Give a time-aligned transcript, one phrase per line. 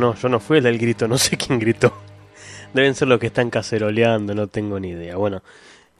[0.00, 1.92] no, yo no fui el del grito, no sé quién gritó.
[2.74, 5.16] Deben ser los que están caceroleando, no tengo ni idea.
[5.16, 5.42] Bueno,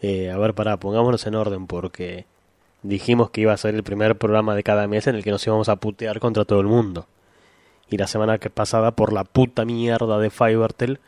[0.03, 2.27] eh, a ver, pará, pongámonos en orden porque
[2.83, 5.47] dijimos que iba a ser el primer programa de cada mes en el que nos
[5.47, 7.07] íbamos a putear contra todo el mundo.
[7.89, 11.01] Y la semana que pasada, por la puta mierda de Fivertel,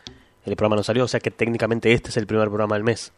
[0.45, 3.13] el programa no salió, o sea que técnicamente este es el primer programa del mes.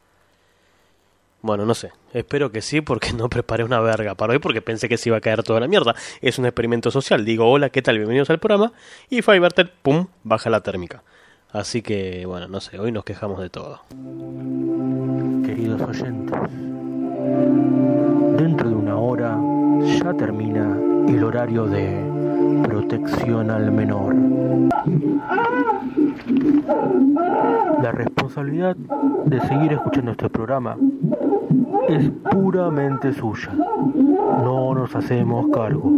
[1.45, 1.92] Bueno, no sé.
[2.14, 5.18] Espero que sí, porque no preparé una verga para hoy, porque pensé que se iba
[5.18, 5.94] a caer toda la mierda.
[6.22, 7.22] Es un experimento social.
[7.22, 7.98] Digo, hola, ¿qué tal?
[7.98, 8.72] Bienvenidos al programa.
[9.11, 11.03] Y Fivertel, pum, baja la térmica.
[11.53, 13.82] Así que, bueno, no sé, hoy nos quejamos de todo.
[15.44, 16.40] Queridos oyentes,
[18.39, 19.39] dentro de una hora
[19.98, 20.79] ya termina
[21.11, 22.23] el horario de
[22.63, 24.14] protección al menor.
[27.82, 28.76] La responsabilidad
[29.25, 30.76] de seguir escuchando este programa
[31.89, 33.53] es puramente suya.
[33.53, 35.93] No nos hacemos cargo.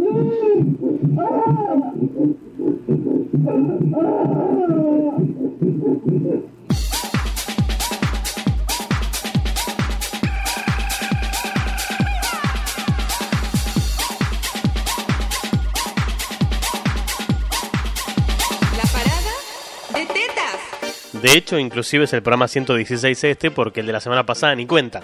[21.22, 24.66] De hecho, inclusive es el programa 116 este, porque el de la semana pasada ni
[24.66, 25.00] cuenta.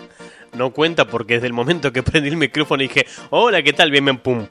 [0.55, 3.91] No cuenta porque desde el momento que prendí el micrófono dije, hola, ¿qué tal?
[3.91, 4.47] Bien, bien, pum.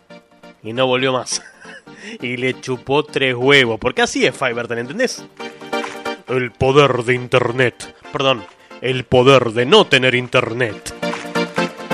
[0.64, 1.42] Y no volvió más.
[2.22, 3.80] y le chupó tres huevos.
[3.80, 5.24] Porque así es Fiverr, ¿entendés?
[6.28, 7.96] El poder de Internet.
[8.12, 8.44] Perdón,
[8.82, 10.94] el poder de no tener Internet.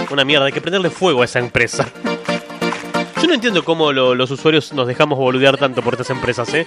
[0.09, 1.87] Una mierda, hay que prenderle fuego a esa empresa.
[3.21, 6.65] Yo no entiendo cómo lo- los usuarios nos dejamos boludear tanto por estas empresas, ¿eh?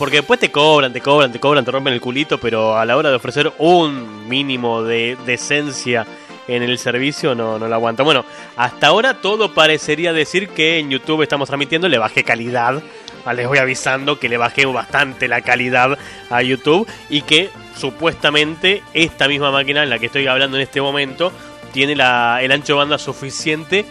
[0.00, 2.96] Porque después te cobran, te cobran, te cobran, te rompen el culito, pero a la
[2.96, 6.06] hora de ofrecer un mínimo de decencia
[6.48, 8.02] en el servicio no, no lo aguanta.
[8.02, 8.24] Bueno,
[8.56, 12.82] hasta ahora todo parecería decir que en YouTube estamos transmitiendo, le bajé calidad.
[13.26, 15.98] Ah, Les voy avisando que le bajé bastante la calidad
[16.30, 20.80] a YouTube y que supuestamente esta misma máquina en la que estoy hablando en este
[20.80, 21.30] momento
[21.74, 23.84] tiene la, el ancho de banda suficiente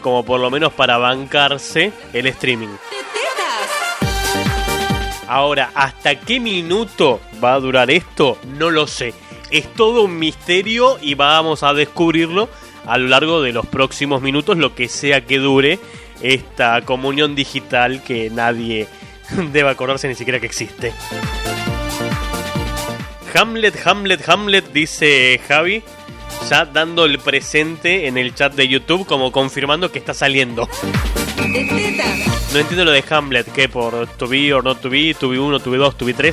[0.00, 2.68] como por lo menos para bancarse el streaming.
[5.28, 8.38] Ahora, ¿hasta qué minuto va a durar esto?
[8.58, 9.12] No lo sé.
[9.50, 12.48] Es todo un misterio y vamos a descubrirlo
[12.86, 15.78] a lo largo de los próximos minutos, lo que sea que dure
[16.22, 18.88] esta comunión digital que nadie
[19.52, 20.92] debe acordarse ni siquiera que existe.
[23.34, 25.82] Hamlet, Hamlet, Hamlet, dice Javi,
[26.48, 30.68] ya dando el presente en el chat de YouTube como confirmando que está saliendo.
[32.52, 35.38] No entiendo lo de Hamlet, que por to be or not to be, to be
[35.38, 36.32] 1, to be 2, to be 3,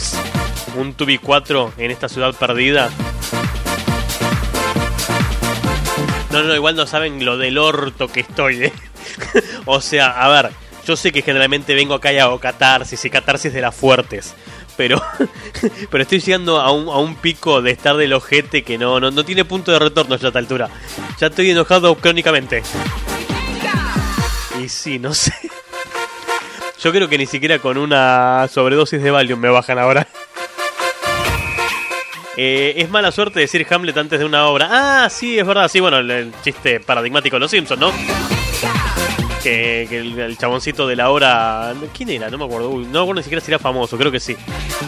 [0.77, 2.89] un to be 4 en esta ciudad perdida.
[6.31, 8.73] No, no, igual no saben lo del orto que estoy, ¿eh?
[9.65, 10.51] o sea, a ver,
[10.85, 14.33] yo sé que generalmente vengo acá y hago catarsis y catarsis de las fuertes.
[14.75, 15.01] Pero,
[15.91, 19.11] pero estoy llegando a un, a un pico de estar del ojete que no, no,
[19.11, 20.69] no tiene punto de retorno ya a esta altura.
[21.19, 22.63] Ya estoy enojado crónicamente.
[24.59, 25.33] Y sí, no sé.
[26.83, 30.05] Yo creo que ni siquiera con una sobredosis de Valium me bajan ahora.
[32.35, 34.67] Eh, es mala suerte decir Hamlet antes de una obra.
[34.69, 37.91] Ah, sí, es verdad, sí, bueno, el, chiste paradigmático de los Simpsons, ¿no?
[39.43, 41.73] Que, que el, el chaboncito de la obra...
[41.95, 42.29] ¿Quién era?
[42.29, 42.69] No me acuerdo.
[42.69, 44.35] Uy, no me acuerdo ni siquiera si era famoso, creo que sí.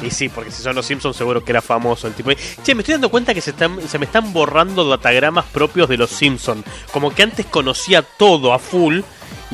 [0.01, 2.31] Y sí, porque si son los Simpsons seguro que era famoso el tipo.
[2.63, 5.97] Che, me estoy dando cuenta que se, están, se me están borrando datagramas propios de
[5.97, 6.65] los Simpsons.
[6.91, 9.01] Como que antes conocía todo a full.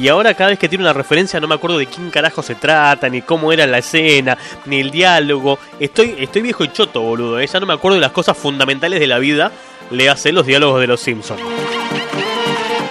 [0.01, 2.55] Y ahora cada vez que tiene una referencia no me acuerdo de quién carajo se
[2.55, 4.35] trata, ni cómo era la escena,
[4.65, 5.59] ni el diálogo.
[5.79, 7.39] Estoy, estoy viejo y choto, boludo.
[7.39, 7.45] ¿eh?
[7.45, 9.51] Ya no me acuerdo de las cosas fundamentales de la vida.
[9.91, 11.39] Le hace los diálogos de los Simpsons.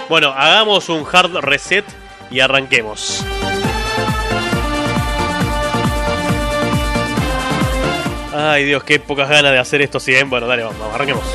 [0.07, 1.83] Bueno, hagamos un hard reset
[2.29, 3.25] y arranquemos.
[8.33, 10.23] Ay Dios, qué pocas ganas de hacer esto, sí, ¿eh?
[10.23, 11.25] Bueno, dale, vamos, arranquemos.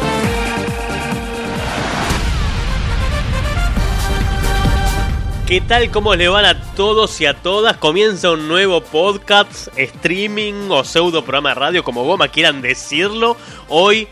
[5.46, 5.92] ¿Qué tal?
[5.92, 7.76] ¿Cómo le van a todos y a todas?
[7.76, 13.36] Comienza un nuevo podcast, streaming o pseudo programa de radio, como goma quieran decirlo.
[13.68, 14.08] Hoy,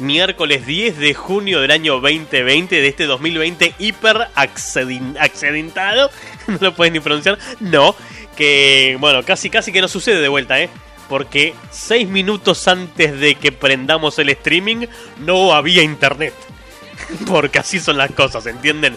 [0.00, 6.10] miércoles 10 de junio del año 2020, de este 2020 hiper accidentado.
[6.48, 7.38] No lo pueden ni pronunciar.
[7.60, 7.94] No,
[8.36, 10.68] que bueno, casi casi que no sucede de vuelta, ¿eh?
[11.08, 14.86] Porque 6 minutos antes de que prendamos el streaming
[15.20, 16.34] no había internet.
[17.26, 18.96] Porque así son las cosas, ¿entienden?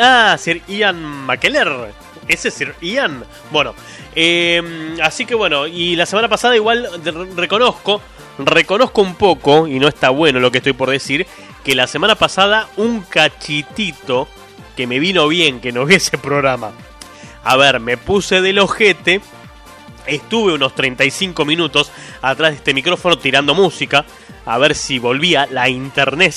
[0.00, 1.92] Ah, Sir Ian McKellar.
[2.28, 3.24] ¿Ese es Sir Ian?
[3.50, 3.74] Bueno,
[4.14, 6.88] eh, así que bueno, y la semana pasada igual
[7.36, 8.00] reconozco,
[8.38, 11.26] reconozco un poco, y no está bueno lo que estoy por decir,
[11.64, 14.28] que la semana pasada un cachitito
[14.76, 16.72] que me vino bien que no vi ese programa.
[17.44, 19.20] A ver, me puse del ojete
[20.06, 21.90] Estuve unos 35 minutos
[22.22, 24.04] atrás de este micrófono tirando música,
[24.44, 26.34] a ver si volvía la internet.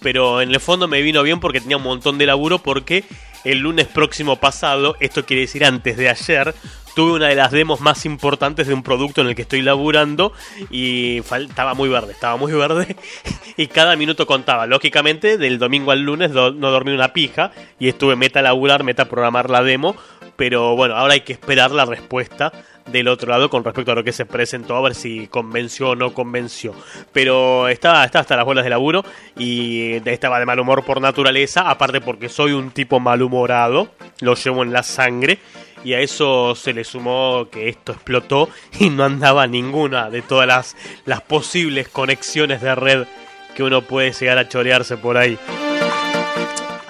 [0.00, 3.04] Pero en el fondo me vino bien porque tenía un montón de laburo porque
[3.44, 6.54] el lunes próximo pasado, esto quiere decir antes de ayer,
[6.94, 10.32] tuve una de las demos más importantes de un producto en el que estoy laburando
[10.70, 12.96] y estaba muy verde, estaba muy verde
[13.56, 14.66] y cada minuto contaba.
[14.66, 19.50] Lógicamente, del domingo al lunes no dormí una pija y estuve meta laburar, meta programar
[19.50, 19.96] la demo,
[20.36, 22.52] pero bueno, ahora hay que esperar la respuesta
[22.86, 25.96] del otro lado con respecto a lo que se presentó, a ver si convenció o
[25.96, 26.74] no convenció.
[27.12, 29.04] Pero estaba, hasta las bolas de laburo
[29.38, 33.90] y estaba de mal humor por naturaleza, aparte porque soy un tipo malhumorado,
[34.20, 35.38] lo llevo en la sangre
[35.84, 38.48] y a eso se le sumó que esto explotó
[38.78, 43.06] y no andaba ninguna de todas las, las posibles conexiones de red
[43.54, 45.38] que uno puede llegar a chorearse por ahí.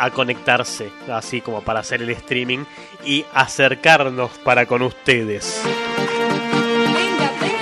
[0.03, 2.65] A conectarse, así como para hacer el streaming
[3.05, 5.63] y acercarnos para con ustedes.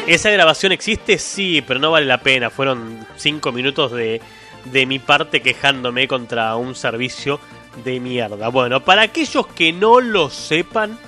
[0.06, 1.18] ¿Esa grabación existe?
[1.18, 2.48] Sí, pero no vale la pena.
[2.48, 4.22] Fueron 5 minutos de,
[4.64, 7.40] de mi parte quejándome contra un servicio
[7.84, 8.48] de mierda.
[8.48, 10.98] Bueno, para aquellos que no lo sepan,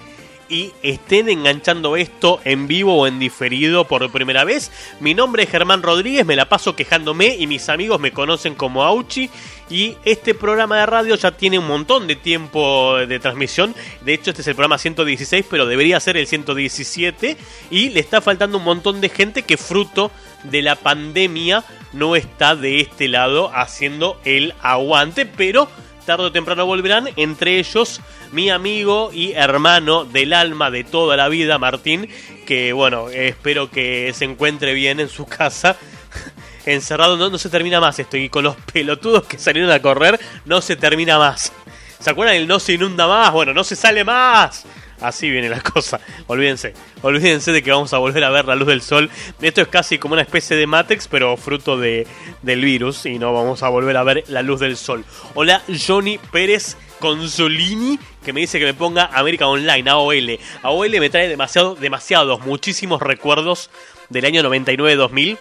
[0.51, 4.71] y estén enganchando esto en vivo o en diferido por primera vez.
[4.99, 8.83] Mi nombre es Germán Rodríguez, me la paso quejándome y mis amigos me conocen como
[8.83, 9.31] Auchi.
[9.71, 13.73] Y este programa de radio ya tiene un montón de tiempo de transmisión.
[14.01, 17.37] De hecho, este es el programa 116, pero debería ser el 117.
[17.71, 20.11] Y le está faltando un montón de gente que fruto
[20.43, 21.63] de la pandemia
[21.93, 25.25] no está de este lado haciendo el aguante.
[25.25, 25.69] Pero
[26.05, 28.01] tarde o temprano volverán, entre ellos
[28.33, 32.09] mi amigo y hermano del alma de toda la vida, Martín,
[32.47, 35.77] que bueno, espero que se encuentre bien en su casa.
[36.67, 40.21] Encerrado no, no se termina más esto y con los pelotudos que salieron a correr
[40.45, 41.53] no se termina más.
[41.99, 43.33] ¿Se acuerdan el no se inunda más?
[43.33, 44.65] Bueno, no se sale más.
[45.01, 46.01] Así viene la cosa.
[46.27, 46.75] Olvídense.
[47.03, 49.11] Olvídense de que vamos a volver a ver la luz del sol.
[49.41, 52.07] Esto es casi como una especie de Matrix, pero fruto de,
[52.43, 53.07] del virus.
[53.07, 55.05] Y no vamos a volver a ver la luz del sol.
[55.35, 60.39] Hola, Johnny Pérez Consolini, que me dice que me ponga América Online, AOL.
[60.63, 63.71] AOL me trae demasiado, demasiados, muchísimos recuerdos
[64.11, 65.39] del año 99-2000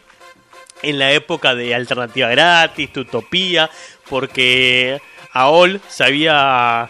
[0.81, 3.69] en la época de Alternativa Gratis, Tutopía,
[4.09, 5.01] porque
[5.33, 6.89] AOL se había...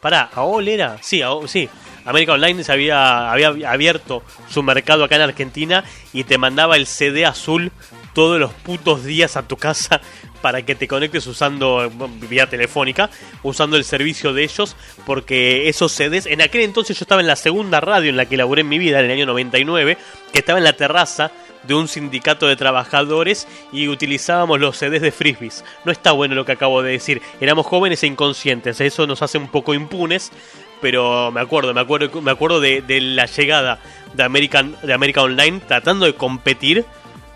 [0.00, 0.96] Pará, ¿AOL era?
[1.02, 1.68] Sí, AOL, sí.
[2.08, 6.86] América Online se había, había abierto su mercado acá en Argentina y te mandaba el
[6.86, 7.70] CD azul
[8.14, 10.00] todos los putos días a tu casa
[10.40, 11.90] para que te conectes usando
[12.28, 13.10] vía telefónica,
[13.42, 17.36] usando el servicio de ellos, porque esos CDs, en aquel entonces yo estaba en la
[17.36, 19.98] segunda radio en la que laburé en mi vida, en el año 99,
[20.32, 21.30] que estaba en la terraza
[21.64, 25.64] de un sindicato de trabajadores y utilizábamos los CDs de frisbees.
[25.84, 29.38] No está bueno lo que acabo de decir, éramos jóvenes e inconscientes, eso nos hace
[29.38, 30.32] un poco impunes,
[30.80, 33.78] pero me acuerdo, me acuerdo, me acuerdo de, la llegada
[34.14, 36.84] de American, de Online tratando de competir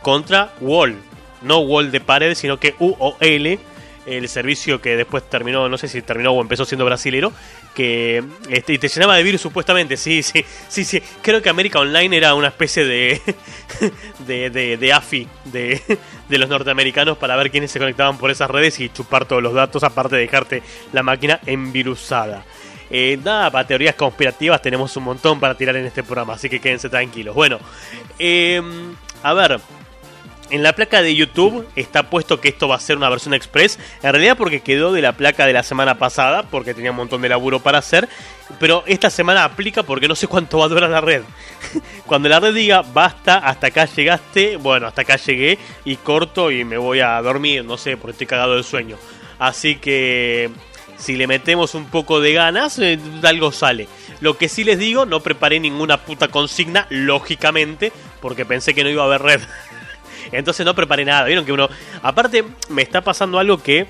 [0.03, 0.97] contra Wall.
[1.43, 3.59] No Wall de pared, sino que UOL,
[4.07, 7.33] el servicio que después terminó, no sé si terminó o empezó siendo brasilero,
[7.75, 11.03] que este, y te llenaba de virus supuestamente, sí, sí, sí, sí.
[11.23, 13.21] Creo que América Online era una especie de,
[14.27, 15.81] de, de, de AFI de,
[16.29, 19.55] de los norteamericanos para ver quiénes se conectaban por esas redes y chupar todos los
[19.55, 20.63] datos, aparte de dejarte
[20.93, 22.45] la máquina envirusada.
[22.95, 26.61] Eh, nada, para teorías conspirativas tenemos un montón para tirar en este programa, así que
[26.61, 27.35] quédense tranquilos.
[27.35, 27.59] Bueno,
[28.19, 29.59] em, a ver,
[30.51, 33.79] en la placa de YouTube está puesto que esto va a ser una versión express.
[34.03, 37.23] En realidad porque quedó de la placa de la semana pasada, porque tenía un montón
[37.23, 38.11] de laburo para hacer.
[38.61, 41.23] Pero esta semana aplica porque no sé cuánto va a durar la red.
[42.07, 46.63] Cuando la red diga basta, hasta acá llegaste, bueno, hasta acá llegué y corto y
[46.63, 48.99] me voy a dormir, no sé, porque estoy cagado de sueño.
[49.39, 50.51] Así que
[51.03, 53.89] si le metemos un poco de ganas, eh, algo sale.
[54.21, 58.91] Lo que sí les digo, no preparé ninguna puta consigna, lógicamente, porque pensé que no
[58.91, 59.41] iba a haber red.
[60.33, 61.25] Entonces no preparé nada.
[61.25, 61.69] Vieron que uno.
[62.03, 63.87] Aparte, me está pasando algo que.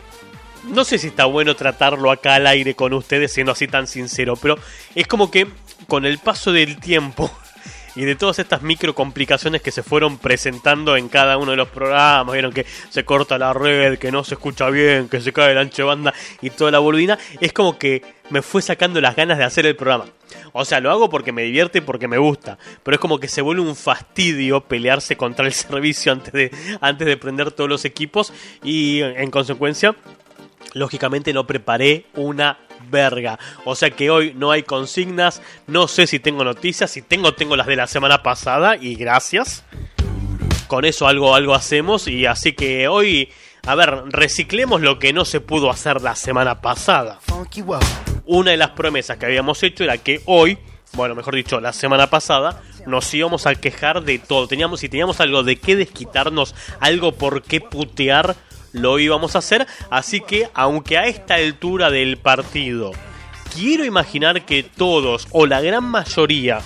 [0.65, 4.37] No sé si está bueno tratarlo acá al aire con ustedes, siendo así tan sincero,
[4.37, 4.57] pero
[4.95, 5.49] es como que
[5.89, 7.31] con el paso del tiempo
[7.95, 11.69] y de todas estas micro complicaciones que se fueron presentando en cada uno de los
[11.69, 15.53] programas, vieron que se corta la red, que no se escucha bien, que se cae
[15.53, 19.39] el ancho banda y toda la boludina, es como que me fue sacando las ganas
[19.39, 20.07] de hacer el programa.
[20.53, 23.29] O sea, lo hago porque me divierte y porque me gusta, pero es como que
[23.29, 27.85] se vuelve un fastidio pelearse contra el servicio antes de, antes de prender todos los
[27.85, 28.33] equipos
[28.63, 29.95] y en consecuencia
[30.75, 32.59] lógicamente no preparé una
[32.93, 33.41] verga.
[33.65, 37.57] O sea que hoy no hay consignas, no sé si tengo noticias, si tengo, tengo
[37.57, 39.65] las de la semana pasada y gracias.
[40.69, 43.31] Con eso algo, algo hacemos y así que hoy,
[43.67, 47.19] a ver, reciclemos lo que no se pudo hacer la semana pasada.
[48.25, 50.59] Una de las promesas que habíamos hecho era que hoy,
[50.93, 54.47] bueno, mejor dicho, la semana pasada, nos íbamos a quejar de todo.
[54.47, 58.37] Teníamos, si teníamos algo de qué desquitarnos, algo por qué putear,
[58.73, 59.67] lo íbamos a hacer.
[59.91, 62.93] Así que, aunque a esta altura del partido,
[63.55, 66.61] quiero imaginar que todos o la gran mayoría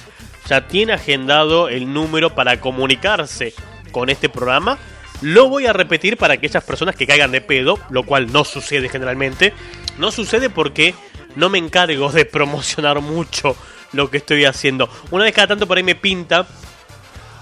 [0.48, 3.52] ya tiene agendado el número para comunicarse
[3.90, 4.78] con este programa.
[5.22, 8.88] Lo voy a repetir para aquellas personas que caigan de pedo, lo cual no sucede
[8.88, 9.52] generalmente.
[9.98, 10.94] No sucede porque
[11.36, 13.56] no me encargo de promocionar mucho
[13.92, 14.88] lo que estoy haciendo.
[15.10, 16.46] Una vez cada tanto por ahí me pinta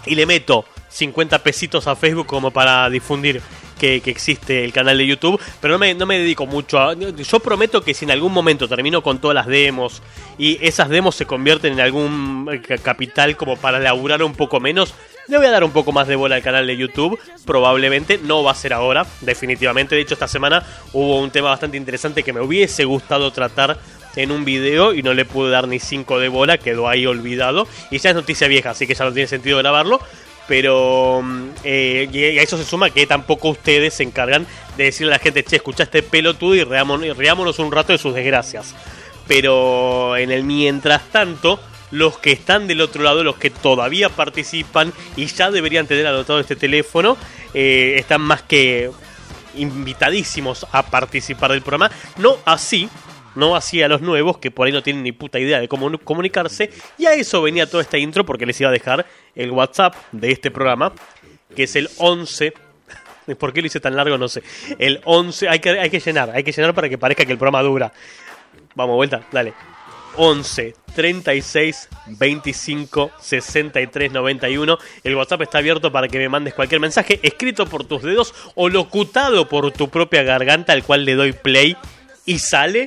[0.07, 3.43] y le meto 50 pesitos a Facebook como para difundir
[3.79, 6.95] que, existe el canal de YouTube, pero no me, no me dedico mucho a...
[6.95, 10.03] Yo prometo que si en algún momento termino con todas las demos
[10.39, 14.95] y esas demos se convierten en algún eh, capital como para laburar un poco menos,
[15.27, 17.19] le voy a dar un poco más de bola al canal de YouTube.
[17.47, 19.95] Probablemente no va a ser ahora, definitivamente.
[19.95, 20.63] De hecho, esta semana
[20.93, 23.79] hubo un tema bastante interesante que me hubiese gustado tratar
[24.17, 27.67] en un video y no le pude dar ni 5 de bola, quedó ahí olvidado.
[27.91, 30.01] Y ya es noticia vieja, así que ya no tiene sentido grabarlo.
[30.47, 34.47] Pero mm, eh, y a eso se suma que tampoco ustedes se encargan
[34.77, 38.15] de decirle a la gente, che, escucha este pelotudo y riámonos un rato de sus
[38.15, 38.75] desgracias.
[39.27, 41.61] Pero en el mientras tanto,
[41.91, 46.41] los que están del otro lado, los que todavía participan y ya deberían tener anotado
[46.41, 47.17] este teléfono,
[47.55, 48.91] eh, están más que
[49.57, 51.91] invitadísimos a participar del programa.
[52.19, 52.89] No así,
[53.35, 55.97] no así a los nuevos que por ahí no tienen ni puta idea de cómo
[55.99, 56.71] comunicarse.
[56.99, 60.33] Y a eso venía toda esta intro porque les iba a dejar el WhatsApp de
[60.33, 60.93] este programa,
[61.55, 62.55] que es el 11.
[63.39, 64.19] ¿Por qué lo hice tan largo?
[64.19, 64.43] No sé.
[64.79, 67.39] El 11, hay que, hay que llenar, hay que llenar para que parezca que el
[67.39, 67.93] programa dura.
[68.75, 69.55] Vamos, vuelta, dale.
[70.17, 74.79] 11 36 25 63 91.
[75.03, 78.69] El WhatsApp está abierto para que me mandes cualquier mensaje escrito por tus dedos o
[78.69, 81.77] locutado por tu propia garganta, al cual le doy play
[82.27, 82.87] y sale.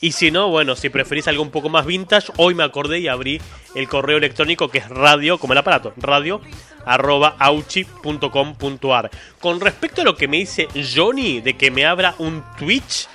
[0.00, 3.08] Y si no, bueno, si preferís algo un poco más vintage, hoy me acordé y
[3.08, 3.40] abrí
[3.74, 6.40] el correo electrónico que es radio, como el aparato, radio
[6.88, 7.36] arroba.
[9.40, 13.08] Con respecto a lo que me dice Johnny de que me abra un Twitch,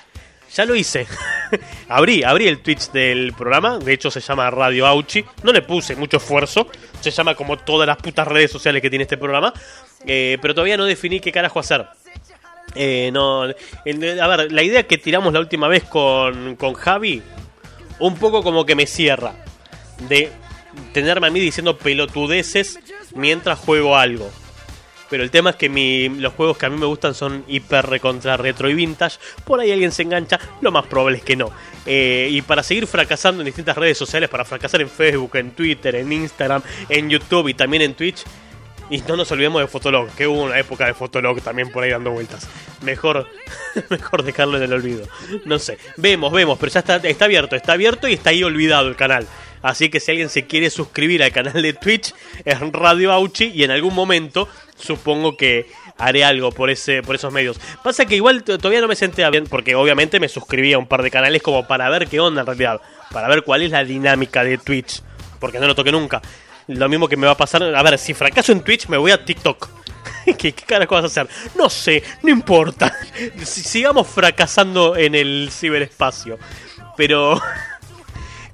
[0.53, 1.07] ya lo hice.
[1.89, 3.79] abrí, abrí el Twitch del programa.
[3.79, 5.25] De hecho, se llama Radio Auchi.
[5.41, 6.67] No le puse mucho esfuerzo.
[7.01, 9.51] Se llama como todas las putas redes sociales que tiene este programa.
[10.05, 11.87] Eh, pero todavía no definí qué carajo hacer.
[12.75, 17.21] Eh, no, a ver, la idea que tiramos la última vez con, con Javi,
[17.99, 19.35] un poco como que me cierra.
[20.09, 20.31] De
[20.91, 22.79] tenerme a mí diciendo pelotudeces
[23.15, 24.29] mientras juego algo.
[25.09, 27.85] Pero el tema es que mi, los juegos que a mí me gustan son hiper
[27.85, 29.19] recontra retro y vintage.
[29.43, 31.51] Por ahí alguien se engancha, lo más probable es que no.
[31.85, 35.95] Eh, y para seguir fracasando en distintas redes sociales, para fracasar en Facebook, en Twitter,
[35.95, 38.23] en Instagram, en YouTube y también en Twitch.
[38.89, 41.91] Y no nos olvidemos de Fotolog, que hubo una época de Fotolog también por ahí
[41.91, 42.47] dando vueltas.
[42.81, 43.27] Mejor,
[43.89, 45.07] mejor dejarlo en el olvido.
[45.45, 45.77] No sé.
[45.97, 49.27] Vemos, vemos, pero ya está, está abierto, está abierto y está ahí olvidado el canal.
[49.63, 52.13] Así que si alguien se quiere suscribir al canal de Twitch,
[52.43, 57.31] es Radio Auchi y en algún momento supongo que haré algo por ese por esos
[57.31, 57.59] medios.
[57.81, 61.01] Pasa que igual todavía no me senté bien porque obviamente me suscribí a un par
[61.01, 64.43] de canales como para ver qué onda en realidad, para ver cuál es la dinámica
[64.43, 65.01] de Twitch,
[65.39, 66.21] porque no lo toqué nunca.
[66.67, 69.11] Lo mismo que me va a pasar, a ver, si fracaso en Twitch me voy
[69.11, 69.69] a TikTok.
[70.25, 71.27] ¿Qué, ¿Qué, carajo vas a hacer?
[71.55, 72.95] No sé, no importa.
[73.43, 76.37] Sigamos fracasando en el ciberespacio.
[76.95, 77.41] Pero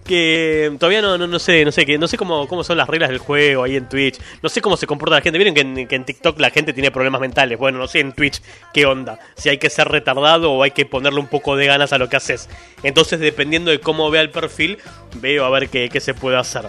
[0.09, 3.09] que todavía no, no, sé, no sé, que no sé cómo, cómo son las reglas
[3.09, 4.19] del juego ahí en Twitch.
[4.41, 5.37] No sé cómo se comporta la gente.
[5.37, 7.59] Vieron que en, TikTok la gente tiene problemas mentales.
[7.59, 8.41] Bueno, no sé en Twitch
[8.73, 9.19] qué onda.
[9.35, 12.09] Si hay que ser retardado o hay que ponerle un poco de ganas a lo
[12.09, 12.49] que haces.
[12.81, 14.79] Entonces, dependiendo de cómo vea el perfil,
[15.17, 16.65] veo a ver qué, qué se puede hacer.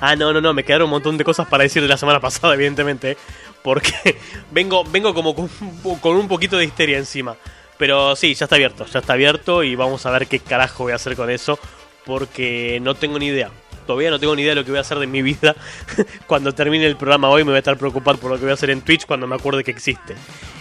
[0.00, 2.20] Ah, no, no, no, me quedaron un montón de cosas para decir de la semana
[2.20, 3.16] pasada, evidentemente.
[3.62, 4.18] Porque
[4.50, 5.48] vengo, vengo como con,
[6.00, 7.36] con un poquito de histeria encima.
[7.76, 10.92] Pero sí, ya está abierto, ya está abierto y vamos a ver qué carajo voy
[10.92, 11.58] a hacer con eso
[12.04, 13.50] porque no tengo ni idea.
[13.86, 15.56] Todavía no tengo ni idea de lo que voy a hacer de mi vida.
[16.26, 18.54] cuando termine el programa hoy me voy a estar preocupado por lo que voy a
[18.54, 20.14] hacer en Twitch cuando me acuerde que existe.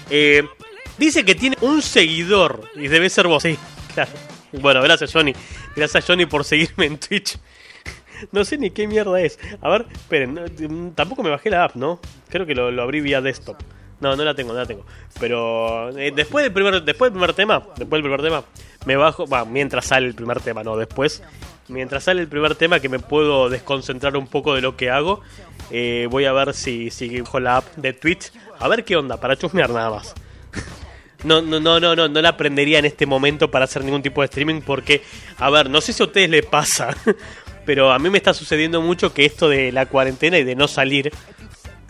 [0.10, 0.44] Eh,
[0.98, 3.44] dice que tiene un seguidor y debe ser vos.
[3.44, 3.58] Sí,
[3.94, 4.12] claro.
[4.54, 5.34] Bueno, gracias Johnny.
[5.76, 7.38] Gracias Johnny por seguirme en Twitch.
[8.32, 9.40] No sé ni qué mierda es.
[9.62, 12.00] A ver, esperen, tampoco me bajé la app, ¿no?
[12.30, 13.58] Creo que lo, lo abrí vía desktop.
[14.00, 14.86] No, no la tengo, no la tengo.
[15.20, 18.44] Pero eh, después del primer después del primer tema, después del primer tema,
[18.86, 21.22] me bajo, va, mientras sale el primer tema, no, después,
[21.68, 25.22] mientras sale el primer tema que me puedo desconcentrar un poco de lo que hago,
[25.70, 29.36] eh, voy a ver si si la app de Twitch, a ver qué onda para
[29.36, 30.16] chusmear nada más.
[31.22, 34.22] No, no, no, no, no, no la aprendería en este momento para hacer ningún tipo
[34.22, 35.04] de streaming porque,
[35.38, 36.96] a ver, no sé si a ustedes les pasa,
[37.70, 40.68] pero a mí me está sucediendo mucho que esto de la cuarentena y de no
[40.68, 41.12] salir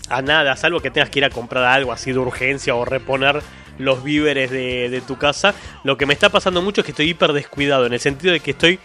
[0.10, 3.42] a nada, salvo que tengas que ir a comprar algo así de urgencia o reponer
[3.78, 5.56] los víveres de, tu casa.
[5.86, 8.42] Lo que me está pasando mucho es que estoy hiper descuidado, en el sentido de
[8.42, 8.78] que estoy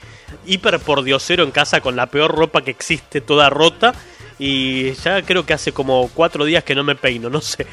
[0.46, 3.92] hiper pordiosero en casa con la peor ropa que existe, toda rota.
[4.38, 7.66] Y ya creo que hace como cuatro días que no me peino, no sé.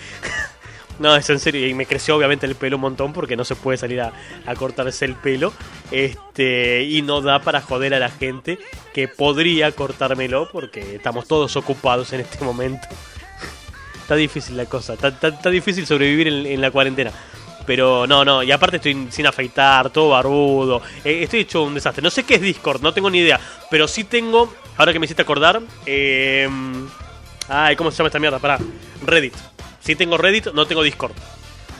[1.01, 3.55] No, es en serio, y me creció obviamente el pelo un montón porque no se
[3.55, 4.13] puede salir a,
[4.55, 5.51] cortarse el pelo.
[5.89, 8.59] Este, y no da para joder a la gente
[8.93, 12.87] que podría cortármelo porque estamos todos ocupados en este momento.
[13.99, 17.11] está difícil la cosa, está, está, difícil sobrevivir en, en, la cuarentena.
[17.65, 20.83] Pero no, no, y aparte estoy sin afeitar, todo barbudo.
[21.03, 22.03] Eh, estoy hecho un desastre.
[22.03, 23.39] No sé qué es Discord, no tengo ni idea.
[23.71, 26.47] Pero sí tengo, ahora que me hiciste acordar, eh,
[27.49, 28.37] ay, ¿cómo se llama esta mierda?
[28.37, 28.59] Pará,
[29.03, 29.33] Reddit.
[29.81, 31.13] Si tengo Reddit, no tengo Discord.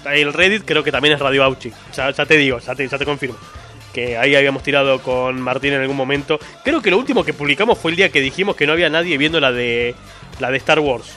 [0.06, 1.72] El Reddit creo que también es Radio Auchi.
[1.96, 3.38] Ya, te digo, ya te, confirmo.
[3.94, 6.40] Que ahí habíamos tirado con Martín en algún momento.
[6.64, 9.18] Creo que lo último que publicamos fue el día que dijimos que no había nadie
[9.18, 9.96] viendo la de
[10.40, 11.14] la de Star Wars.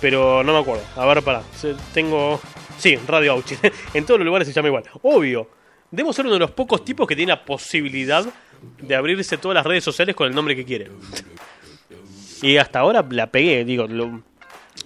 [0.00, 0.82] Pero no me acuerdo.
[0.96, 1.42] A ver, pará.
[1.92, 2.40] Tengo.
[2.76, 3.56] Sí, Radio Auchi.
[3.94, 4.84] en todos los lugares se llama igual.
[5.02, 5.48] Obvio.
[5.90, 8.24] Debo ser uno de los pocos tipos que tiene la posibilidad
[8.78, 10.90] de abrirse todas las redes sociales con el nombre que quiere.
[12.42, 13.86] y hasta ahora la pegué, digo.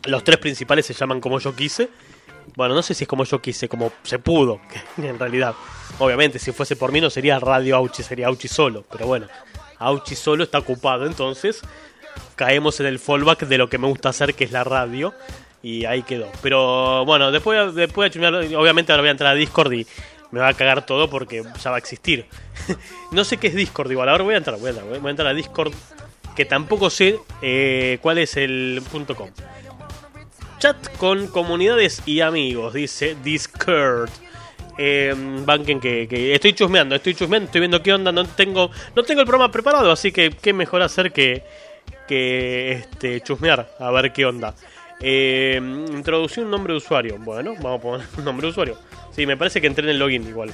[0.04, 1.88] Los tres principales se llaman como yo quise.
[2.56, 4.60] Bueno, no sé si es como yo quise, como se pudo,
[4.96, 5.54] en realidad.
[5.98, 8.84] Obviamente, si fuese por mí no sería Radio Auchi, sería Auchi solo.
[8.90, 9.26] Pero bueno,
[9.78, 11.60] Auchi solo está ocupado, entonces
[12.36, 15.14] caemos en el fallback de lo que me gusta hacer, que es la radio.
[15.62, 16.30] Y ahí quedó.
[16.40, 19.86] Pero bueno, después, después obviamente ahora voy a entrar a Discord y
[20.30, 22.26] me va a cagar todo porque ya va a existir.
[23.12, 25.10] no sé qué es Discord igual, ahora voy a entrar, voy a entrar, voy a
[25.10, 25.72] entrar a Discord,
[26.36, 29.30] que tampoco sé eh, cuál es el punto .com.
[30.58, 34.10] Chat con comunidades y amigos, dice Discord.
[34.76, 35.14] Eh,
[35.80, 39.26] que, que, estoy chusmeando, estoy chusmeando, estoy viendo qué onda, no tengo, no tengo el
[39.26, 41.44] programa preparado, así que qué mejor hacer que,
[42.06, 44.54] que este, chusmear, a ver qué onda.
[45.00, 45.60] Eh,
[45.92, 47.18] introducí un nombre de usuario.
[47.18, 48.78] Bueno, vamos a poner un nombre de usuario.
[49.12, 50.52] Sí, me parece que entré en el login igual.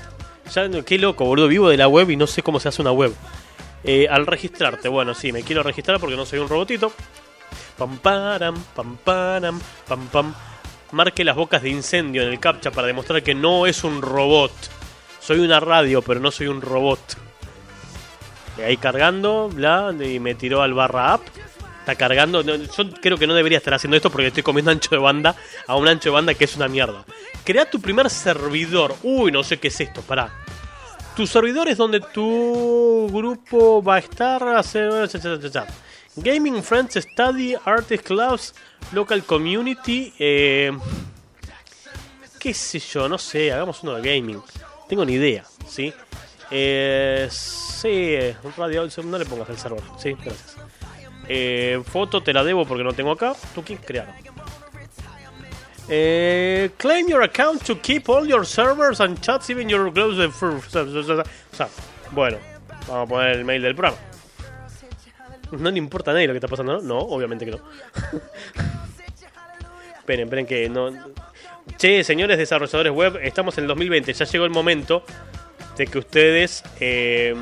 [0.53, 2.93] Ya, qué loco, boludo, vivo de la web y no sé cómo se hace una
[2.93, 3.15] web.
[3.85, 6.93] Eh, al registrarte, bueno, sí, me quiero registrar porque no soy un robotito.
[7.77, 10.35] Pam param, pam param, pam pam.
[10.93, 14.53] Marque las bocas de incendio en el captcha para demostrar que no es un robot.
[15.21, 17.01] Soy una radio, pero no soy un robot.
[18.59, 21.23] Y ahí cargando, bla, y me tiró al barra app.
[21.81, 22.43] Está cargando.
[22.43, 25.35] Yo creo que no debería estar haciendo esto porque estoy comiendo ancho de banda
[25.67, 27.05] a un ancho de banda que es una mierda.
[27.45, 28.95] Crea tu primer servidor.
[29.03, 30.31] Uy, no sé qué es esto, pará.
[31.17, 34.43] Tu servidor es donde tu grupo va a estar.
[34.57, 35.11] Hacer...
[36.17, 38.55] Gaming Friends Study, Artist Clubs,
[38.93, 40.13] Local Community.
[40.19, 40.73] Eh,
[42.39, 43.09] ¿Qué sé yo?
[43.09, 44.43] No sé, hagamos uno de gaming.
[44.89, 45.93] Tengo ni idea, ¿sí?
[46.51, 48.17] Eh, sí,
[48.57, 49.83] radio, no le pongas el server.
[49.99, 50.57] Sí, gracias.
[51.27, 53.35] Eh, foto te la debo porque no tengo acá.
[53.55, 54.15] ¿Tú quién crear?
[55.89, 60.17] Eh, claim your account to keep all your servers and chats, even your close.
[62.13, 62.39] Bueno,
[62.87, 64.14] vamos a poner el mail del programa.
[65.53, 66.81] No le importa a nadie lo que está pasando, ¿no?
[66.81, 67.59] No, obviamente que no.
[69.99, 70.93] esperen, esperen que no.
[71.79, 74.13] Che, señores desarrolladores web, estamos en el 2020.
[74.13, 75.05] Ya llegó el momento
[75.77, 76.65] de que ustedes.
[76.81, 77.35] Eh...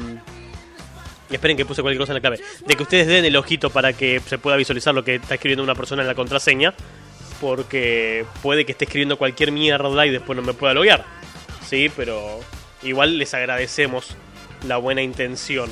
[1.30, 2.40] Esperen que puse cualquier cosa en la clave.
[2.66, 5.62] De que ustedes den el ojito para que se pueda visualizar lo que está escribiendo
[5.62, 6.74] una persona en la contraseña.
[7.40, 11.04] Porque puede que esté escribiendo cualquier mierda y después no me pueda loguear.
[11.66, 12.40] Sí, pero
[12.82, 14.14] igual les agradecemos
[14.68, 15.70] la buena intención.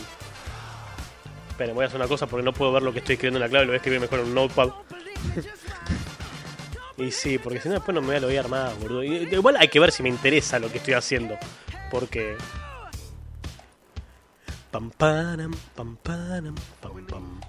[1.61, 3.43] Esperen, voy a hacer una cosa porque no puedo ver lo que estoy escribiendo en
[3.43, 3.67] la clave.
[3.67, 4.71] Lo voy a escribir mejor en un notepad.
[6.97, 9.05] y sí, porque si no después no me voy a loguear más, boludo.
[9.05, 11.37] Y, igual hay que ver si me interesa lo que estoy haciendo.
[11.91, 12.35] Porque...
[14.71, 17.41] Pam, pam, pam, pam, pam, pam.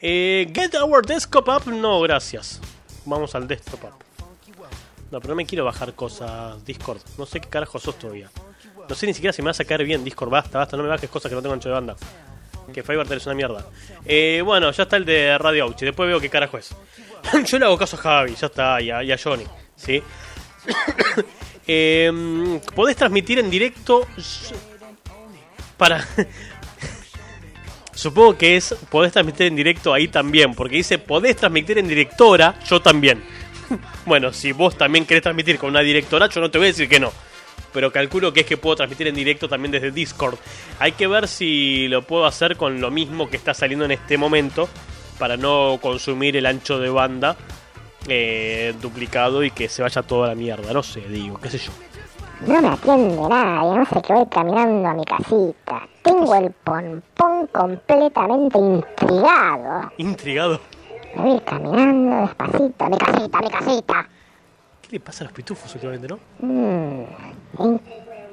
[0.00, 1.72] Eh, get our desktop up.
[1.72, 2.60] No, gracias.
[3.04, 4.04] Vamos al desktop up.
[5.12, 7.02] No, pero no me quiero bajar cosas Discord.
[7.18, 8.28] No sé qué carajo sos todavía.
[8.88, 10.30] No sé ni siquiera si me va a sacar bien Discord.
[10.30, 10.76] Basta, basta.
[10.76, 11.94] No me bajes cosas que no tengo ancho de banda.
[12.72, 13.66] Que Fiverr es una mierda.
[14.04, 15.84] Eh, bueno, ya está el de Radio Auchi.
[15.84, 16.74] Después veo qué carajo es.
[17.46, 19.44] Yo le hago caso a Javi, ya está, y a, y a Johnny.
[19.76, 20.02] ¿sí?
[21.66, 24.06] eh, podés transmitir en directo.
[25.76, 26.06] Para.
[27.94, 28.74] Supongo que es.
[28.90, 30.54] Podés transmitir en directo ahí también.
[30.54, 33.22] Porque dice podés transmitir en directora, yo también.
[34.06, 36.88] bueno, si vos también querés transmitir con una directora, yo no te voy a decir
[36.88, 37.12] que no
[37.74, 40.38] pero calculo que es que puedo transmitir en directo también desde Discord.
[40.78, 44.16] Hay que ver si lo puedo hacer con lo mismo que está saliendo en este
[44.16, 44.68] momento,
[45.18, 47.36] para no consumir el ancho de banda
[48.08, 50.72] eh, duplicado y que se vaya toda la mierda.
[50.72, 51.72] No sé, digo, qué sé yo.
[52.46, 55.88] No me atiende nadie, no sé que voy caminando a mi casita.
[56.02, 59.92] Tengo el pompón completamente intrigado.
[59.98, 60.60] ¿Intrigado?
[61.16, 64.08] Me voy caminando despacito a mi casita, a mi casita.
[64.94, 66.18] Le pasa a los pitufos últimamente, no?
[66.38, 67.04] Mm,
[67.58, 67.78] ¿En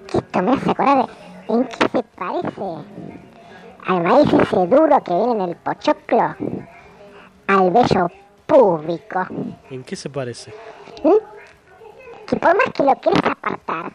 [0.08, 2.62] qué esto me hace acordar de- ¿En qué se parece?
[3.88, 6.36] Al maíz ese duro que viene en el pochoclo.
[7.48, 8.08] Al bello
[8.46, 9.26] público.
[9.72, 10.54] ¿En qué se parece?
[12.28, 13.92] Que por más que lo quieres apartar,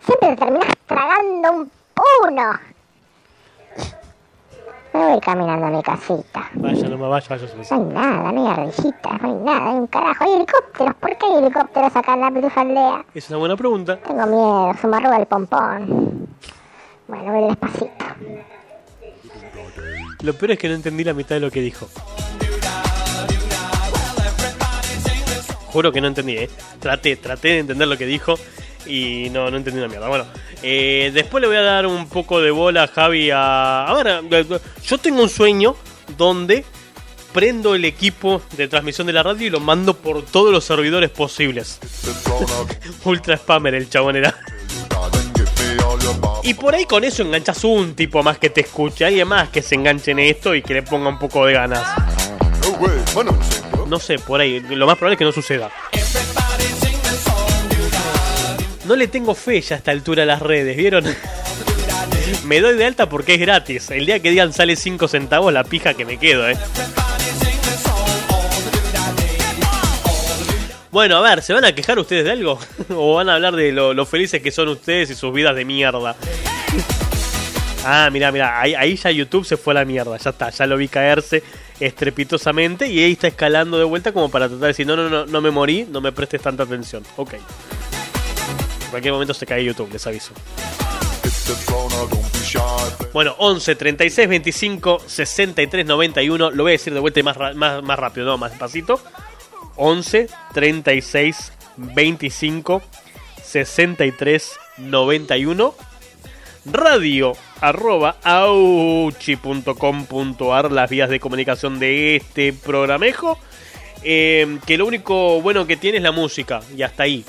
[0.00, 2.52] siempre te terminas tragando un puno.
[4.92, 6.50] Me voy caminando a mi casita.
[6.54, 7.46] Vaya, no me vaya, vaya.
[7.54, 10.24] No hay nada, no hay ardillitas, no hay nada, hay un carajo.
[10.24, 13.04] Hay helicópteros, ¿por qué hay helicópteros acá en la Pitufo aldea?
[13.14, 13.96] Es una buena pregunta.
[13.98, 16.28] Tengo miedo, se me arruga el pompón.
[17.06, 18.04] Bueno, voy despacito.
[20.22, 21.86] Lo peor es que no entendí la mitad de lo que dijo.
[25.72, 26.50] Juro que no entendí, ¿eh?
[26.80, 28.34] Traté, traté de entender lo que dijo
[28.86, 30.08] y no, no entendí una mierda.
[30.08, 30.26] Bueno,
[30.62, 33.84] eh, después le voy a dar un poco de bola a Javi a...
[33.84, 34.44] A ver,
[34.84, 35.76] yo tengo un sueño
[36.16, 36.64] donde
[37.32, 41.10] prendo el equipo de transmisión de la radio y lo mando por todos los servidores
[41.10, 41.78] posibles.
[43.04, 44.36] Ultra spammer el chabón era.
[46.42, 49.62] Y por ahí con eso enganchas un tipo más que te escuche, alguien más que
[49.62, 51.82] se enganche en esto y que le ponga un poco de ganas.
[53.86, 55.70] No sé, por ahí, lo más probable es que no suceda.
[58.90, 61.04] No le tengo fe ya a esta altura a las redes, ¿vieron?
[62.44, 63.88] Me doy de alta porque es gratis.
[63.92, 66.58] El día que digan sale 5 centavos, la pija que me quedo, ¿eh?
[70.90, 72.58] Bueno, a ver, ¿se van a quejar ustedes de algo?
[72.88, 76.16] ¿O van a hablar de lo, felices que son ustedes y sus vidas de mierda?
[77.84, 80.66] Ah, mira, mira, ahí, ahí ya YouTube se fue a la mierda, ya está, ya
[80.66, 81.44] lo vi caerse
[81.78, 85.26] estrepitosamente y ahí está escalando de vuelta como para tratar de decir, no, no, no,
[85.26, 87.04] no me morí, no me prestes tanta atención.
[87.14, 87.34] Ok.
[88.90, 90.32] En cualquier momento se cae YouTube, les aviso.
[93.12, 96.50] Bueno, 11 36 25 63 91.
[96.50, 99.00] Lo voy a decir de vuelta más, más, más rápido, no, más despacito.
[99.76, 102.82] 11 36 25
[103.44, 105.74] 63 91.
[106.64, 109.52] Radio arroba auchi.com.ar
[110.72, 113.38] las vías de comunicación de este programejo.
[114.02, 117.24] Eh, que lo único bueno que tiene es la música y hasta ahí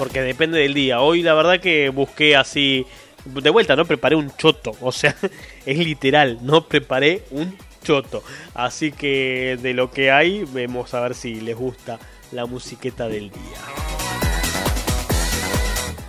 [0.00, 1.02] porque depende del día.
[1.02, 2.86] Hoy la verdad que busqué así,
[3.26, 5.14] de vuelta, no preparé un choto, o sea,
[5.66, 8.22] es literal, no preparé un choto.
[8.54, 11.98] Así que de lo que hay, vemos a ver si les gusta
[12.32, 13.58] la musiqueta del día.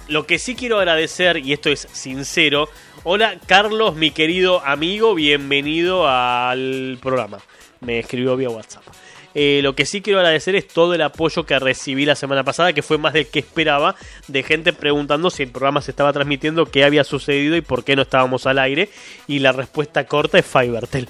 [0.08, 2.70] Lo que sí quiero agradecer, y esto es sincero,
[3.04, 7.40] hola Carlos, mi querido amigo, bienvenido al programa.
[7.82, 8.86] Me escribió vía WhatsApp.
[9.34, 12.74] Eh, lo que sí quiero agradecer es todo el apoyo que recibí la semana pasada,
[12.74, 13.96] que fue más del que esperaba,
[14.28, 17.96] de gente preguntando si el programa se estaba transmitiendo, qué había sucedido y por qué
[17.96, 18.90] no estábamos al aire.
[19.28, 21.08] Y la respuesta corta es Fivertel.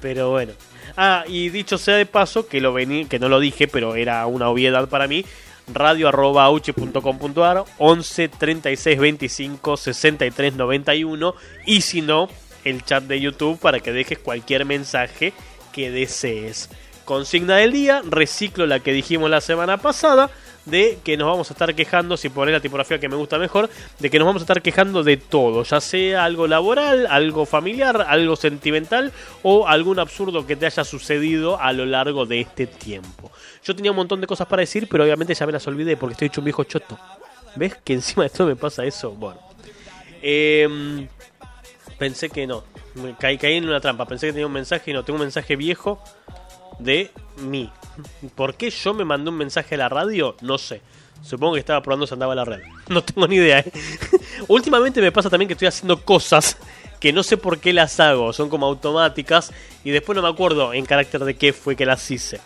[0.00, 0.52] Pero bueno.
[0.96, 4.26] Ah, y dicho sea de paso, que, lo vení, que no lo dije, pero era
[4.26, 5.24] una obviedad para mí,
[5.72, 11.34] radio.auche.com.ar 11 36 25 63 91
[11.66, 12.28] y si no,
[12.64, 15.32] el chat de YouTube para que dejes cualquier mensaje
[15.72, 16.68] que desees.
[17.10, 20.30] Consigna del día, reciclo la que dijimos la semana pasada
[20.64, 23.68] de que nos vamos a estar quejando, si pones la tipografía que me gusta mejor,
[23.98, 28.06] de que nos vamos a estar quejando de todo, ya sea algo laboral, algo familiar,
[28.08, 29.10] algo sentimental
[29.42, 33.32] o algún absurdo que te haya sucedido a lo largo de este tiempo.
[33.64, 36.12] Yo tenía un montón de cosas para decir, pero obviamente ya me las olvidé porque
[36.12, 36.96] estoy hecho un viejo choto.
[37.56, 39.10] ¿Ves que encima de esto me pasa eso?
[39.10, 39.40] Bueno.
[40.22, 41.08] Em,
[41.98, 42.62] pensé que no.
[43.18, 44.06] Caí, caí en una trampa.
[44.06, 45.02] Pensé que tenía un mensaje y no.
[45.02, 46.00] Tengo un mensaje viejo
[46.82, 47.70] de mí.
[48.34, 50.36] ¿Por qué yo me mandé un mensaje a la radio?
[50.40, 50.80] No sé.
[51.22, 52.60] Supongo que estaba probando si andaba la red.
[52.88, 53.60] No tengo ni idea.
[53.60, 53.72] ¿eh?
[54.48, 56.56] Últimamente me pasa también que estoy haciendo cosas
[56.98, 58.32] que no sé por qué las hago.
[58.32, 59.52] Son como automáticas
[59.84, 62.40] y después no me acuerdo en carácter de qué fue que las hice.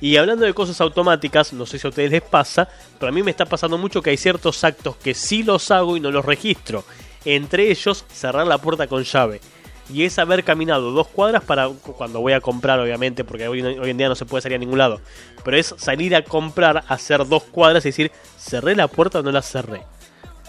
[0.00, 3.22] Y hablando de cosas automáticas, no sé si a ustedes les pasa, pero a mí
[3.22, 6.24] me está pasando mucho que hay ciertos actos que sí los hago y no los
[6.24, 6.84] registro.
[7.24, 9.40] Entre ellos, cerrar la puerta con llave.
[9.90, 13.96] Y es haber caminado dos cuadras para cuando voy a comprar, obviamente, porque hoy, en
[13.96, 15.00] día no se puede salir a ningún lado.
[15.44, 19.32] Pero es salir a comprar, hacer dos cuadras y decir, cerré la puerta o no
[19.32, 19.82] la cerré.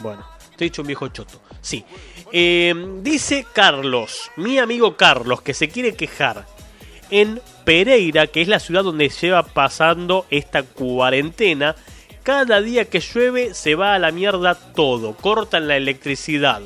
[0.01, 1.41] Bueno, estoy hecho un viejo choto.
[1.61, 1.83] Sí.
[2.31, 6.45] Eh, dice Carlos, mi amigo Carlos, que se quiere quejar
[7.09, 11.75] en Pereira, que es la ciudad donde lleva pasando esta cuarentena.
[12.23, 16.61] Cada día que llueve se va a la mierda todo, cortan la electricidad.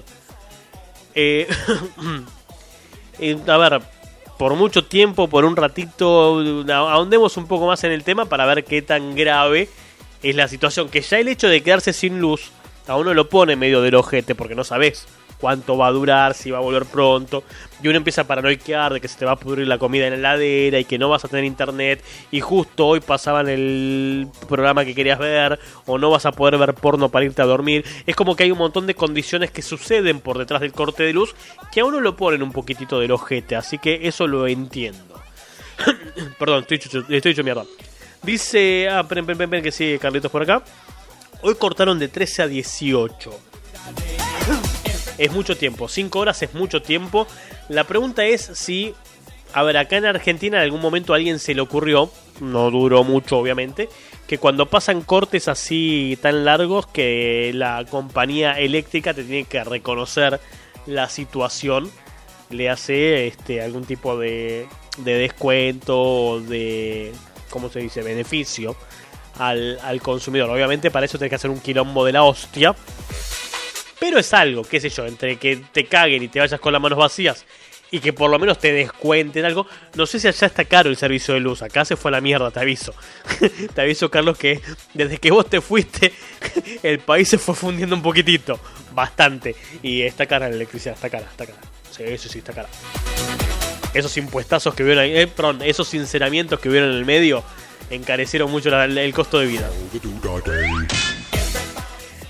[1.15, 1.47] Eh,
[3.19, 3.81] eh, a ver,
[4.37, 8.63] por mucho tiempo, por un ratito, ahondemos un poco más en el tema para ver
[8.63, 9.69] qué tan grave
[10.23, 10.89] es la situación.
[10.89, 12.51] Que ya el hecho de quedarse sin luz
[12.87, 15.07] a uno lo pone medio del ojete porque no sabes
[15.39, 17.43] cuánto va a durar, si va a volver pronto.
[17.81, 20.13] Y uno empieza a paranoiquear de que se te va a pudrir la comida en
[20.13, 22.03] la heladera y que no vas a tener internet.
[22.31, 26.73] Y justo hoy pasaban el programa que querías ver o no vas a poder ver
[26.73, 27.85] porno para irte a dormir.
[28.05, 31.13] Es como que hay un montón de condiciones que suceden por detrás del corte de
[31.13, 31.35] luz
[31.71, 33.55] que a uno lo ponen un poquitito del ojete.
[33.55, 35.21] Así que eso lo entiendo.
[36.39, 37.63] Perdón, estoy hecho, estoy hecho mierda.
[38.23, 38.89] Dice.
[38.89, 40.63] Ah, ven, ven, ven, que sigue Carlitos por acá.
[41.41, 43.39] Hoy cortaron de 13 a 18.
[45.17, 45.87] Es mucho tiempo.
[45.87, 47.27] 5 horas es mucho tiempo.
[47.69, 48.93] La pregunta es si.
[49.53, 52.11] A ver, acá en Argentina en algún momento a alguien se le ocurrió.
[52.39, 53.89] No duró mucho, obviamente.
[54.27, 56.87] Que cuando pasan cortes así tan largos.
[56.87, 60.39] Que la compañía eléctrica te tiene que reconocer
[60.85, 61.89] la situación.
[62.49, 67.11] Le hace este algún tipo de, de descuento o de.
[67.49, 68.01] ¿Cómo se dice?
[68.01, 68.75] Beneficio
[69.39, 70.49] al, al consumidor.
[70.49, 72.75] Obviamente para eso tenés que hacer un quilombo de la hostia.
[73.99, 76.81] Pero es algo, qué sé yo, entre que te caguen y te vayas con las
[76.81, 77.45] manos vacías
[77.91, 79.67] y que por lo menos te descuenten algo.
[79.95, 81.61] No sé si allá está caro el servicio de luz.
[81.61, 82.93] Acá se fue a la mierda, te aviso.
[83.73, 84.61] te aviso, Carlos, que
[84.93, 86.13] desde que vos te fuiste,
[86.83, 88.59] el país se fue fundiendo un poquitito.
[88.93, 89.55] Bastante.
[89.81, 91.59] Y está cara la electricidad, está cara, está cara.
[91.91, 92.69] Sí, eso sí, está cara.
[93.93, 97.43] Esos impuestazos que vieron ahí, eh, perdón, esos sinceramientos que vieron en el medio
[97.89, 99.69] encarecieron mucho el costo de vida.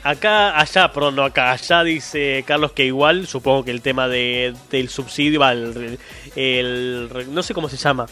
[0.10, 4.54] Acá, allá, perdón, no acá, allá dice Carlos que igual, supongo que el tema de,
[4.72, 6.00] del subsidio, el,
[6.36, 8.06] el- no sé cómo se llama,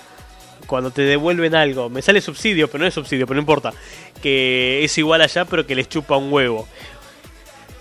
[0.68, 3.72] cuando te devuelven algo, me sale subsidio, pero no es subsidio, pero no importa,
[4.22, 6.68] que es igual allá, pero que les chupa un huevo.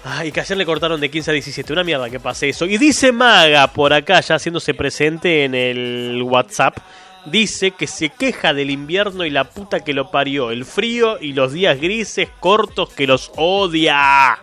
[0.05, 2.67] Ay, que ayer le cortaron de 15 a 17, una mierda que pase eso.
[2.67, 6.77] Y dice Maga por acá, ya haciéndose presente en el WhatsApp,
[7.27, 11.33] dice que se queja del invierno y la puta que lo parió, el frío y
[11.33, 14.39] los días grises cortos que los odia.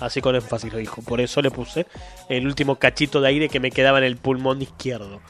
[0.00, 1.86] Así con énfasis lo dijo, por eso le puse
[2.28, 5.20] el último cachito de aire que me quedaba en el pulmón izquierdo.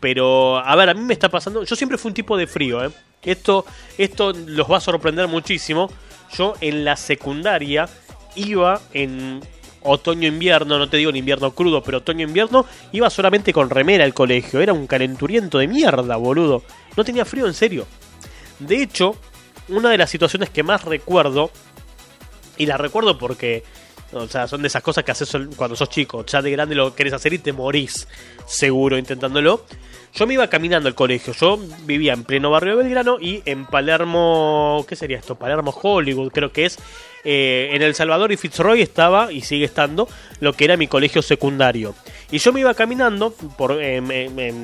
[0.00, 1.64] Pero, a ver, a mí me está pasando.
[1.64, 2.90] Yo siempre fui un tipo de frío, ¿eh?
[3.22, 3.64] Esto,
[3.96, 5.90] esto los va a sorprender muchísimo.
[6.36, 7.88] Yo en la secundaria
[8.34, 9.40] iba en
[9.86, 14.60] otoño-invierno, no te digo en invierno crudo, pero otoño-invierno, iba solamente con remera al colegio.
[14.60, 16.62] Era un calenturiento de mierda, boludo.
[16.96, 17.86] No tenía frío en serio.
[18.58, 19.16] De hecho,
[19.68, 21.50] una de las situaciones que más recuerdo,
[22.56, 23.64] y la recuerdo porque,
[24.12, 26.24] o sea, son de esas cosas que haces cuando sos chico.
[26.24, 28.08] Ya de grande lo querés hacer y te morís,
[28.46, 29.64] seguro, intentándolo.
[30.14, 31.32] Yo me iba caminando al colegio.
[31.34, 34.84] Yo vivía en pleno barrio de Belgrano y en Palermo.
[34.88, 35.34] ¿Qué sería esto?
[35.34, 36.78] Palermo Hollywood, creo que es.
[37.28, 41.22] Eh, en El Salvador y Fitzroy estaba, y sigue estando, lo que era mi colegio
[41.22, 41.96] secundario.
[42.30, 44.10] Y yo me iba caminando por, en,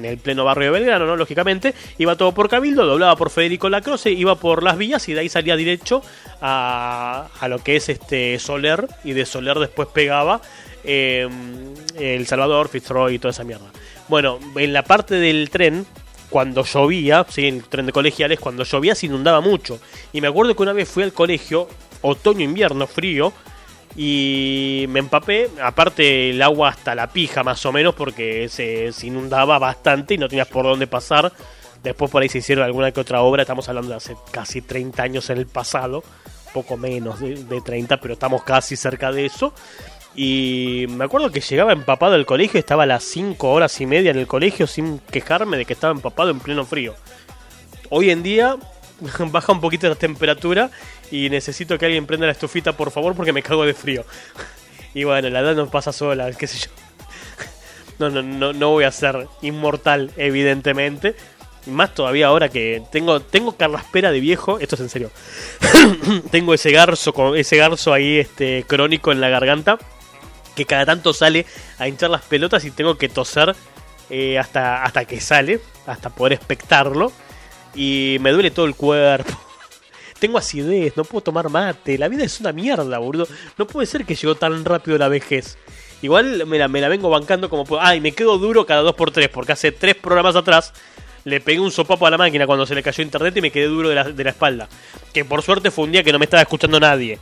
[0.05, 1.17] el pleno barrio de Belgrano, ¿no?
[1.17, 1.75] Lógicamente.
[1.99, 5.29] Iba todo por Cabildo, doblaba por Federico Lacroce, iba por las villas y de ahí
[5.29, 6.03] salía derecho
[6.41, 8.87] a, a lo que es este Soler.
[9.03, 10.41] Y de Soler después pegaba
[10.85, 11.29] eh,
[11.99, 13.71] El Salvador, Fitzroy y toda esa mierda.
[14.13, 15.87] Bueno, en la parte del tren,
[16.29, 19.81] cuando llovía, sí, el tren de colegiales, cuando llovía se inundaba mucho.
[20.13, 21.67] Y me acuerdo que una vez fui al colegio,
[22.03, 23.33] otoño-invierno, frío,
[23.97, 29.59] y me empapé, aparte el agua hasta la pija más o menos, porque se, inundaba
[29.59, 31.33] bastante y no tenías por dónde pasar.
[31.83, 35.03] Después por ahí se hicieron alguna que otra obra, estamos hablando de hace casi 30
[35.03, 36.05] años en el pasado,
[36.53, 39.55] poco menos de, de 30, pero estamos casi cerca de eso.
[40.15, 44.11] Y me acuerdo que llegaba empapado al colegio, estaba a las 5 horas y media
[44.11, 46.95] en el colegio sin quejarme de que estaba empapado en pleno frío.
[47.89, 48.57] Hoy en día
[49.31, 50.71] baja un poquito la temperatura
[51.11, 54.05] y necesito que alguien prenda la estufita por favor porque me cago de frío.
[54.95, 56.71] Y bueno, la edad no pasa sola, qué sé yo.
[57.99, 61.15] No, no, no, no voy a ser inmortal, evidentemente.
[61.67, 65.11] Más todavía ahora que tengo, tengo carraspera de viejo, esto es en serio.
[66.31, 69.79] tengo ese garzo, ese garzo ahí este, crónico en la garganta
[70.55, 71.47] que cada tanto sale
[71.79, 73.55] a hinchar las pelotas y tengo que toser
[74.11, 77.13] eh, hasta, hasta que sale, hasta poder expectarlo.
[77.75, 79.33] Y me duele todo el cuerpo.
[80.19, 81.97] Tengo acidez, no puedo tomar mate.
[81.99, 83.27] La vida es una mierda, boludo.
[83.57, 85.57] No puede ser que llegó tan rápido la vejez.
[86.03, 87.81] Igual me la, me la vengo bancando como puedo.
[87.81, 90.75] Ah, y me quedo duro cada 2x3, porque hace tres programas atrás
[91.25, 93.67] le pegué un sopapo a la máquina cuando se le cayó internet y me quedé
[93.67, 94.69] duro de la, de la espalda.
[95.13, 97.19] Que por suerte fue un día que no me estaba escuchando nadie.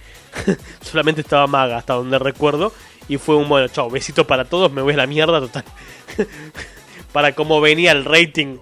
[0.83, 2.73] Solamente estaba maga, hasta donde recuerdo.
[3.11, 5.65] Y fue un bueno, chao, besito para todos, me voy a la mierda total.
[7.13, 8.59] para cómo venía el rating.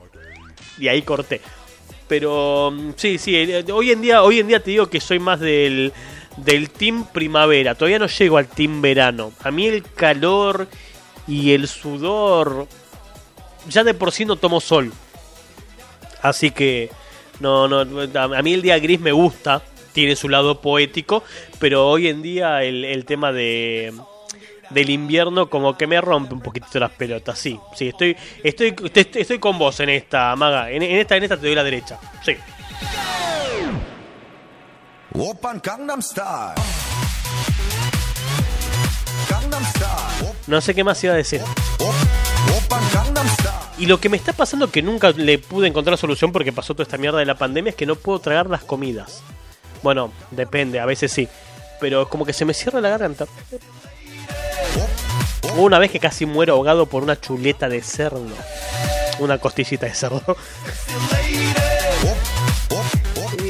[0.78, 1.42] Y ahí corté.
[2.08, 5.18] Pero mm, sí, sí, eh, hoy en día, hoy en día te digo que soy
[5.18, 5.92] más del,
[6.38, 7.74] del team primavera.
[7.74, 9.32] Todavía no llego al team verano.
[9.44, 10.66] A mí el calor
[11.26, 12.68] y el sudor.
[13.68, 14.94] Ya de por sí no tomo sol.
[16.22, 16.90] Así que.
[17.38, 17.80] No, no.
[18.18, 19.60] A mí el día gris me gusta.
[19.92, 21.22] tiene su lado poético,
[21.58, 23.92] pero hoy en día el tema de
[24.70, 27.38] del invierno como que me rompe un poquito las pelotas.
[27.38, 30.70] Sí, sí, estoy estoy estoy, estoy con vos en esta, Maga.
[30.70, 31.98] En, en esta en esta te doy la derecha.
[32.24, 32.36] Sí.
[40.46, 41.40] No sé qué más iba a decir.
[43.78, 46.84] Y lo que me está pasando que nunca le pude encontrar solución porque pasó toda
[46.84, 49.22] esta mierda de la pandemia es que no puedo tragar las comidas.
[49.82, 51.28] Bueno, depende, a veces sí.
[51.80, 53.26] Pero es como que se me cierra la garganta.
[55.56, 58.28] Una vez que casi muero ahogado por una chuleta de cerdo.
[59.18, 60.36] Una costillita de cerdo.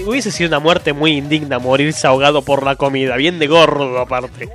[0.07, 4.49] Hubiese sido una muerte muy indigna morirse ahogado por la comida, bien de gordo aparte.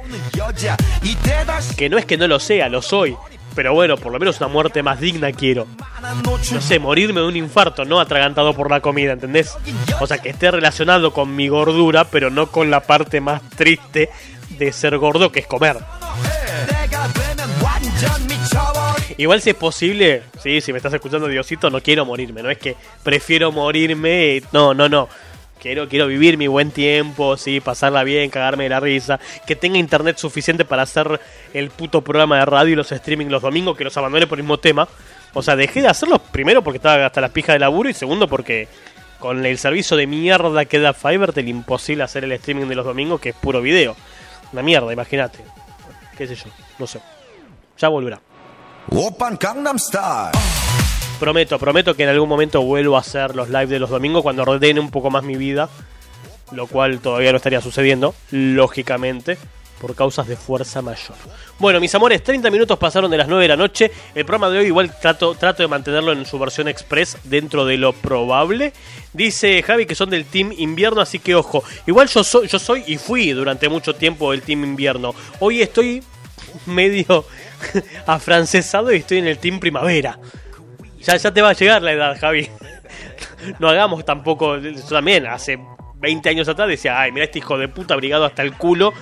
[1.77, 3.15] Que no es que no lo sea, lo soy.
[3.53, 5.67] Pero bueno, por lo menos una muerte más digna quiero.
[6.51, 9.55] No sé, morirme de un infarto, no atragantado por la comida, ¿entendés?
[9.99, 14.09] O sea, que esté relacionado con mi gordura, pero no con la parte más triste
[14.57, 15.77] de ser gordo, que es comer.
[19.17, 22.57] Igual si es posible, sí, si me estás escuchando Diosito, no quiero morirme, no es
[22.57, 25.07] que prefiero morirme, no, no, no.
[25.59, 29.77] Quiero, quiero vivir mi buen tiempo, sí, pasarla bien, cagarme de la risa, que tenga
[29.77, 31.21] internet suficiente para hacer
[31.53, 34.43] el puto programa de radio y los streaming los domingos, que los abandone por el
[34.43, 34.89] mismo tema.
[35.33, 38.27] O sea, dejé de hacerlos primero porque estaba hasta las pijas de laburo y segundo
[38.27, 38.67] porque
[39.19, 42.85] con el servicio de mierda que da Fiverr, el imposible hacer el streaming de los
[42.85, 43.95] domingos, que es puro video.
[44.51, 45.39] Una mierda, imagínate.
[46.17, 46.99] Qué sé yo, no sé.
[47.83, 48.21] Ya volverá.
[51.19, 54.43] Prometo, prometo que en algún momento vuelvo a hacer los live de los domingos cuando
[54.43, 55.67] ordene un poco más mi vida.
[56.53, 59.37] Lo cual todavía no estaría sucediendo, lógicamente,
[59.81, 61.17] por causas de fuerza mayor.
[61.59, 63.91] Bueno, mis amores, 30 minutos pasaron de las 9 de la noche.
[64.15, 67.75] El programa de hoy igual trato, trato de mantenerlo en su versión express dentro de
[67.75, 68.71] lo probable.
[69.11, 71.65] Dice Javi que son del Team Invierno, así que ojo.
[71.85, 75.13] Igual yo soy, yo soy y fui durante mucho tiempo del Team Invierno.
[75.41, 76.01] Hoy estoy
[76.65, 77.25] medio
[78.05, 80.19] afrancesado y estoy en el Team Primavera.
[80.99, 82.49] Ya, ya te va a llegar la edad, Javi.
[83.59, 84.57] No hagamos tampoco.
[84.57, 85.59] Yo también, hace
[85.95, 88.93] 20 años atrás decía, ay, mira este hijo de puta abrigado hasta el culo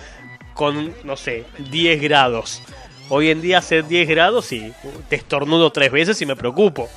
[0.55, 2.61] con, no sé, 10 grados.
[3.09, 4.73] Hoy en día hace 10 grados y
[5.09, 6.89] te estornudo tres veces y me preocupo.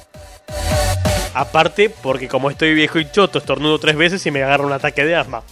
[1.35, 5.05] Aparte, porque como estoy viejo y choto, estornudo tres veces y me agarra un ataque
[5.05, 5.43] de asma.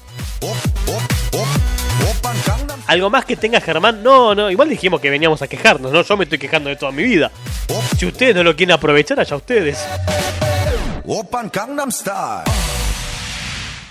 [2.86, 4.02] ¿Algo más que tenga Germán?
[4.02, 6.02] No, no, igual dijimos que veníamos a quejarnos, ¿no?
[6.02, 7.30] Yo me estoy quejando de toda mi vida.
[7.96, 9.86] Si ustedes no lo quieren aprovechar, allá ustedes.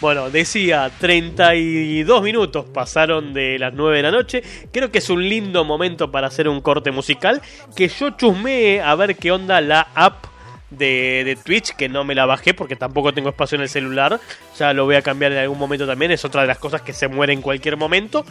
[0.02, 4.44] Bueno, decía, 32 minutos pasaron de las 9 de la noche.
[4.74, 7.40] Creo que es un lindo momento para hacer un corte musical.
[7.76, 10.26] Que yo chusmeé a ver qué onda la app
[10.72, 14.20] de, de, Twitch, que no me la bajé porque tampoco tengo espacio en el celular.
[14.58, 16.12] Ya lo voy a cambiar en algún momento también.
[16.12, 18.26] Es otra de las cosas que se muere en cualquier momento.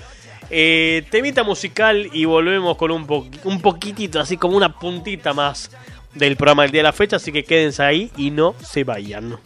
[0.51, 5.71] Eh, temita musical y volvemos con un, po- un poquitito, así como una puntita más
[6.15, 7.17] del programa del día de la fecha.
[7.17, 9.39] Así que quédense ahí y no se vayan.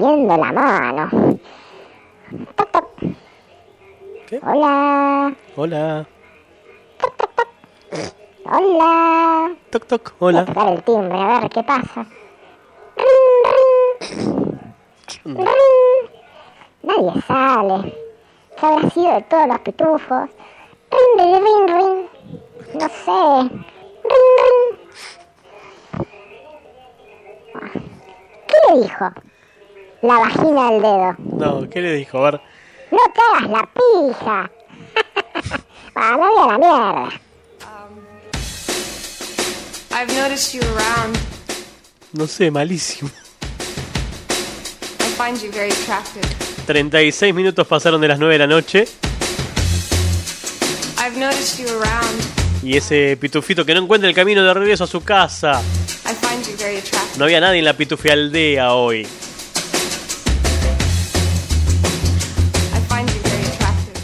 [0.00, 1.08] Doliendo la mano.
[2.54, 2.86] Toc, toc.
[4.26, 4.40] ¿Qué?
[4.42, 6.06] Hola, Hola.
[8.44, 9.54] hola.
[9.70, 10.14] Toc, toc.
[10.18, 10.46] Voy a Hola.
[10.46, 12.06] tocar el timbre, a ver qué pasa.
[15.24, 16.10] Ring, ring, ring.
[16.82, 17.94] Nadie sale.
[18.58, 20.28] ¿Qué habrá sido de todos los pitufos?
[20.90, 22.08] Ring, ring, ring, ring.
[22.80, 23.50] No sé.
[24.04, 24.78] Ring, ring.
[28.46, 29.10] ¿Qué le dijo?
[30.02, 31.16] La vagina del dedo.
[31.18, 32.18] No, ¿qué le dijo?
[32.18, 32.40] A ver.
[32.90, 34.50] No te hagas la pija.
[35.94, 37.20] ah, no a la mierda.
[39.92, 41.16] I've noticed you around.
[42.12, 43.10] No sé, malísimo.
[45.00, 46.22] I find you very attractive.
[46.66, 48.86] 36 minutos pasaron de las 9 de la noche.
[50.98, 52.22] I've noticed you around.
[52.62, 55.62] Y ese pitufito que no encuentra el camino de regreso a su casa.
[56.04, 57.18] I find you very attractive.
[57.18, 59.06] No había nadie en la pitufia aldea hoy.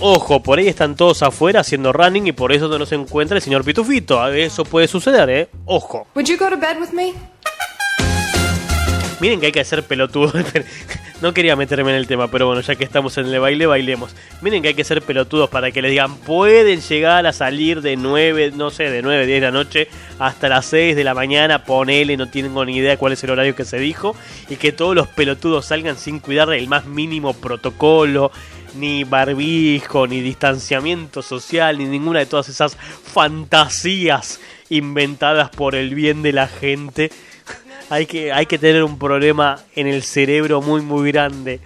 [0.04, 3.42] Ojo, por ahí están todos afuera haciendo running y por eso no se encuentra el
[3.42, 4.26] señor pitufito.
[4.26, 5.48] Eso puede suceder, ¿eh?
[5.64, 6.08] Ojo.
[6.16, 7.12] Would you go to bed with me?
[9.20, 10.32] Miren que hay que hacer pelotudo.
[11.22, 14.12] No quería meterme en el tema, pero bueno, ya que estamos en el baile, bailemos.
[14.40, 17.96] Miren que hay que ser pelotudos para que les digan, pueden llegar a salir de
[17.96, 21.62] 9, no sé, de 9, 10 de la noche hasta las 6 de la mañana,
[21.64, 24.16] ponele, no tengo ni idea cuál es el horario que se dijo,
[24.48, 28.32] y que todos los pelotudos salgan sin cuidar el más mínimo protocolo,
[28.74, 36.22] ni barbijo, ni distanciamiento social, ni ninguna de todas esas fantasías inventadas por el bien
[36.22, 37.12] de la gente
[37.92, 41.60] hay que, hay que tener un problema en el cerebro muy muy grande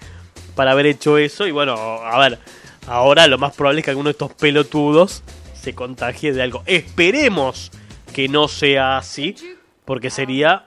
[0.57, 1.47] para haber hecho eso.
[1.47, 2.41] Y bueno, a ver,
[2.89, 5.23] ahora lo más probable es que alguno de estos pelotudos
[5.55, 6.65] se contagie de algo.
[6.67, 7.71] Esperemos
[8.13, 9.37] que no sea así,
[9.85, 10.65] porque sería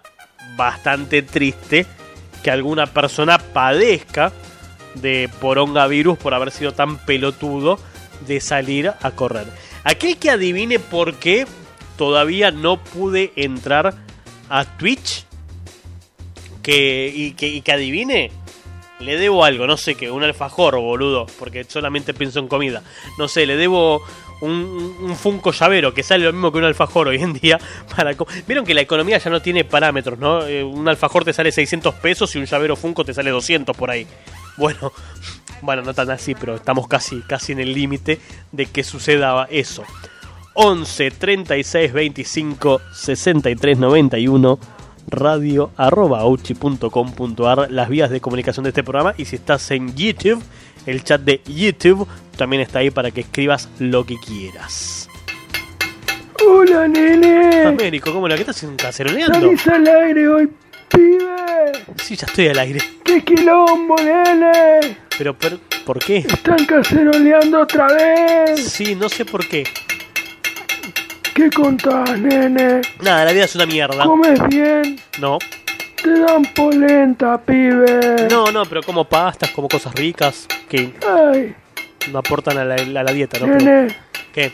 [0.56, 1.86] bastante triste
[2.42, 4.32] que alguna persona padezca
[4.96, 7.80] de poronga virus por haber sido tan pelotudo
[8.26, 9.48] de salir a correr.
[9.84, 11.46] Aquel que adivine por qué
[11.98, 13.94] todavía no pude entrar
[14.48, 15.26] a Twitch
[16.62, 18.32] que, y, que, y que adivine,
[19.00, 22.84] le debo algo, no sé qué, un alfajor, boludo, porque solamente pienso en comida.
[23.18, 24.02] No sé, le debo
[24.42, 27.60] un, un Funko llavero, que sale lo mismo que un alfajor hoy en día.
[27.96, 28.16] Para
[28.48, 30.46] Vieron que la economía ya no tiene parámetros, ¿no?
[30.46, 33.90] Eh, un alfajor te sale 600 pesos y un llavero Funko te sale 200 por
[33.90, 34.06] ahí.
[34.58, 34.92] Bueno,
[35.62, 38.20] bueno, no tan así, pero estamos casi, casi en el límite
[38.52, 39.86] de que suceda eso.
[40.54, 44.60] 11 36 25 63 91
[45.10, 46.22] radio arroba
[47.70, 50.42] las vías de comunicación de este programa y si estás en YouTube
[50.86, 52.08] el chat de YouTube
[52.38, 55.10] también está ahí para que escribas lo que quieras
[56.48, 57.66] Hola, nene.
[57.66, 59.40] Américo, ¿cómo la que estás caceroleando?
[59.40, 60.50] Salís al aire hoy,
[60.88, 61.74] pibe.
[62.02, 64.98] Sí, ya estoy al aire ¡Qué quilombo, nene!
[65.18, 66.20] pero, pero ¿por qué?
[66.20, 68.64] Están caceroleando otra vez.
[68.64, 69.66] Sí, no sé por qué
[71.40, 72.82] ¿Qué contás, nene?
[73.02, 75.00] Nada, la vida es una mierda ¿Comes bien?
[75.22, 75.38] No,
[76.04, 78.28] Te dan polenta, pibe.
[78.30, 81.56] no, no, pero como pastas, como cosas ricas que Ay,
[82.12, 83.46] no aportan a la, a la dieta, ¿no?
[83.46, 83.96] Pero- nene,
[84.34, 84.52] ¿Qué?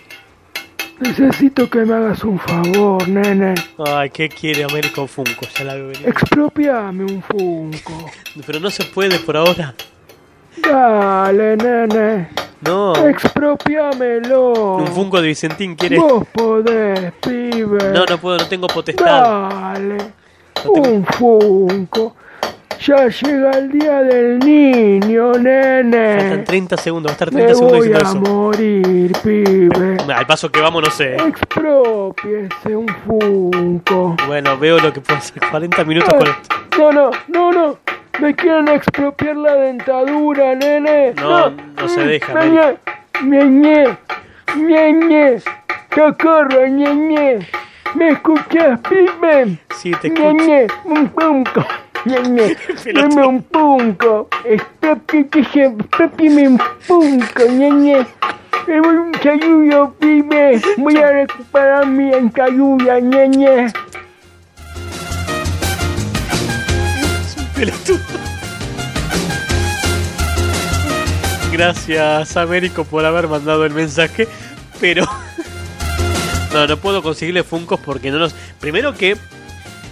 [0.99, 3.55] necesito que me hagas un favor, nene.
[3.83, 5.47] Ay, ¿qué quiere Américo Funko?
[5.57, 6.07] Ya la veo venir.
[6.07, 8.11] Expropiame un Funko.
[8.45, 9.73] Pero no se puede por ahora.
[10.61, 12.29] Dale, nene.
[12.65, 12.93] No.
[13.07, 14.75] Expropiamelo.
[14.77, 15.97] Un Funko de Vicentín quiere.
[15.97, 17.91] Vos podés, pibe.
[17.93, 19.05] No, no puedo, no tengo potestad.
[19.05, 19.97] Dale.
[20.65, 22.15] No tengo- Un Funko.
[22.85, 25.43] Ya llega el día del niño, Faltan
[25.89, 26.37] nene.
[26.45, 28.33] 30 segundos, va a estar Me 30 segundos voy diciendo a eso.
[28.33, 30.13] morir, pibe.
[30.13, 31.15] Al paso que vamos, no sé.
[31.15, 34.15] Expropiese un Funko.
[34.27, 35.41] Bueno, veo lo que puedo hacer.
[35.49, 36.55] 40 minutos con esto.
[36.77, 37.77] No, no, no, no.
[38.19, 41.13] Me quieren expropiar la dentadura, nene.
[41.15, 42.45] No, no se deja,
[43.23, 43.97] Ñe, ñe,
[44.55, 45.41] ñe, ñe.
[45.93, 47.39] Socorro, ñe,
[47.93, 49.57] ¿Me escuchas, pibe?
[49.75, 50.33] Sí, te escucho.
[50.33, 51.65] Ñe, un punco.
[52.05, 52.55] Ñe,
[52.93, 54.29] dame un punco.
[54.45, 56.57] Expropiame un
[56.87, 58.05] punco, ñe.
[58.67, 60.59] Me voy un chayuyo, pibe.
[60.77, 63.71] Voy a recuperar mi encayuya, ñe.
[67.55, 67.99] Pelotudo.
[71.51, 74.27] Gracias, Américo, por haber mandado el mensaje.
[74.79, 75.05] Pero.
[76.53, 78.33] No, no puedo conseguirle Funcos porque no los.
[78.61, 79.17] Primero que.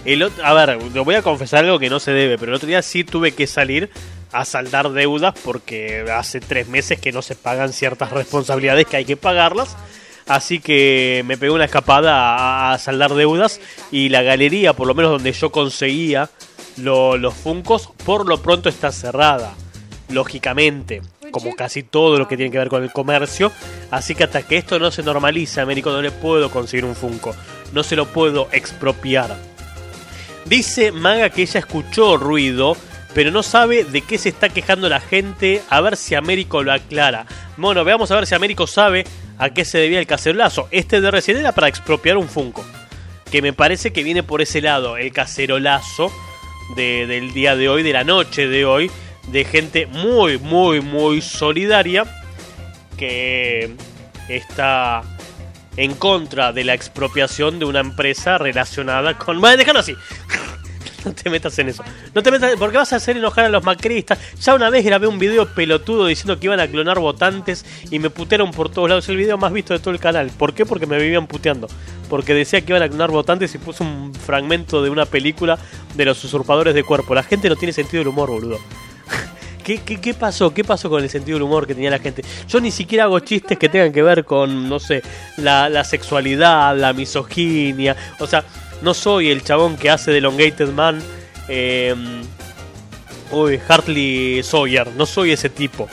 [0.06, 2.66] El ot- A ver, voy a confesar algo que no se debe, pero el otro
[2.66, 3.90] día sí tuve que salir
[4.32, 9.04] a saldar deudas porque hace tres meses que no se pagan ciertas responsabilidades que hay
[9.04, 9.76] que pagarlas.
[10.26, 13.60] Así que me pegué una escapada a saldar deudas
[13.90, 16.30] y la galería, por lo menos donde yo conseguía
[16.76, 19.54] lo- los Funcos, por lo pronto está cerrada.
[20.10, 21.00] Lógicamente,
[21.30, 23.50] como casi todo lo que tiene que ver con el comercio.
[23.90, 27.34] Así que hasta que esto no se normalice, Américo, no le puedo conseguir un Funko.
[27.72, 29.34] No se lo puedo expropiar.
[30.44, 32.76] Dice Maga que ella escuchó ruido,
[33.14, 35.62] pero no sabe de qué se está quejando la gente.
[35.70, 37.26] A ver si Américo lo aclara.
[37.56, 39.04] Bueno, veamos a ver si Américo sabe
[39.38, 40.68] a qué se debía el cacerolazo.
[40.70, 42.64] Este de recién era para expropiar un Funko.
[43.30, 46.12] Que me parece que viene por ese lado, el cacerolazo
[46.76, 48.90] de- del día de hoy, de la noche de hoy,
[49.28, 52.04] de gente muy, muy, muy solidaria
[52.96, 53.74] que
[54.28, 55.02] está
[55.76, 59.40] en contra de la expropiación de una empresa relacionada con...
[59.40, 59.94] Bueno, déjalo así.
[61.14, 61.84] No te metas en eso.
[62.14, 64.18] No te metas porque vas a hacer enojar a los macristas.
[64.40, 68.10] Ya una vez grabé un video pelotudo diciendo que iban a clonar votantes y me
[68.10, 69.04] putearon por todos lados.
[69.04, 70.30] Es el video más visto de todo el canal.
[70.36, 70.64] ¿Por qué?
[70.66, 71.68] Porque me vivían puteando.
[72.08, 75.58] Porque decía que iban a clonar votantes y puse un fragmento de una película
[75.94, 77.14] de los usurpadores de cuerpo.
[77.14, 78.58] La gente no tiene sentido del humor, boludo.
[79.64, 80.52] ¿Qué, qué, pasó?
[80.52, 82.22] ¿Qué pasó con el sentido del humor que tenía la gente?
[82.48, 85.02] Yo ni siquiera hago chistes que tengan que ver con, no sé,
[85.38, 87.96] la, la sexualidad, la misoginia.
[88.20, 88.44] O sea,
[88.84, 91.02] no soy el chabón que hace de Elongated Man.
[91.48, 91.94] Eh,
[93.32, 94.88] uy, Hartley Sawyer.
[94.92, 95.88] No soy ese tipo.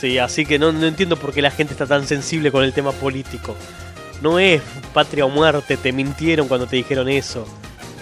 [0.00, 2.72] Sí, así que no, no entiendo por qué la gente está tan sensible con el
[2.72, 3.54] tema político.
[4.20, 4.62] No es
[4.92, 7.46] patria o muerte, te mintieron cuando te dijeron eso.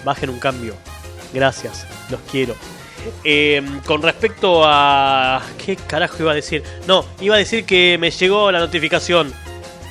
[0.03, 0.75] Bajen un cambio.
[1.33, 2.55] Gracias, los quiero.
[3.23, 5.41] Eh, con respecto a...
[5.63, 6.63] ¿Qué carajo iba a decir?
[6.87, 9.33] No, iba a decir que me llegó la notificación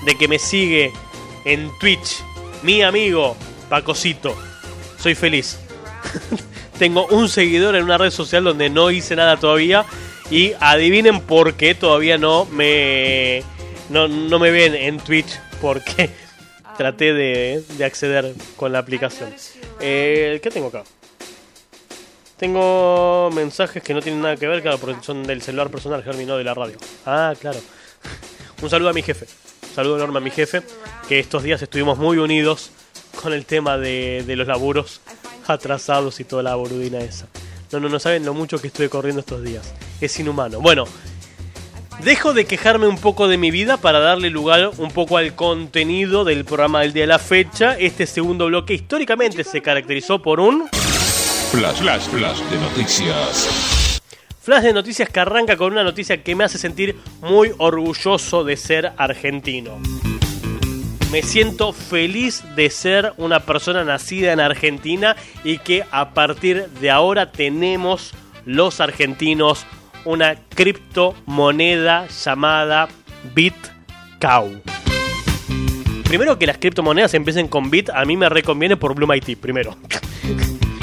[0.06, 0.92] de que me sigue
[1.44, 2.22] en Twitch
[2.62, 3.36] mi amigo
[3.70, 4.36] Pacosito.
[4.98, 5.58] Soy feliz.
[6.78, 9.86] Tengo un seguidor en una red social donde no hice nada todavía.
[10.30, 13.42] Y adivinen por qué todavía no me,
[13.88, 15.38] no, no me ven en Twitch.
[15.62, 16.10] Porque
[16.76, 19.32] traté de, de acceder con la aplicación.
[19.80, 20.82] Eh, ¿Qué tengo acá?
[22.36, 26.24] Tengo mensajes que no tienen nada que ver, claro, porque son del celular personal, Germi,
[26.24, 26.78] no de la radio.
[27.04, 27.60] Ah, claro.
[28.62, 29.26] Un saludo a mi jefe.
[29.68, 30.62] Un saludo enorme a mi jefe,
[31.06, 32.70] que estos días estuvimos muy unidos
[33.20, 35.00] con el tema de, de los laburos
[35.46, 37.28] atrasados y toda la boludina esa.
[37.72, 39.72] No, no, no saben lo mucho que estuve corriendo estos días.
[40.00, 40.60] Es inhumano.
[40.60, 40.84] Bueno,
[42.02, 46.24] dejo de quejarme un poco de mi vida para darle lugar un poco al contenido
[46.24, 47.76] del programa del día de la fecha.
[47.78, 50.68] Este segundo bloque históricamente se caracterizó por un...
[51.52, 54.00] Flash, flash, flash de noticias.
[54.40, 58.56] Flash de noticias que arranca con una noticia que me hace sentir muy orgulloso de
[58.56, 59.78] ser argentino.
[61.10, 66.90] Me siento feliz de ser una persona nacida en Argentina y que a partir de
[66.90, 68.12] ahora tenemos
[68.44, 69.66] los argentinos
[70.04, 72.88] una criptomoneda llamada
[73.34, 74.62] BitCow.
[76.04, 79.76] Primero que las criptomonedas empiecen con Bit, a mí me reconviene por Blue IT, primero.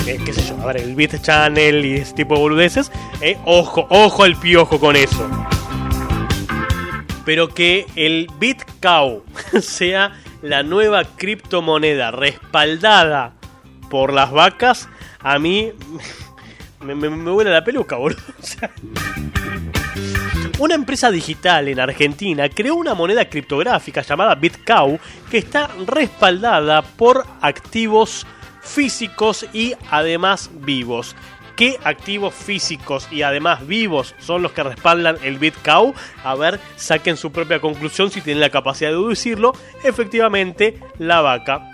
[0.08, 2.90] Eh, qué sé yo, a ver, el Bit Channel y ese tipo de boludeces.
[3.20, 5.30] eh, ojo, ojo al piojo con eso.
[7.28, 9.22] Pero que el BitCow
[9.62, 13.34] sea la nueva criptomoneda respaldada
[13.90, 14.88] por las vacas,
[15.20, 15.74] a mí
[16.80, 18.18] me, me, la peluca, boludo.
[20.60, 24.98] Una empresa digital en Argentina creó una moneda criptográfica llamada BitCow
[25.30, 28.26] que está respaldada por activos
[28.62, 31.14] físicos y además vivos.
[31.58, 35.92] ¿Qué activos físicos y además vivos son los que respaldan el BitCow?
[36.24, 39.54] A ver, saquen su propia conclusión si tienen la capacidad de deducirlo.
[39.84, 41.68] Efectivamente, la vaca.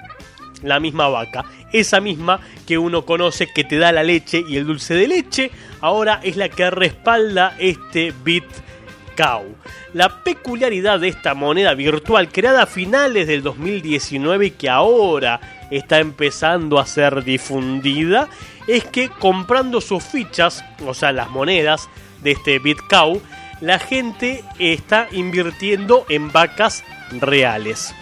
[0.62, 1.44] La misma vaca.
[1.74, 5.52] Esa misma que uno conoce que te da la leche y el dulce de leche.
[5.82, 9.54] Ahora es la que respalda este BitCow.
[9.94, 16.00] La peculiaridad de esta moneda virtual creada a finales del 2019 y que ahora está
[16.00, 18.30] empezando a ser difundida
[18.68, 21.90] es que comprando sus fichas, o sea, las monedas
[22.22, 23.22] de este BitCow,
[23.62, 27.94] la gente está invirtiendo en vacas reales.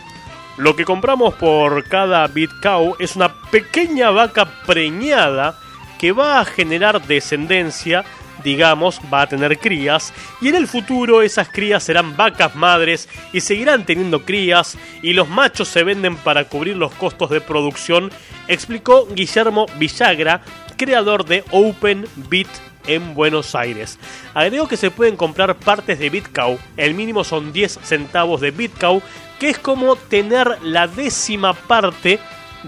[0.58, 5.58] Lo que compramos por cada BitCow es una pequeña vaca preñada
[6.00, 8.04] que va a generar descendencia,
[8.44, 13.42] digamos, va a tener crías, y en el futuro esas crías serán vacas madres y
[13.42, 18.12] seguirán teniendo crías, y los machos se venden para cubrir los costos de producción,
[18.48, 20.42] explicó Guillermo Villagra,
[20.78, 22.48] creador de OpenBit
[22.88, 24.00] en Buenos Aires.
[24.34, 29.02] Agregó que se pueden comprar partes de BitCow, el mínimo son 10 centavos de BitCow,
[29.40, 32.20] que es como tener la décima parte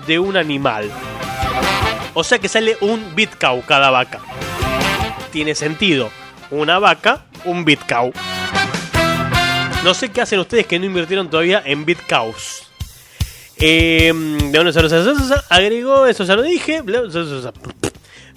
[0.07, 0.89] de un animal.
[2.13, 4.19] O sea que sale un BitCow cada vaca.
[5.33, 6.11] Tiene sentido.
[6.51, 8.13] Una vaca, un BitCow.
[9.83, 12.69] No sé qué hacen ustedes que no invirtieron todavía en BitCows.
[13.57, 16.83] Eh, de agregó, eso ya lo dije.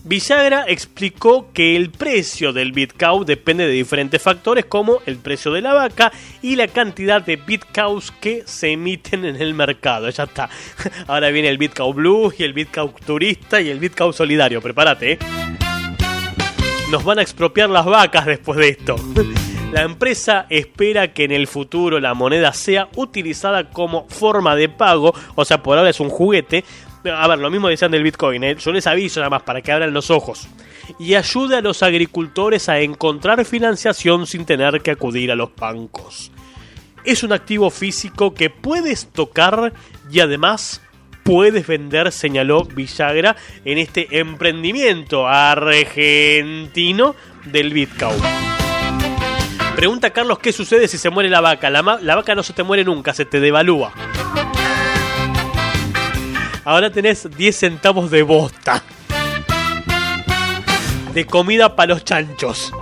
[0.05, 5.61] Villagra explicó que el precio del BitCow depende de diferentes factores como el precio de
[5.61, 10.09] la vaca y la cantidad de BitCows que se emiten en el mercado.
[10.09, 10.49] Ya está.
[11.09, 14.63] Ahora viene el BitCow Blue y el BitCow Turista y el BitCow Solidario.
[14.63, 15.13] Prepárate.
[15.13, 15.19] ¿eh?
[16.91, 18.97] Nos van a expropiar las vacas después de esto.
[19.73, 25.13] La empresa espera que en el futuro la moneda sea utilizada como forma de pago,
[25.35, 26.65] o sea, por ahora es un juguete.
[27.05, 28.57] A ver, lo mismo decían del Bitcoin, ¿eh?
[28.57, 30.49] yo les aviso nada más para que abran los ojos.
[31.01, 36.31] Y ayude a los agricultores a encontrar financiación sin tener que acudir a los bancos.
[37.05, 39.73] Es un activo físico que puedes tocar
[40.11, 40.81] y además
[41.27, 48.23] puedes vender, señaló Villagra, en este emprendimiento argentino del Bitcoin.
[49.75, 51.69] Pregunta Carlos qué sucede si se muere la vaca.
[51.69, 53.93] La, la vaca no se te muere nunca, se te devalúa.
[56.65, 58.83] Ahora tenés 10 centavos de bosta.
[61.13, 62.73] De comida para los chanchos.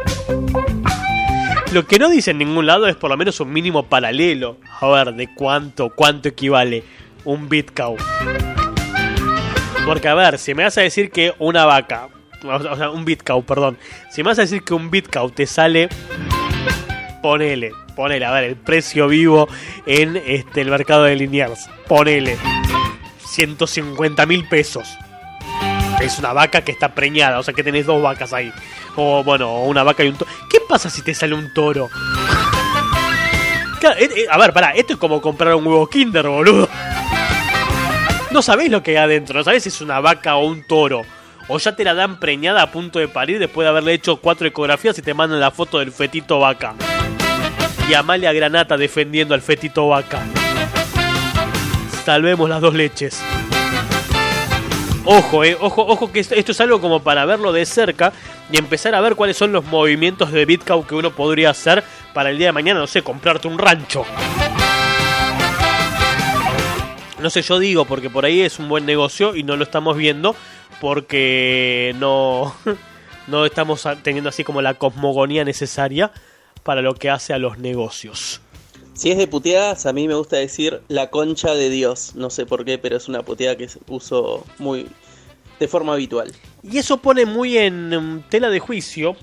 [1.72, 4.59] Lo que no dice en ningún lado es por lo menos un mínimo paralelo.
[4.80, 6.84] A ver, de cuánto, cuánto equivale
[7.25, 7.97] un bitcow.
[9.87, 12.09] Porque a ver, si me vas a decir que una vaca,
[12.43, 13.79] o sea, un bitcow, perdón.
[14.11, 15.89] Si me vas a decir que un bitcow te sale
[17.25, 19.49] ponele, ponele, a ver, el precio vivo
[19.87, 22.37] en este, el mercado de Liniers, ponele
[23.25, 24.87] 150 mil pesos.
[26.03, 28.53] Es una vaca que está preñada, o sea que tenés dos vacas ahí.
[28.97, 30.31] O bueno, una vaca y un toro.
[30.51, 31.89] ¿Qué pasa si te sale un toro?
[33.99, 36.68] Eh, eh, a ver, pará, esto es como comprar un huevo Kinder, boludo.
[38.35, 41.03] No sabés lo que hay adentro, no sabés si es una vaca o un toro.
[41.47, 44.49] O ya te la dan preñada a punto de parir después de haberle hecho cuatro
[44.49, 46.74] ecografías y te mandan la foto del fetito vaca.
[47.89, 50.20] Y Amalia Granata defendiendo al fetito vaca.
[52.05, 53.22] Salvemos las dos leches.
[55.05, 58.12] Ojo, eh, ojo, ojo que esto, es algo como para verlo de cerca
[58.51, 62.30] y empezar a ver cuáles son los movimientos de Bitcoin que uno podría hacer para
[62.30, 64.05] el día de mañana, no sé, comprarte un rancho.
[67.25, 69.97] No sé, yo digo porque por ahí es un buen negocio y no lo estamos
[69.97, 70.37] viendo
[70.79, 72.55] porque no,
[73.29, 76.12] no estamos teniendo así como la cosmogonía necesaria
[76.64, 78.43] para lo que hace a los negocios.
[78.93, 82.14] Si es de puteadas, a mí me gusta decir la concha de Dios.
[82.14, 84.87] No sé por qué, pero es una puteada que se uso muy
[85.59, 86.31] de forma habitual.
[86.62, 89.16] Y eso pone muy en tela de juicio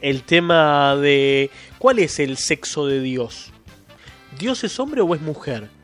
[0.00, 3.52] el tema de cuál es el sexo de Dios.
[4.38, 5.75] ¿Dios es hombre o es mujer?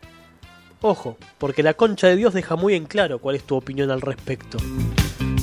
[0.85, 4.01] Ojo, porque la concha de Dios deja muy en claro cuál es tu opinión al
[4.01, 4.59] respecto.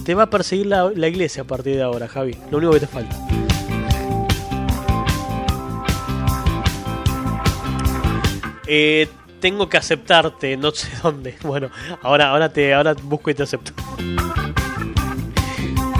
[0.03, 2.35] Te va a perseguir la, iglesia a partir de ahora, Javi.
[2.51, 3.15] Lo único que te falta.
[8.67, 9.07] Eh,
[9.39, 11.37] tengo que aceptarte, no sé dónde.
[11.43, 11.69] Bueno,
[12.01, 13.71] ahora, ahora te, ahora busco y te acepto.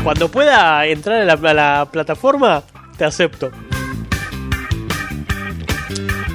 [0.04, 2.64] Cuando pueda entrar a la plataforma,
[2.98, 3.52] te acepto.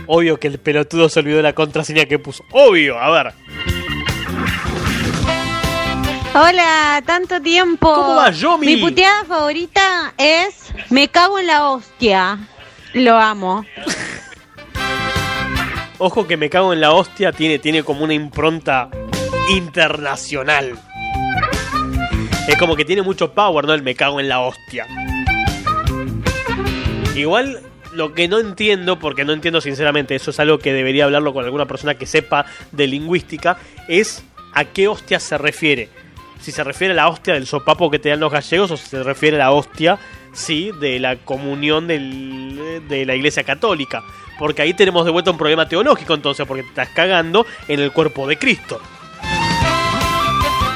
[0.06, 2.44] Obvio que el pelotudo se olvidó de la contraseña que puso.
[2.52, 3.34] Obvio, a ver.
[6.34, 7.94] Hola, tanto tiempo.
[7.94, 8.66] ¿Cómo va, Yomi?
[8.66, 12.38] Mi puteada favorita es Me cago en la hostia.
[12.92, 13.64] Lo amo.
[15.98, 18.90] Ojo que me cago en la hostia, tiene, tiene como una impronta
[19.50, 20.76] internacional.
[22.48, 23.72] Es como que tiene mucho power, ¿no?
[23.72, 24.86] El me cago en la hostia.
[27.14, 27.60] Igual
[27.94, 31.44] lo que no entiendo, porque no entiendo sinceramente, eso es algo que debería hablarlo con
[31.44, 35.88] alguna persona que sepa de lingüística, es a qué hostia se refiere.
[36.40, 38.86] Si se refiere a la hostia del sopapo que te dan los gallegos o si
[38.86, 39.98] se refiere a la hostia,
[40.32, 44.02] sí, de la comunión de la iglesia católica.
[44.38, 47.92] Porque ahí tenemos de vuelta un problema teológico entonces, porque te estás cagando en el
[47.92, 48.80] cuerpo de Cristo.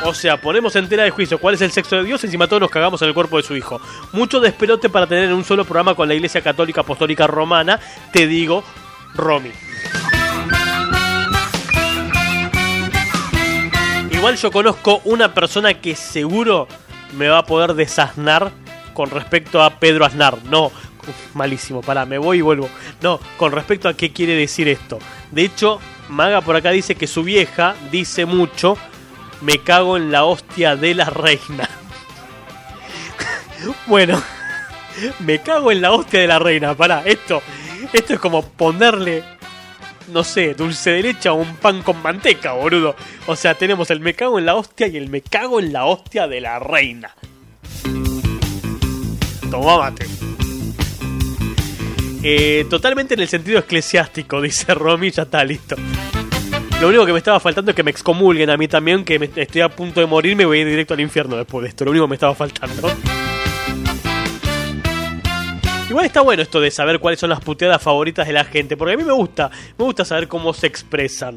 [0.08, 2.62] O sea, ponemos en tela de juicio cuál es el sexo de Dios, encima todos
[2.62, 3.78] nos cagamos en el cuerpo de su hijo.
[4.12, 7.78] Mucho despelote para tener en un solo programa con la Iglesia Católica Apostólica Romana,
[8.10, 8.64] te digo,
[9.14, 9.52] Romy.
[14.10, 16.68] Igual yo conozco una persona que seguro
[17.14, 18.50] me va a poder desasnar
[18.94, 20.38] con respecto a Pedro Aznar.
[20.44, 20.72] No,
[21.34, 22.70] malísimo, pará, me voy y vuelvo.
[23.02, 24.98] No, con respecto a qué quiere decir esto.
[25.32, 28.78] De hecho, Maga por acá dice que su vieja dice mucho,
[29.40, 31.68] me cago en la hostia de la reina.
[33.86, 34.22] bueno,
[35.20, 37.42] me cago en la hostia de la reina, pará, esto,
[37.92, 39.24] esto es como ponerle
[40.12, 42.96] no sé, dulce de leche a un pan con manteca, boludo.
[43.26, 45.84] O sea, tenemos el me cago en la hostia y el me cago en la
[45.84, 47.14] hostia de la reina.
[49.50, 50.06] Toma mate.
[52.22, 55.76] Eh, totalmente en el sentido eclesiástico, dice Romy, ya está listo.
[56.80, 59.62] Lo único que me estaba faltando es que me excomulguen a mí también, que estoy
[59.62, 61.84] a punto de morir, me voy a ir directo al infierno después de esto.
[61.84, 62.88] Lo único que me estaba faltando.
[65.90, 68.94] Igual está bueno esto de saber cuáles son las puteadas favoritas de la gente, porque
[68.94, 71.36] a mí me gusta, me gusta saber cómo se expresan.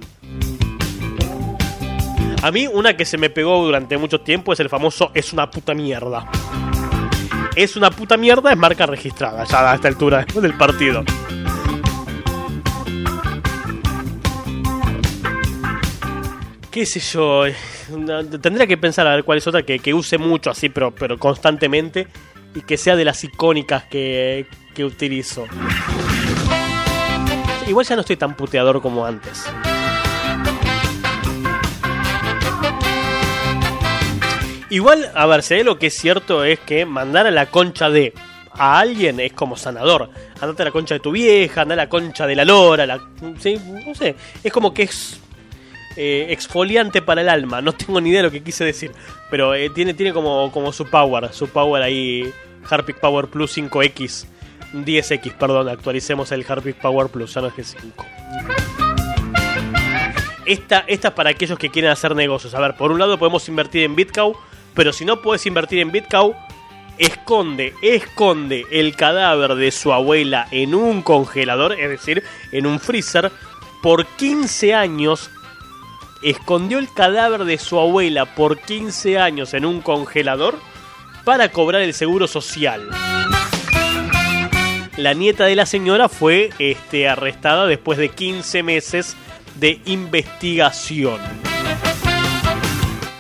[2.44, 5.50] A mí una que se me pegó durante mucho tiempo es el famoso es una
[5.50, 6.30] puta mierda.
[7.56, 11.04] Es una puta mierda es marca registrada, ya a esta altura del partido.
[16.72, 17.56] Qué sé yo, eh,
[18.42, 21.20] tendría que pensar a ver cuál es otra que, que use mucho así, pero, pero
[21.20, 22.08] constantemente
[22.56, 25.46] y que sea de las icónicas que, que utilizo.
[27.68, 29.46] Igual ya no estoy tan puteador como antes.
[34.70, 38.14] Igual, a ver, hay lo que es cierto es que mandar a la concha de
[38.54, 40.10] a alguien es como sanador.
[40.40, 43.02] Andate a la concha de tu vieja, anda a la concha de la lora, la,
[43.40, 43.60] ¿sí?
[43.86, 44.16] no sé.
[44.42, 45.20] Es como que es
[45.96, 47.62] eh, exfoliante para el alma.
[47.62, 48.92] No tengo ni idea de lo que quise decir.
[49.30, 51.34] Pero eh, tiene, tiene como, como su power.
[51.34, 52.32] Su power ahí.
[52.70, 54.26] Harpic Power Plus 5X.
[54.74, 55.70] 10X, perdón.
[55.70, 57.34] Actualicemos el Harpic Power Plus.
[57.34, 58.06] Ya no es que 5.
[60.46, 62.54] Esta, es para aquellos que quieren hacer negocios.
[62.56, 64.34] A ver, por un lado podemos invertir en Bitcoin.
[64.74, 66.34] Pero si no puedes invertir en Bitcoin,
[66.98, 73.32] esconde, esconde el cadáver de su abuela en un congelador, es decir, en un freezer,
[73.82, 75.30] por 15 años.
[76.22, 80.60] Escondió el cadáver de su abuela por 15 años en un congelador
[81.24, 82.90] para cobrar el seguro social.
[84.98, 89.16] La nieta de la señora fue este, arrestada después de 15 meses
[89.56, 91.20] de investigación.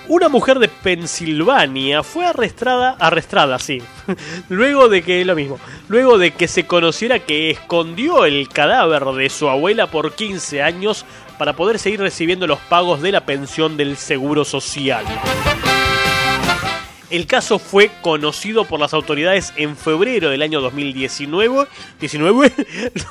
[0.08, 3.82] Una mujer de Pensilvania fue arrestada, arrestada, sí,
[4.50, 9.30] luego de que lo mismo, luego de que se conociera que escondió el cadáver de
[9.30, 11.06] su abuela por 15 años
[11.42, 15.04] para poder seguir recibiendo los pagos de la pensión del seguro social.
[17.10, 21.66] El caso fue conocido por las autoridades en febrero del año 2019.
[22.00, 22.52] 19.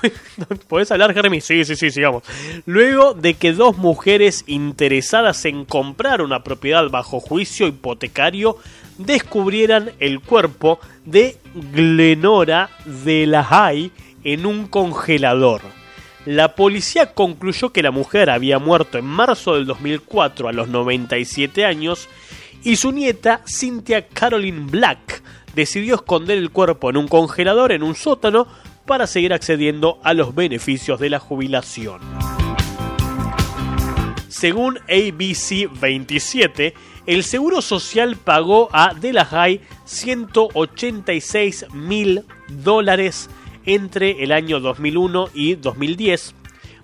[0.68, 1.40] ¿Podés hablar, Jeremy?
[1.40, 2.22] Sí, sí, sí, sigamos.
[2.66, 8.58] Luego de que dos mujeres interesadas en comprar una propiedad bajo juicio hipotecario
[8.96, 11.36] descubrieran el cuerpo de
[11.72, 13.90] Glenora de la Hay
[14.22, 15.79] en un congelador.
[16.26, 21.64] La policía concluyó que la mujer había muerto en marzo del 2004 a los 97
[21.64, 22.08] años
[22.62, 25.22] y su nieta, Cynthia Caroline Black,
[25.54, 28.46] decidió esconder el cuerpo en un congelador en un sótano
[28.84, 32.00] para seguir accediendo a los beneficios de la jubilación.
[34.28, 36.74] Según ABC 27,
[37.06, 43.30] el Seguro Social pagó a Delahai 186 mil dólares
[43.66, 46.34] entre el año 2001 y 2010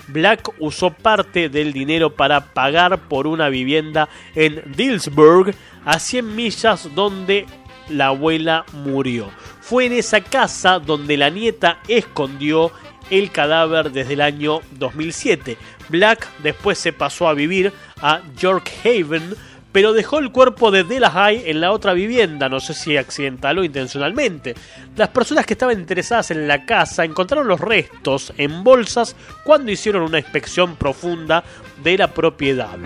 [0.09, 5.55] Black usó parte del dinero para pagar por una vivienda en Dillsburg,
[5.85, 7.47] a 100 millas donde
[7.89, 9.31] la abuela murió.
[9.61, 12.72] Fue en esa casa donde la nieta escondió
[13.11, 15.57] el cadáver desde el año 2007.
[15.89, 19.35] Black después se pasó a vivir a York Haven,
[19.77, 23.62] pero dejó el cuerpo de Delahai en la otra vivienda, no sé si accidental o
[23.62, 24.55] intencionalmente.
[24.97, 29.14] Las personas que estaban interesadas en la casa encontraron los restos en bolsas
[29.45, 31.45] cuando hicieron una inspección profunda
[31.85, 32.79] de la propiedad.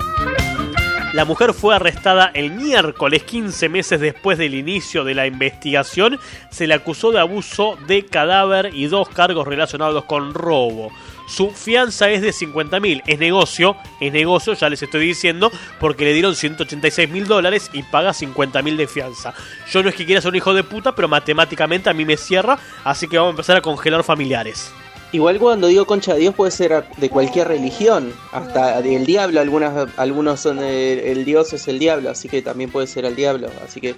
[1.13, 6.19] La mujer fue arrestada el miércoles 15 meses después del inicio de la investigación.
[6.51, 10.91] Se le acusó de abuso de cadáver y dos cargos relacionados con robo.
[11.31, 13.03] Su fianza es de 50 mil.
[13.07, 17.85] Es negocio, es negocio, ya les estoy diciendo, porque le dieron 186 mil dólares y
[17.85, 19.33] paga 50 mil de fianza.
[19.71, 22.17] Yo no es que quiera ser un hijo de puta, pero matemáticamente a mí me
[22.17, 24.73] cierra, así que vamos a empezar a congelar familiares.
[25.13, 29.89] Igual cuando digo concha de Dios puede ser de cualquier religión, hasta del diablo, algunas,
[29.99, 33.51] algunos son el, el Dios es el diablo, así que también puede ser el diablo,
[33.65, 33.91] así que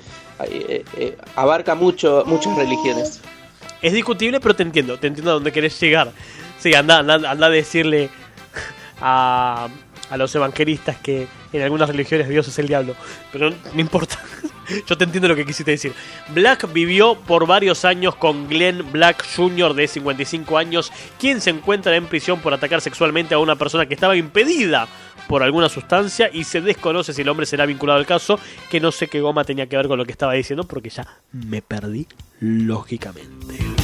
[0.50, 3.22] eh, eh, abarca mucho, muchas religiones.
[3.82, 6.12] Es discutible, pero te entiendo, te entiendo a dónde querés llegar.
[6.62, 8.08] Sí, anda, anda, anda a decirle
[9.00, 9.68] a,
[10.10, 12.94] a los evangelistas que en algunas religiones Dios es el diablo,
[13.32, 14.16] pero no, importa.
[14.86, 15.92] Yo te entiendo lo que quisiste decir.
[16.28, 19.74] Black vivió por varios años con Glenn Black Jr.
[19.74, 23.94] de 55 años, quien se encuentra en prisión por atacar sexualmente a una persona que
[23.94, 24.86] estaba impedida
[25.28, 28.38] por alguna sustancia y se desconoce si el hombre será vinculado al caso,
[28.70, 31.06] que no sé qué goma tenía que ver con lo que estaba diciendo porque ya
[31.32, 32.06] me perdí
[32.38, 33.81] lógicamente.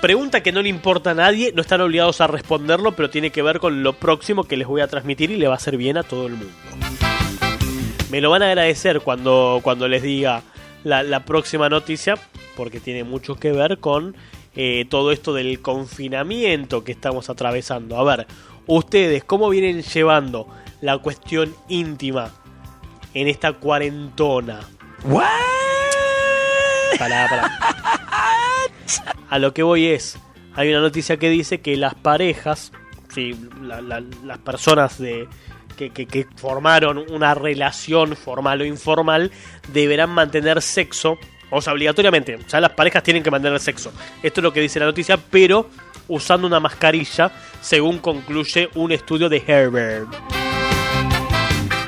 [0.00, 3.42] Pregunta que no le importa a nadie, no están obligados a responderlo, pero tiene que
[3.42, 5.96] ver con lo próximo que les voy a transmitir y le va a hacer bien
[5.96, 6.52] a todo el mundo.
[8.08, 10.42] Me lo van a agradecer cuando, cuando les diga
[10.84, 12.14] la, la próxima noticia,
[12.56, 14.14] porque tiene mucho que ver con
[14.54, 17.96] eh, todo esto del confinamiento que estamos atravesando.
[17.96, 18.26] A ver,
[18.66, 20.46] ustedes, ¿cómo vienen llevando
[20.80, 22.30] la cuestión íntima
[23.14, 24.60] en esta cuarentona?
[26.98, 27.94] Pará, pará.
[29.30, 30.18] A lo que voy es,
[30.54, 32.72] hay una noticia que dice que las parejas,
[33.08, 35.28] sí, la- la- las personas de,
[35.76, 39.30] que, formaron una relación formal o informal,
[39.72, 41.18] deberán mantener sexo,
[41.50, 43.92] o sea, obligatoriamente, ya las parejas tienen que mantener sexo.
[44.22, 45.68] Esto es lo que dice la noticia, pero
[46.08, 47.30] usando una mascarilla,
[47.60, 50.08] según concluye un estudio de Herbert.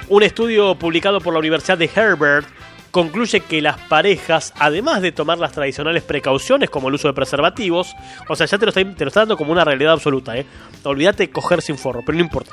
[0.09, 2.47] Un estudio publicado por la Universidad de Herbert
[2.91, 7.95] concluye que las parejas, además de tomar las tradicionales precauciones como el uso de preservativos,
[8.29, 10.47] o sea, ya te lo está, te lo está dando como una realidad absoluta, ¿eh?
[10.85, 12.53] Olvídate de coger sin forro, pero no importa.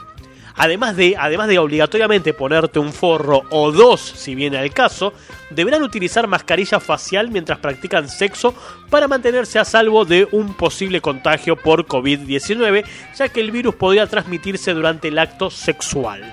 [0.60, 5.14] Además de, además de obligatoriamente ponerte un forro o dos, si viene al caso,
[5.52, 8.56] deberán utilizar mascarilla facial mientras practican sexo
[8.90, 12.86] para mantenerse a salvo de un posible contagio por COVID-19,
[13.16, 16.24] ya que el virus podría transmitirse durante el acto sexual.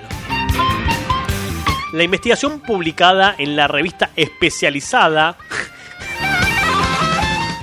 [1.95, 5.37] La investigación publicada en la revista especializada.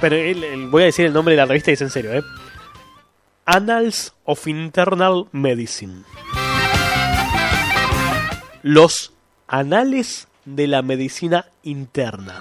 [0.00, 0.16] Pero
[0.70, 2.22] voy a decir el nombre de la revista y es en serio, ¿eh?
[3.44, 6.04] Annals of Internal Medicine.
[8.62, 9.12] Los
[9.48, 12.40] anales de la medicina interna.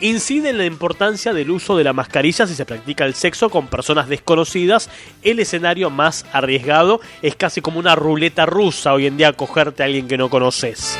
[0.00, 3.66] Incide en la importancia del uso de la mascarilla si se practica el sexo con
[3.66, 4.88] personas desconocidas.
[5.22, 9.86] El escenario más arriesgado es casi como una ruleta rusa hoy en día cogerte a
[9.86, 10.96] alguien que no conoces.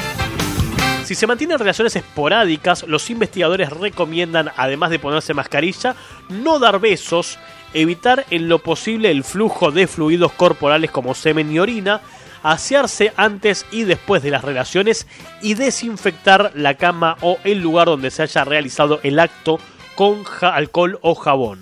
[1.05, 5.95] Si se mantienen relaciones esporádicas, los investigadores recomiendan, además de ponerse mascarilla,
[6.29, 7.39] no dar besos,
[7.73, 12.01] evitar en lo posible el flujo de fluidos corporales como semen y orina,
[12.43, 15.07] asearse antes y después de las relaciones
[15.43, 19.59] y desinfectar la cama o el lugar donde se haya realizado el acto
[19.95, 21.61] con alcohol o jabón.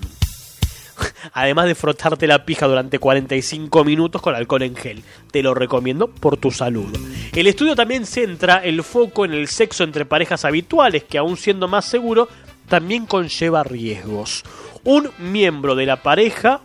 [1.32, 5.04] Además de frotarte la pija durante 45 minutos con alcohol en gel.
[5.30, 6.96] Te lo recomiendo por tu salud.
[7.32, 11.68] El estudio también centra el foco en el sexo entre parejas habituales, que aún siendo
[11.68, 12.28] más seguro,
[12.68, 14.42] también conlleva riesgos.
[14.84, 16.60] Un miembro de la pareja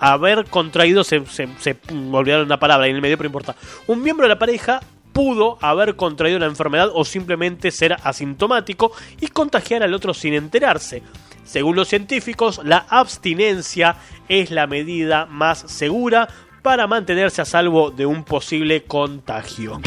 [0.00, 1.76] haber contraído, se, se, se-
[2.12, 3.54] olvidaron una palabra en el medio, pero importa.
[3.86, 4.80] Un miembro de la pareja
[5.12, 11.02] pudo haber contraído la enfermedad o simplemente ser asintomático y contagiar al otro sin enterarse.
[11.44, 13.96] Según los científicos, la abstinencia
[14.28, 16.28] es la medida más segura
[16.62, 19.80] para mantenerse a salvo de un posible contagio.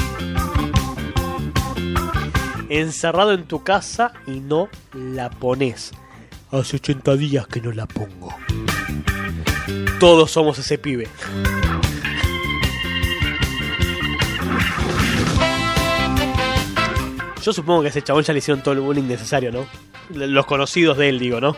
[2.69, 5.91] Encerrado en tu casa y no la pones.
[6.51, 8.35] Hace 80 días que no la pongo.
[10.03, 11.07] Todos somos ese pibe.
[17.41, 19.65] Yo supongo que a ese chabón ya le hicieron todo el bullying necesario, ¿no?
[20.09, 21.55] Los conocidos de él, digo, ¿no?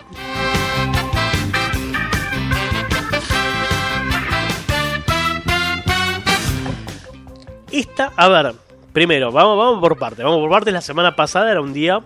[7.72, 8.54] Esta, a ver,
[8.94, 10.24] primero, vamos, vamos por partes.
[10.24, 10.72] Vamos por partes.
[10.72, 12.00] La semana pasada era un día,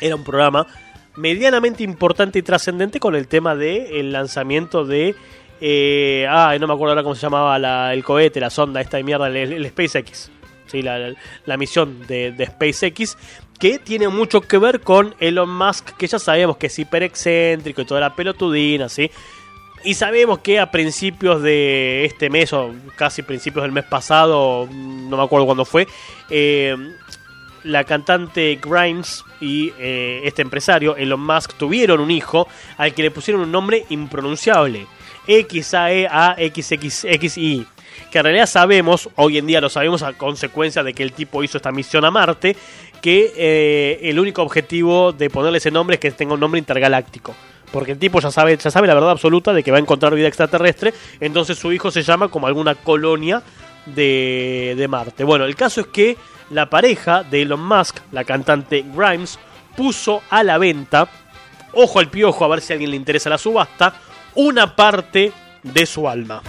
[0.00, 0.66] era un programa
[1.18, 5.14] medianamente importante y trascendente con el tema de el lanzamiento de.
[5.60, 8.96] Eh, ah, no me acuerdo ahora cómo se llamaba la- el cohete, la sonda esta
[8.96, 10.30] de mierda, el, el SpaceX.
[10.66, 11.12] Sí, la,
[11.46, 13.16] la- misión de, de SpaceX,
[13.58, 17.80] que tiene mucho que ver con Elon Musk, que ya sabemos que es hiper excéntrico
[17.82, 19.10] y toda la pelotudina, ¿sí?
[19.84, 25.16] Y sabemos que a principios de este mes, o casi principios del mes pasado, no
[25.16, 25.86] me acuerdo cuándo fue,
[26.30, 26.76] eh,
[27.68, 33.10] la cantante Grimes y eh, este empresario, Elon Musk, tuvieron un hijo al que le
[33.10, 34.86] pusieron un nombre impronunciable.
[35.26, 36.06] X-A-E-A-X-X-X-I.
[38.10, 41.42] Que en realidad sabemos, hoy en día lo sabemos a consecuencia de que el tipo
[41.42, 42.56] hizo esta misión a Marte,
[43.02, 47.34] que eh, el único objetivo de ponerle ese nombre es que tenga un nombre intergaláctico.
[47.70, 50.14] Porque el tipo ya sabe, ya sabe la verdad absoluta de que va a encontrar
[50.14, 53.42] vida extraterrestre, entonces su hijo se llama como alguna colonia
[53.84, 55.22] de, de Marte.
[55.24, 56.16] Bueno, el caso es que
[56.50, 59.38] la pareja de Elon Musk, la cantante Grimes,
[59.76, 61.08] puso a la venta,
[61.72, 63.94] ojo al piojo a ver si a alguien le interesa la subasta,
[64.34, 65.32] una parte
[65.62, 66.42] de su alma.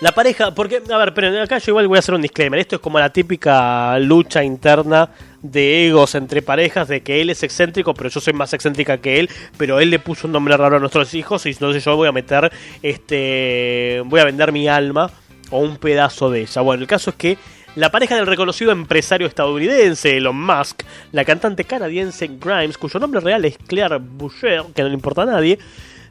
[0.00, 2.60] La pareja, porque, a ver, pero acá yo igual voy a hacer un disclaimer.
[2.60, 5.08] Esto es como la típica lucha interna
[5.40, 9.20] de egos entre parejas, de que él es excéntrico, pero yo soy más excéntrica que
[9.20, 12.08] él, pero él le puso un nombre raro a nuestros hijos y entonces yo voy
[12.08, 12.52] a meter,
[12.82, 15.10] este, voy a vender mi alma
[15.54, 16.62] o un pedazo de ella.
[16.62, 17.38] Bueno, el caso es que
[17.76, 20.82] la pareja del reconocido empresario estadounidense Elon Musk,
[21.12, 25.26] la cantante canadiense Grimes, cuyo nombre real es Claire Boucher, que no le importa a
[25.26, 25.60] nadie,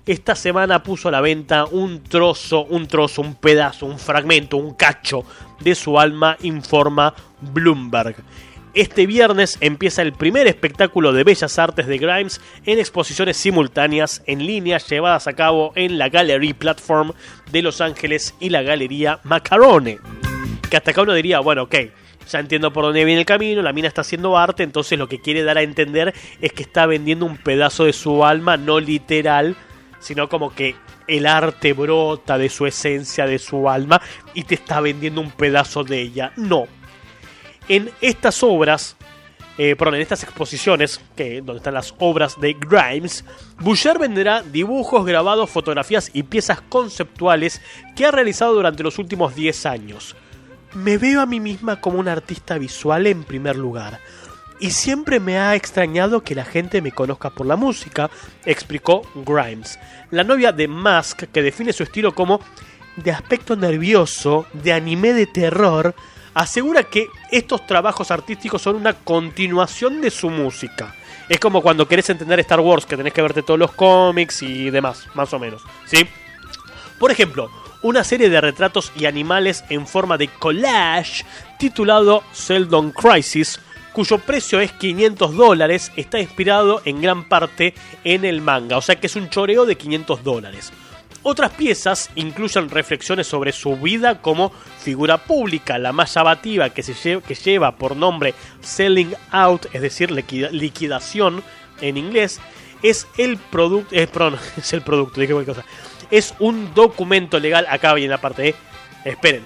[0.06, 4.76] esta semana puso a la venta un trozo, un trozo, un pedazo, un fragmento, un
[4.76, 5.26] cacho
[5.60, 8.16] de su alma, informa Bloomberg.
[8.74, 14.48] Este viernes empieza el primer espectáculo de bellas artes de Grimes en exposiciones simultáneas en
[14.48, 17.12] línea llevadas a cabo en la Gallery Platform
[17.52, 20.00] de Los Ángeles y la Galería Macarone.
[20.72, 21.76] Que hasta acá uno diría, bueno, ok,
[22.28, 25.22] ya entiendo por dónde viene el camino, la mina está haciendo arte, entonces lo que
[25.22, 26.12] quiere dar a entender
[26.42, 29.56] es que está vendiendo un pedazo de su alma, no literal,
[30.00, 30.76] sino como que
[31.08, 34.02] el arte brota de su esencia, de su alma,
[34.34, 36.32] y te está vendiendo un pedazo de ella.
[36.38, 36.68] No.
[37.68, 38.98] En estas obras,
[39.58, 43.24] eh, perdón, en estas exposiciones, que, donde están las obras de Grimes,
[43.60, 47.62] Boucher venderá dibujos, grabados, fotografías y piezas conceptuales
[47.96, 50.16] que ha realizado durante los últimos 10 años.
[50.74, 54.00] Me veo a mí misma como una artista visual en primer lugar.
[54.60, 58.10] Y siempre me ha extrañado que la gente me conozca por la música,
[58.46, 59.80] explicó Grimes.
[60.10, 62.40] La novia de Musk, que define su estilo como
[62.96, 65.96] de aspecto nervioso, de anime de terror,
[66.34, 70.96] asegura que estos trabajos artísticos son una continuación de su música.
[71.30, 74.70] Es como cuando querés entender Star Wars, que tenés que verte todos los cómics y
[74.70, 75.62] demás, más o menos.
[75.86, 76.06] ¿Sí?
[77.00, 77.50] Por ejemplo,
[77.82, 81.26] una serie de retratos y animales en forma de collage
[81.60, 83.60] titulado Seldon Crisis,
[83.94, 87.74] cuyo precio es 500 dólares, está inspirado en gran parte
[88.04, 90.74] en el manga, o sea que es un choreo de 500 dólares.
[91.24, 96.94] Otras piezas incluyen reflexiones sobre su vida como figura pública, la más llamativa que, se
[96.94, 101.42] lle- que lleva por nombre Selling Out, es decir, liquida- liquidación
[101.80, 102.42] en inglés,
[102.82, 105.68] es el producto, eh, perdón, es el producto, dije cualquier cosa,
[106.12, 108.56] es un documento legal, acá viene la parte E,
[109.10, 109.46] esperen,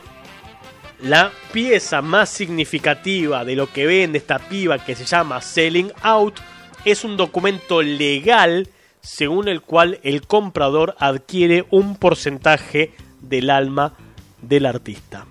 [1.01, 6.39] la pieza más significativa de lo que vende esta piba que se llama Selling Out
[6.85, 8.67] es un documento legal
[9.07, 12.91] según el cual el comprador adquiere un porcentaje
[13.21, 13.93] del alma
[14.41, 15.25] del artista.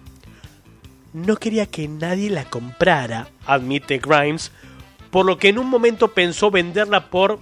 [1.12, 4.50] No quería que nadie la comprara, admite Grimes,
[5.10, 7.38] por lo que en un momento pensó venderla por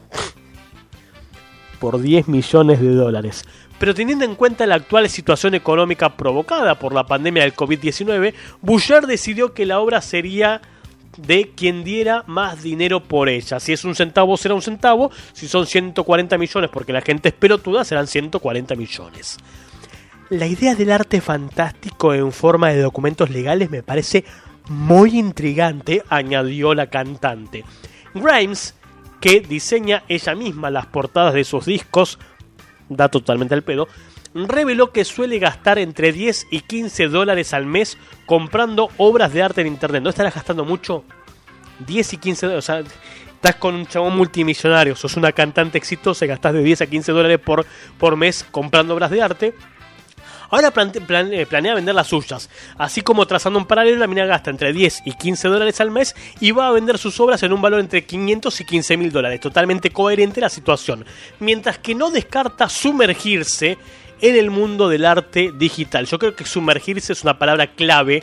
[1.79, 3.45] por 10 millones de dólares.
[3.79, 9.07] Pero teniendo en cuenta la actual situación económica provocada por la pandemia del COVID-19, Boucher
[9.07, 10.63] decidió que la obra sería
[11.17, 13.61] de quien diera más dinero por ella.
[13.61, 15.11] Si es un centavo, será un centavo.
[15.33, 19.39] Si son 140 millones, porque la gente es pelotuda, serán 140 millones.
[20.31, 24.25] La idea del arte fantástico en forma de documentos legales me parece
[24.69, 27.65] muy intrigante, añadió la cantante.
[28.15, 28.75] Grimes,
[29.21, 32.19] que diseña ella misma las portadas de sus discos,
[32.89, 33.89] da totalmente al pedo,
[34.35, 39.61] reveló que suele gastar entre 10 y 15 dólares al mes comprando obras de arte
[39.61, 40.03] en internet.
[40.03, 41.05] ¿No estarás gastando mucho?
[41.87, 42.65] 10 y 15 dólares.
[42.65, 42.81] O sea,
[43.35, 47.13] estás con un chabón multimillonario, sos una cantante exitosa y gastás de 10 a 15
[47.13, 47.65] dólares por,
[47.99, 49.55] por mes comprando obras de arte.
[50.51, 52.49] Ahora eh, planea vender las suyas.
[52.79, 56.15] Así como trazando un paralelo, la mina gasta entre 10 y 15 dólares al mes
[56.41, 59.41] y va a vender sus obras en un valor entre 500 y 15 mil dólares.
[59.41, 61.05] Totalmente coherente la situación.
[61.41, 63.79] Mientras que no descarta sumergirse
[64.25, 66.07] en el mundo del arte digital.
[66.07, 68.23] Yo creo que sumergirse es una palabra clave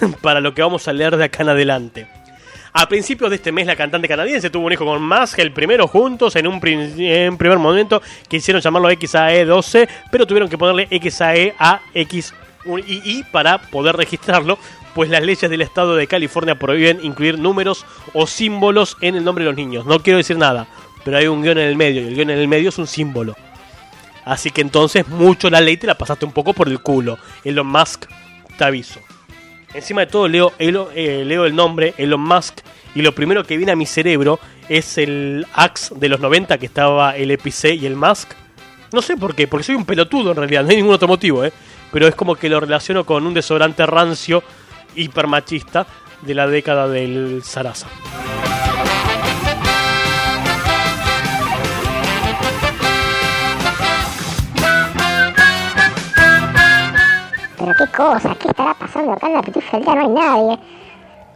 [0.20, 2.06] para lo que vamos a leer de acá en adelante.
[2.74, 5.88] A principios de este mes, la cantante canadiense tuvo un hijo con Musk, el primero
[5.88, 13.24] juntos en un primer momento quisieron llamarlo XAE12, pero tuvieron que ponerle XAE a XII
[13.32, 14.58] para poder registrarlo,
[14.94, 19.44] pues las leyes del estado de California prohíben incluir números o símbolos en el nombre
[19.44, 19.86] de los niños.
[19.86, 20.66] No quiero decir nada,
[21.02, 22.86] pero hay un guion en el medio y el guion en el medio es un
[22.86, 23.34] símbolo.
[24.30, 27.18] Así que entonces mucho la ley te la pasaste un poco por el culo.
[27.42, 28.04] Elon Musk,
[28.56, 29.00] te aviso.
[29.74, 32.60] Encima de todo leo, eh, leo el nombre Elon Musk
[32.94, 36.66] y lo primero que viene a mi cerebro es el Axe de los 90 que
[36.66, 38.30] estaba el EPC y el Musk.
[38.92, 41.44] No sé por qué, porque soy un pelotudo en realidad, no hay ningún otro motivo,
[41.44, 41.52] ¿eh?
[41.90, 44.44] Pero es como que lo relaciono con un desodorante rancio
[44.94, 45.88] hipermachista
[46.22, 47.88] de la década del Sarasa.
[57.60, 59.94] Pero qué cosa, ¿qué estará pasando acá en la día?
[59.94, 60.58] No hay nadie.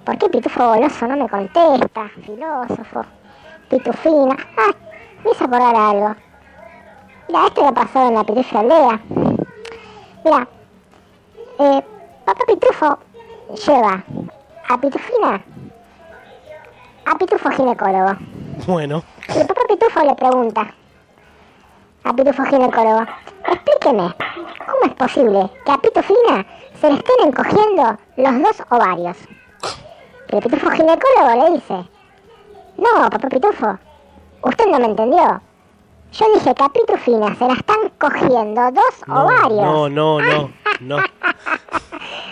[0.06, 2.08] ¿Por qué Pitufo Goloso no me contesta?
[2.24, 3.04] Filósofo,
[3.68, 4.34] Pitufina.
[4.56, 4.72] Ah,
[5.22, 6.16] me hizo acordar algo.
[7.28, 9.00] Mira, esto que pasó en la Pitufo Aldea.
[10.24, 10.48] Mira,
[11.58, 11.84] eh,
[12.24, 12.98] papá Pitufo
[13.66, 14.02] lleva
[14.70, 15.42] a Pitufina
[17.04, 18.16] a Pitufo ginecólogo.
[18.66, 20.74] Bueno, Y el papá Pitufo le pregunta
[22.04, 23.06] a Pitufo ginecólogo,
[23.48, 24.14] explíqueme,
[24.66, 26.46] ¿cómo es posible que a Pitufina
[26.80, 29.16] se le estén encogiendo los dos ovarios?
[30.28, 31.88] El Pitufo ginecólogo le dice,
[32.76, 33.78] no, papá Pitufo,
[34.42, 35.40] usted no me entendió.
[36.12, 39.62] Yo dije que a Pitufina se la están cogiendo dos no, ovarios.
[39.62, 40.50] no, no, no,
[40.80, 40.98] no.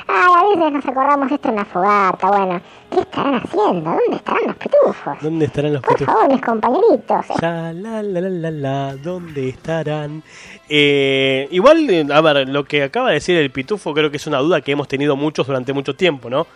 [0.09, 2.61] Ay, a veces nos acordamos esto en la fogata, bueno.
[2.90, 3.90] ¿Qué estarán haciendo?
[3.90, 5.18] ¿Dónde estarán los pitufos?
[5.22, 6.14] ¿Dónde estarán los Por pitufos?
[6.14, 7.30] favor, mis compañeritos.
[7.30, 7.34] eh.
[7.40, 10.22] Ya, la, la, la, la, la, ¿dónde estarán?
[10.68, 14.26] Eh, igual, eh, a ver, lo que acaba de decir el pitufo creo que es
[14.26, 16.47] una duda que hemos tenido muchos durante mucho tiempo, ¿no?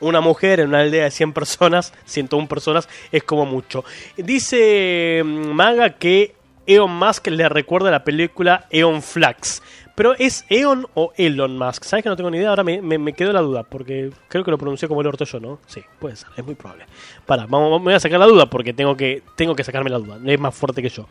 [0.00, 3.82] Una mujer en una aldea de 100 personas, 101 personas, es como mucho.
[4.18, 6.34] Dice mm, Maga que
[6.66, 9.62] Elon Musk le recuerda la película Eon Flux.
[9.96, 11.82] Pero ¿es Eon o Elon Musk?
[11.84, 12.50] ¿Sabes que no tengo ni idea?
[12.50, 15.24] Ahora me, me, me quedó la duda, porque creo que lo pronuncié como el orto
[15.24, 15.58] yo, ¿no?
[15.66, 16.84] Sí, puede ser, es muy probable.
[17.24, 19.98] Para, vamos, me voy a sacar la duda porque tengo que, tengo que sacarme la
[19.98, 20.18] duda.
[20.24, 21.08] Es más fuerte que yo.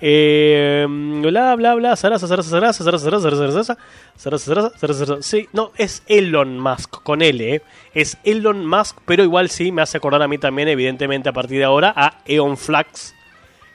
[0.00, 3.76] Eh, bla, bla, bla, zaraza, zaraza, zaraza, zaraza, zaraza, zaraza, zaraza,
[4.16, 5.22] zaraza, zaraza, zaraza.
[5.22, 7.62] Sí, no, es Elon Musk, con L, ¿eh?
[7.94, 11.58] Es Elon Musk, pero igual sí me hace acordar a mí también, evidentemente, a partir
[11.58, 13.14] de ahora, a Eon Flux,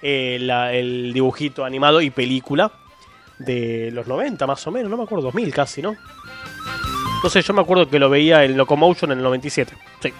[0.01, 2.71] eh, la- el dibujito animado y película
[3.39, 5.95] de los 90 más o menos, no me acuerdo, 2000 casi, ¿no?
[7.23, 10.13] No sé, yo me acuerdo que lo veía en Locomotion en el 97, sí.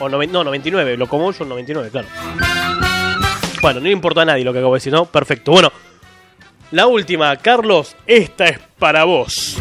[0.00, 2.08] O noven- no, 99, Locomotion 99, claro.
[3.62, 5.06] Bueno, no le importa a nadie lo que acabo de decir, ¿no?
[5.06, 5.52] Perfecto.
[5.52, 5.70] Bueno,
[6.72, 9.56] la última, Carlos, esta es para vos.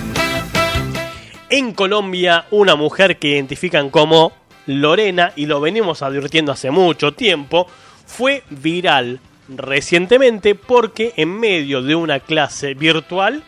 [1.49, 4.33] En Colombia, una mujer que identifican como
[4.65, 7.67] Lorena, y lo venimos advirtiendo hace mucho tiempo,
[8.05, 9.19] fue viral
[9.49, 13.43] recientemente porque en medio de una clase virtual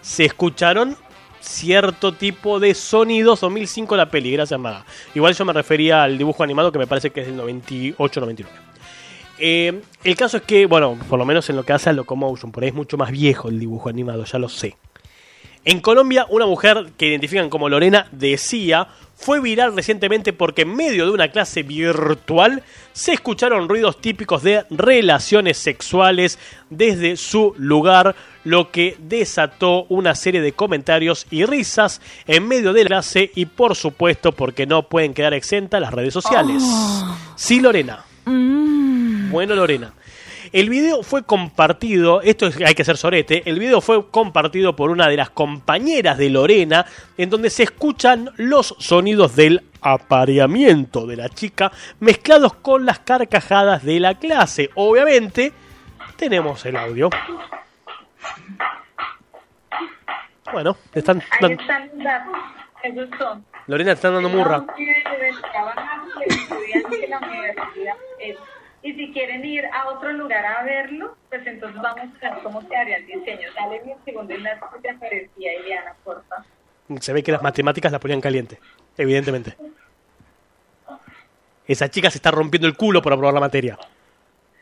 [0.00, 0.96] se escucharon
[1.40, 4.84] cierto tipo de sonidos 2005 la peli, gracias Maga.
[5.14, 8.46] Igual yo me refería al dibujo animado que me parece que es del 98-99.
[9.38, 12.52] Eh, el caso es que, bueno, por lo menos en lo que hace a Locomotion,
[12.52, 14.76] por ahí es mucho más viejo el dibujo animado, ya lo sé.
[15.66, 18.86] En Colombia, una mujer que identifican como Lorena decía
[19.16, 22.62] fue viral recientemente porque en medio de una clase virtual
[22.92, 26.38] se escucharon ruidos típicos de relaciones sexuales
[26.70, 28.14] desde su lugar,
[28.44, 33.46] lo que desató una serie de comentarios y risas en medio de la clase y
[33.46, 36.62] por supuesto porque no pueden quedar exentas las redes sociales.
[37.34, 38.04] Sí, Lorena.
[38.24, 39.92] Bueno, Lorena.
[40.52, 44.90] El video fue compartido, esto es, hay que ser sorete, el video fue compartido por
[44.90, 46.86] una de las compañeras de Lorena,
[47.16, 53.84] en donde se escuchan los sonidos del apareamiento de la chica mezclados con las carcajadas
[53.84, 54.70] de la clase.
[54.74, 55.52] Obviamente,
[56.16, 57.10] tenemos el audio.
[60.52, 61.90] Bueno, están, Ahí están
[63.18, 63.44] son.
[63.66, 64.64] Lorena está dando murra.
[68.86, 72.30] Y en la si quieren ir a otro lugar a verlo, pues entonces vamos a
[72.30, 73.48] ver cómo se haría el diseño.
[73.56, 76.44] Dale mi segundo enlace que te aparecía, Eliana, porfa.
[77.00, 78.60] Se ve que las matemáticas la ponían caliente,
[78.96, 79.56] evidentemente.
[81.66, 83.76] Esa chica se está rompiendo el culo por aprobar la materia.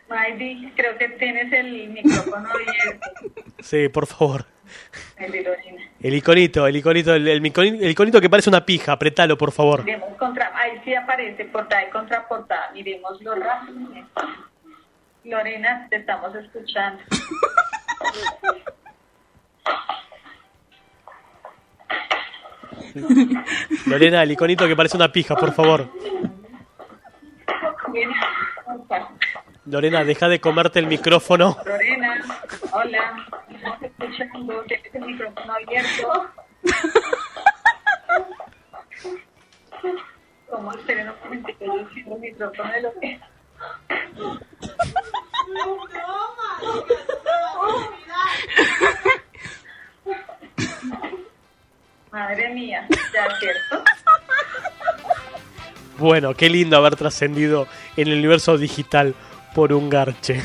[0.09, 3.11] Maydi, creo que tienes el micrófono abierto.
[3.61, 4.47] Sí, por favor.
[6.01, 9.85] El iconito, el iconito, el, el el iconito que parece una pija, apretalo, por favor.
[9.85, 12.71] Miremos contra, ahí sí aparece portada y contraportada.
[12.73, 13.79] Miremoslo rápido.
[15.25, 17.03] Lorena, te estamos escuchando.
[23.87, 25.89] Lorena, el iconito que parece una pija, por favor.
[28.65, 29.09] Porfa.
[29.67, 31.57] Lorena, deja de comerte el micrófono.
[31.65, 32.21] Lorena,
[32.73, 33.27] hola.
[33.81, 34.63] Escuchando.
[34.65, 36.31] Tienes el micrófono abierto.
[40.51, 41.65] ¿Cómo esperen un momentito?
[41.65, 43.29] Yo siento el micrófono de Lorena.
[52.13, 53.85] Madre mía, ya cierto.
[55.99, 57.67] Bueno, qué lindo haber trascendido
[57.97, 59.15] en el universo digital
[59.55, 60.43] por un garche.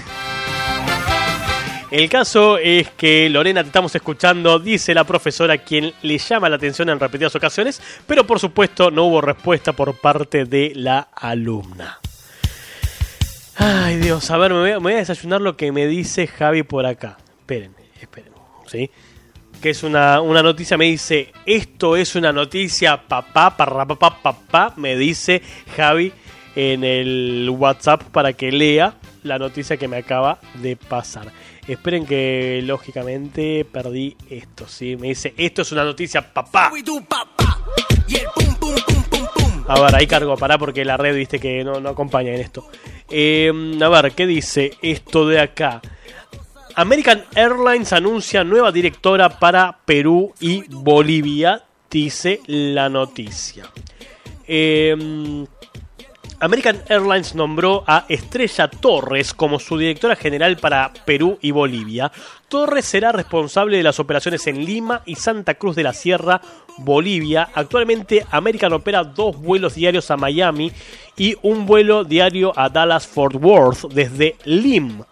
[1.91, 6.57] El caso es que Lorena te estamos escuchando, dice la profesora quien le llama la
[6.57, 11.99] atención en repetidas ocasiones, pero por supuesto no hubo respuesta por parte de la alumna.
[13.55, 17.17] Ay Dios, a ver, me voy a, desayunar lo que me dice Javi por acá.
[17.39, 18.33] Esperen, esperen,
[18.67, 18.91] ¿sí?
[19.59, 24.73] Que es una, una noticia, me dice, esto es una noticia, papá, parra, papá, papá,
[24.77, 25.41] me dice
[25.75, 26.13] Javi
[26.55, 31.31] en el WhatsApp para que lea la noticia que me acaba de pasar.
[31.67, 34.95] Esperen que lógicamente perdí esto, ¿sí?
[34.95, 36.71] Me dice, esto es una noticia, papá.
[39.67, 42.67] A ver, ahí cargo, pará porque la red, viste, que no, no acompaña en esto.
[43.09, 43.51] Eh,
[43.81, 45.81] a ver, ¿qué dice esto de acá?
[46.75, 53.65] American Airlines anuncia nueva directora para Perú y Bolivia, dice la noticia.
[54.47, 55.45] Eh,
[56.41, 62.13] American Airlines nombró a Estrella Torres como su directora general para Perú y Bolivia.
[62.47, 66.39] Torres será responsable de las operaciones en Lima y Santa Cruz de la Sierra,
[66.77, 67.49] Bolivia.
[67.53, 70.71] Actualmente American opera dos vuelos diarios a Miami
[71.17, 75.03] y un vuelo diario a Dallas Fort Worth desde Lim.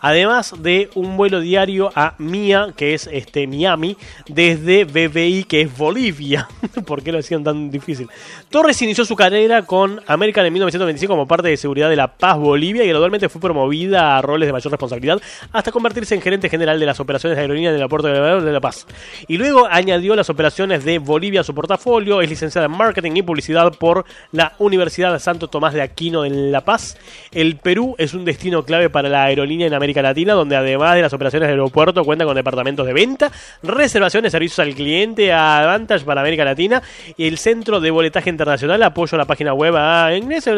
[0.00, 3.96] Además de un vuelo diario a Mia, que es este Miami,
[4.28, 6.48] desde BBI, que es Bolivia.
[6.86, 8.08] ¿Por qué lo hacían tan difícil?
[8.48, 12.38] Torres inició su carrera con American en 1925 como parte de seguridad de La Paz,
[12.38, 15.20] Bolivia, y gradualmente fue promovida a roles de mayor responsabilidad
[15.52, 18.86] hasta convertirse en gerente general de las operaciones de aerolínea del aeropuerto de La Paz.
[19.28, 22.20] Y luego añadió las operaciones de Bolivia a su portafolio.
[22.22, 26.62] Es licenciada en marketing y publicidad por la Universidad Santo Tomás de Aquino en La
[26.62, 26.96] Paz.
[27.32, 31.02] El Perú es un destino clave para la aerolínea en América Latina, donde además de
[31.02, 33.30] las operaciones de aeropuerto cuenta con departamentos de venta,
[33.62, 36.82] reservaciones, servicios al cliente, Advantage para América Latina
[37.16, 40.48] y el centro de boletaje internacional, apoyo a la página web a inglés.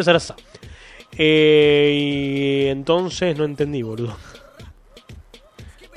[1.19, 4.17] Eh, y entonces no entendí, boludo.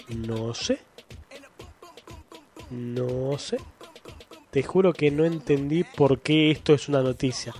[0.10, 0.80] No sé.
[2.70, 3.58] No sé.
[4.52, 7.54] Te juro que no entendí por qué esto es una noticia.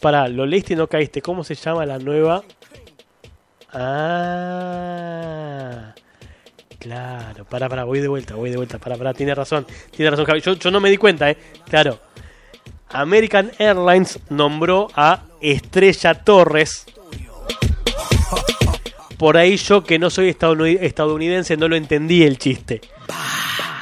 [0.00, 1.20] Pará, lo leíste y no caíste.
[1.20, 2.42] ¿Cómo se llama la nueva?
[4.60, 5.94] Ah.
[6.78, 10.24] Claro, para, para, voy de vuelta, voy de vuelta, para, para, tiene razón, tiene razón,
[10.26, 10.40] Javi.
[10.40, 11.36] Yo, yo no me di cuenta, eh.
[11.68, 11.98] Claro.
[12.90, 16.86] American Airlines nombró a Estrella Torres.
[19.18, 22.80] Por ahí yo que no soy estadounid- estadounidense no lo entendí el chiste.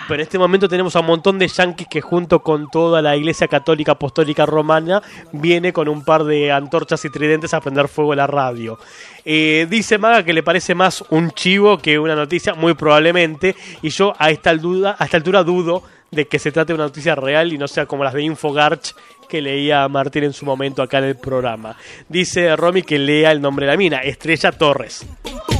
[0.08, 3.16] Pero en este momento tenemos a un montón de yanquis que junto con toda la
[3.16, 5.02] iglesia católica apostólica romana
[5.32, 8.78] viene con un par de antorchas y tridentes a prender fuego a la radio.
[9.24, 13.88] Eh, dice Maga que le parece más un chivo que una noticia, muy probablemente, y
[13.88, 17.16] yo a esta, altura, a esta altura dudo de que se trate de una noticia
[17.16, 18.94] real y no sea como las de Infogarch
[19.28, 21.76] que leía Martín en su momento acá en el programa.
[22.08, 25.04] Dice Romy que lea el nombre de la mina, Estrella Torres.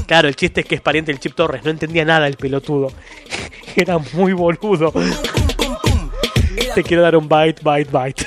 [0.07, 2.93] Claro, el chiste es que es pariente del Chip Torres, no entendía nada el pelotudo.
[3.77, 4.93] Era muy boludo.
[6.75, 8.27] Te quiero dar un bite, bite, bite.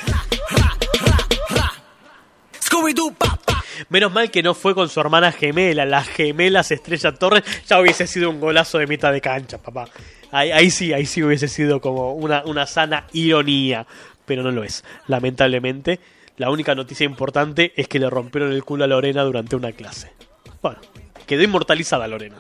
[3.89, 8.05] Menos mal que no fue con su hermana gemela, las gemelas Estrella Torres, ya hubiese
[8.07, 9.87] sido un golazo de mitad de cancha, papá.
[10.31, 13.87] Ahí, ahí sí, ahí sí hubiese sido como una, una sana ironía,
[14.25, 14.83] pero no lo es.
[15.07, 15.99] Lamentablemente,
[16.37, 20.11] la única noticia importante es que le rompieron el culo a Lorena durante una clase.
[20.61, 20.79] Bueno,
[21.29, 22.37] quedó inmortalizada Lorena.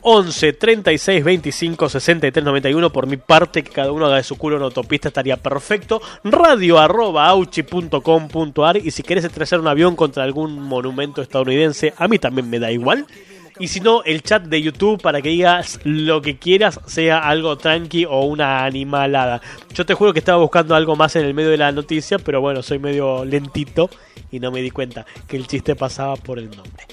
[0.00, 4.56] 11 36 25 63 91 por mi parte que cada uno haga de su culo
[4.56, 6.00] una autopista estaría perfecto.
[6.24, 12.18] Radio arroba auchi.com.ar y si quieres estrellar un avión contra algún monumento estadounidense a mí
[12.18, 13.06] también me da igual
[13.58, 17.56] y si no el chat de YouTube para que digas lo que quieras sea algo
[17.56, 19.40] tranqui o una animalada
[19.72, 22.40] yo te juro que estaba buscando algo más en el medio de la noticia pero
[22.40, 23.90] bueno soy medio lentito
[24.30, 26.86] y no me di cuenta que el chiste pasaba por el nombre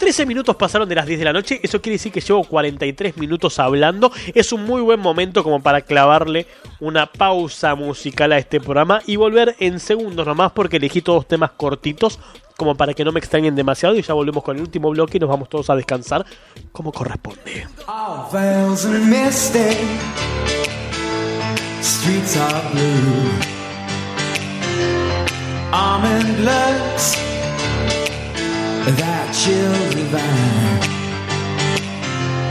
[0.00, 3.18] 13 minutos pasaron de las 10 de la noche, eso quiere decir que llevo 43
[3.18, 4.10] minutos hablando.
[4.34, 6.46] Es un muy buen momento como para clavarle
[6.80, 11.50] una pausa musical a este programa y volver en segundos nomás porque elegí todos temas
[11.50, 12.18] cortitos
[12.60, 15.20] como para que no me extrañen demasiado y ya volvemos con el último bloque y
[15.20, 16.26] nos vamos todos a descansar
[16.72, 17.66] como corresponde.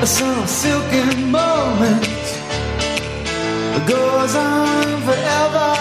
[0.06, 2.26] Some silken moment
[3.86, 5.76] goes on forever,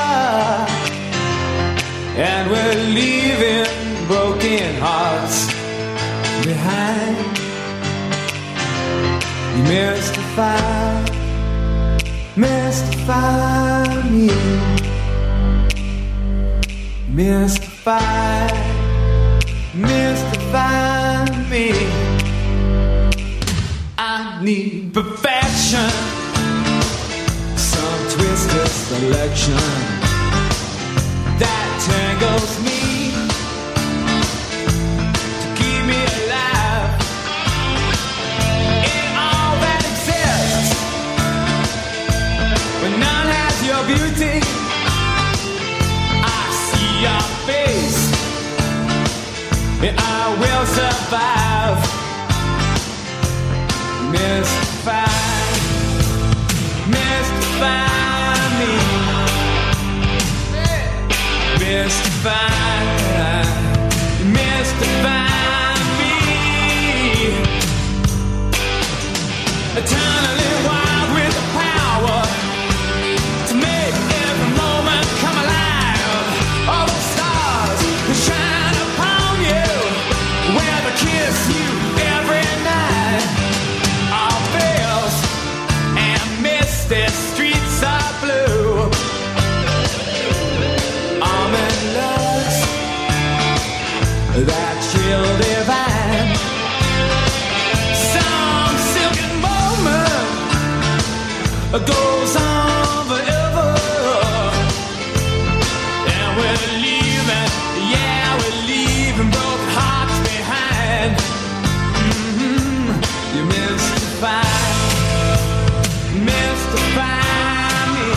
[2.18, 5.48] and we're leaving broken hearts
[6.42, 7.16] behind.
[9.54, 11.04] You mystify,
[12.34, 14.30] mystify me.
[17.10, 18.48] Mystify,
[19.74, 21.72] mystify me.
[23.98, 25.90] I need perfection,
[27.56, 29.64] some twisted selection
[31.38, 32.87] that tangles me
[49.80, 51.78] I will survive.
[54.10, 55.06] Mystify,
[56.88, 57.86] mystify
[58.58, 58.74] me,
[61.60, 62.42] mystify,
[64.34, 65.28] mystify
[65.98, 66.14] me.
[69.76, 70.17] Eternally wild
[101.86, 103.68] goes on forever.
[106.14, 107.50] And we're leaving,
[107.94, 111.12] yeah, we're leaving broken hearts behind.
[112.08, 112.88] Mhm.
[113.34, 114.54] You mystify,
[116.30, 117.22] mystify
[117.94, 118.08] me,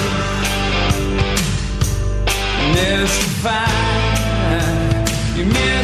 [2.75, 3.67] mystify,
[5.37, 5.80] you mystify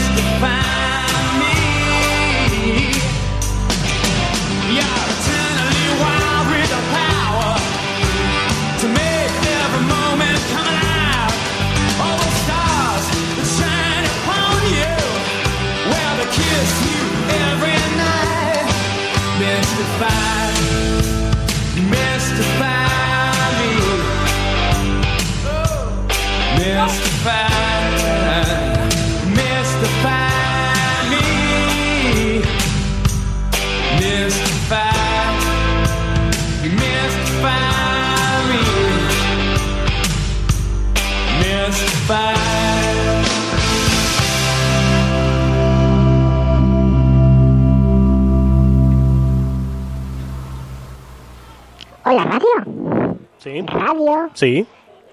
[53.47, 53.61] Sí.
[53.65, 54.29] Radio.
[54.33, 54.67] Sí.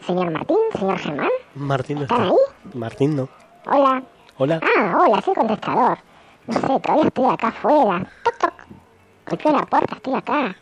[0.07, 1.29] Señor Martín, señor Germán.
[1.55, 2.33] Martín no ¿Están está.
[2.35, 2.39] ahí?
[2.79, 3.29] Martín no.
[3.67, 4.03] Hola.
[4.39, 4.61] Hola.
[4.77, 5.99] Ah, hola, soy contestador.
[6.47, 8.07] No sé, todavía estoy acá afuera.
[8.25, 8.53] Toc, toc.
[9.29, 10.57] Golpeo la puerta, estoy acá.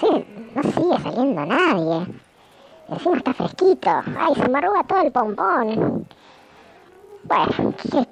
[0.00, 2.06] Sí, no sigue saliendo nadie.
[2.88, 3.90] Encima está fresquito.
[4.18, 6.06] Ay, se me arruga todo el pompón.
[7.24, 8.08] Bueno, qué-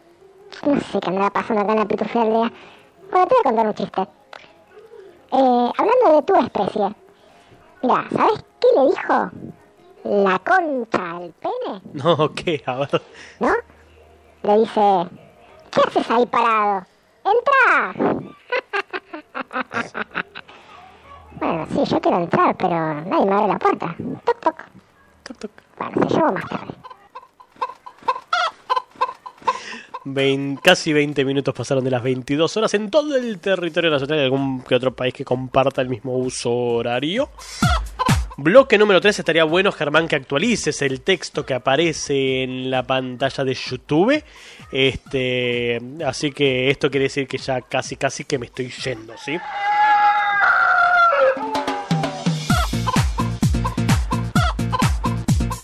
[0.71, 2.53] no sé qué andará pasando acá en la pitufia aldea.
[3.11, 4.03] Bueno, te voy a contar un chiste.
[5.33, 6.95] Eh, hablando de tu especie.
[7.83, 9.31] Mira, ¿sabes qué le dijo
[10.05, 11.81] la concha al pene?
[11.95, 12.63] No, ¿qué?
[12.67, 13.03] A ver.
[13.41, 13.53] ¿no?
[14.43, 15.09] Le dice,
[15.71, 16.85] ¿qué haces ahí parado?
[17.25, 17.95] ¡Entra!
[21.41, 23.95] bueno, sí, yo quiero entrar, pero nadie me abre la puerta.
[24.25, 24.57] Toc, toc.
[25.23, 25.51] Toc, toc.
[25.79, 26.75] Bueno, se llevo más tarde.
[30.63, 34.63] Casi 20 minutos pasaron de las 22 horas en todo el territorio nacional y algún
[34.63, 37.29] que otro país que comparta el mismo uso horario.
[38.39, 43.45] Bloque número 3 estaría bueno, Germán, que actualices el texto que aparece en la pantalla
[43.45, 44.25] de YouTube.
[44.73, 49.37] Este, así que esto quiere decir que ya casi casi que me estoy yendo, ¿sí?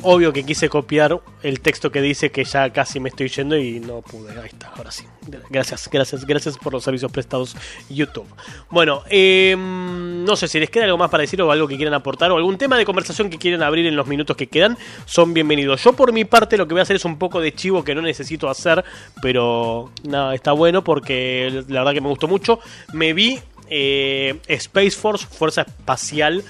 [0.08, 3.80] Obvio que quise copiar el texto que dice que ya casi me estoy yendo y
[3.80, 4.30] no pude.
[4.38, 5.04] Ahí está, ahora sí.
[5.50, 7.56] Gracias, gracias, gracias por los servicios prestados
[7.90, 8.28] YouTube.
[8.70, 11.92] Bueno, eh, no sé si les queda algo más para decir o algo que quieran
[11.92, 15.34] aportar o algún tema de conversación que quieran abrir en los minutos que quedan, son
[15.34, 15.82] bienvenidos.
[15.82, 17.92] Yo por mi parte lo que voy a hacer es un poco de chivo que
[17.92, 18.84] no necesito hacer,
[19.20, 22.60] pero nada, está bueno porque la verdad que me gustó mucho.
[22.92, 26.44] Me vi eh, Space Force, Fuerza Espacial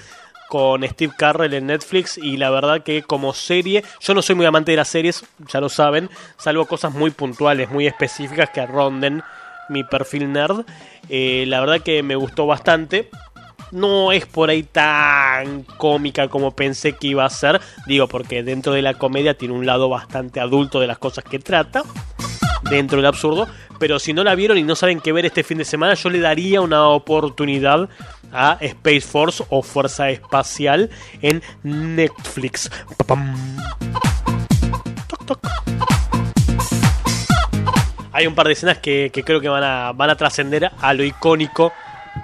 [0.47, 4.45] con Steve Carrell en Netflix y la verdad que como serie, yo no soy muy
[4.45, 9.23] amante de las series, ya lo saben, salvo cosas muy puntuales, muy específicas que ronden
[9.69, 10.65] mi perfil nerd.
[11.09, 13.09] Eh, la verdad que me gustó bastante.
[13.71, 18.71] No es por ahí tan cómica como pensé que iba a ser, digo porque dentro
[18.71, 21.83] de la comedia tiene un lado bastante adulto de las cosas que trata
[22.69, 23.47] dentro del absurdo.
[23.79, 26.09] Pero si no la vieron y no saben qué ver este fin de semana, yo
[26.09, 27.89] le daría una oportunidad
[28.31, 30.89] a Space Force o Fuerza Espacial
[31.21, 32.69] en Netflix.
[38.11, 40.93] Hay un par de escenas que, que creo que van a, van a trascender a
[40.93, 41.71] lo icónico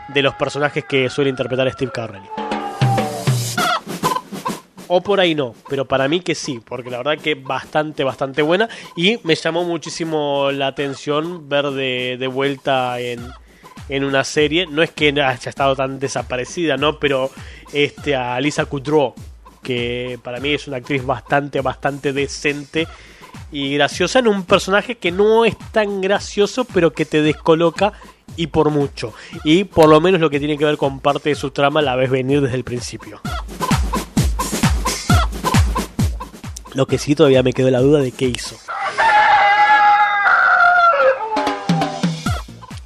[0.08, 2.24] de los personajes que suele interpretar Steve Carell.
[4.88, 8.42] O por ahí no, pero para mí que sí, porque la verdad que bastante, bastante
[8.42, 8.70] buena.
[8.96, 13.22] Y me llamó muchísimo la atención ver de, de vuelta en,
[13.90, 14.66] en una serie.
[14.68, 17.00] No es que haya estado tan desaparecida, ¿no?
[17.00, 17.32] Pero
[17.72, 19.14] este, a Lisa Kudrow,
[19.62, 22.88] que para mí es una actriz bastante, bastante decente
[23.52, 27.94] y graciosa en un personaje que no es tan gracioso, pero que te descoloca
[28.36, 29.14] y por mucho.
[29.44, 31.96] Y por lo menos lo que tiene que ver con parte de su trama la
[31.96, 33.22] ves venir desde el principio.
[36.74, 38.58] Lo que sí todavía me quedó la duda de qué hizo.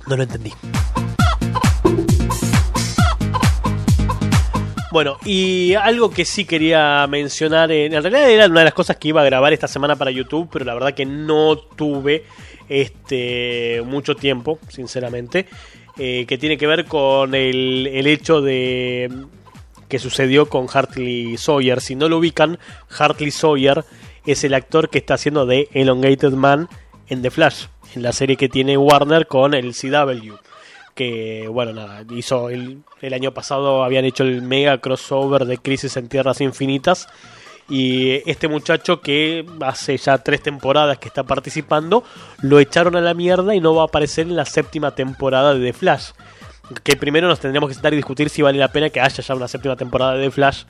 [0.07, 0.53] No lo entendí.
[4.97, 9.09] Bueno, y algo que sí quería mencionar, en, realidad era una de las cosas que
[9.09, 12.23] iba a grabar esta semana para YouTube, pero la verdad que no tuve
[12.67, 15.45] este mucho tiempo, sinceramente,
[15.99, 19.11] eh, que tiene que ver con el, el hecho de
[19.87, 21.79] que sucedió con Hartley Sawyer.
[21.79, 22.57] Si no lo ubican,
[22.89, 23.85] Hartley Sawyer
[24.25, 26.69] es el actor que está haciendo de Elongated Man
[27.07, 30.46] en The Flash, en la serie que tiene Warner con el CW.
[30.97, 35.95] Que, bueno, nada, hizo el, el año pasado, habían hecho el mega crossover de Crisis
[35.95, 37.07] en Tierras Infinitas.
[37.69, 42.03] Y este muchacho que hace ya tres temporadas que está participando,
[42.41, 45.63] lo echaron a la mierda y no va a aparecer en la séptima temporada de
[45.67, 46.09] The Flash.
[46.83, 49.35] Que primero nos tendríamos que sentar y discutir si vale la pena que haya ya
[49.35, 50.63] una séptima temporada de The Flash.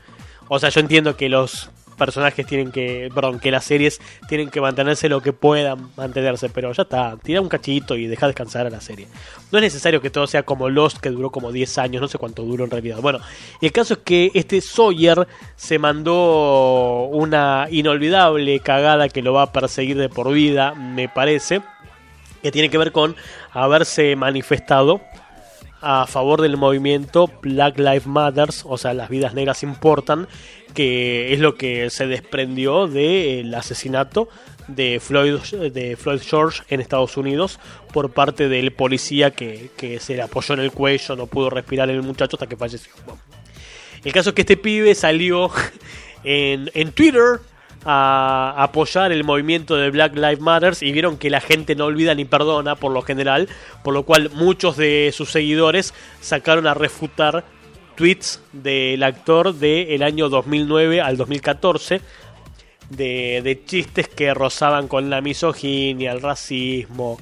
[0.49, 4.61] O sea, yo entiendo que los personajes tienen que, perdón, que las series tienen que
[4.61, 8.69] mantenerse lo que puedan mantenerse, pero ya está, tira un cachito y deja descansar a
[8.69, 9.07] la serie.
[9.51, 12.17] No es necesario que todo sea como Lost, que duró como 10 años, no sé
[12.17, 12.99] cuánto duró en realidad.
[13.01, 13.19] Bueno,
[13.61, 19.51] el caso es que este Sawyer se mandó una inolvidable cagada que lo va a
[19.51, 21.61] perseguir de por vida, me parece,
[22.41, 23.15] que tiene que ver con
[23.51, 25.01] haberse manifestado
[25.81, 30.27] a favor del movimiento Black Lives Matters, o sea, las vidas negras importan,
[30.73, 34.29] que es lo que se desprendió del asesinato
[34.67, 35.35] de Floyd,
[35.71, 37.59] de Floyd George en Estados Unidos
[37.93, 41.89] por parte del policía que, que se le apoyó en el cuello, no pudo respirar
[41.89, 42.91] el muchacho hasta que falleció.
[44.03, 45.51] El caso es que este pibe salió
[46.23, 47.39] en, en Twitter
[47.85, 52.13] a apoyar el movimiento de Black Lives Matter y vieron que la gente no olvida
[52.15, 53.47] ni perdona por lo general,
[53.83, 57.45] por lo cual muchos de sus seguidores sacaron a refutar
[57.97, 61.99] tweets del actor del año 2009 al 2014
[62.91, 67.17] de, de chistes que rozaban con la misoginia, el racismo,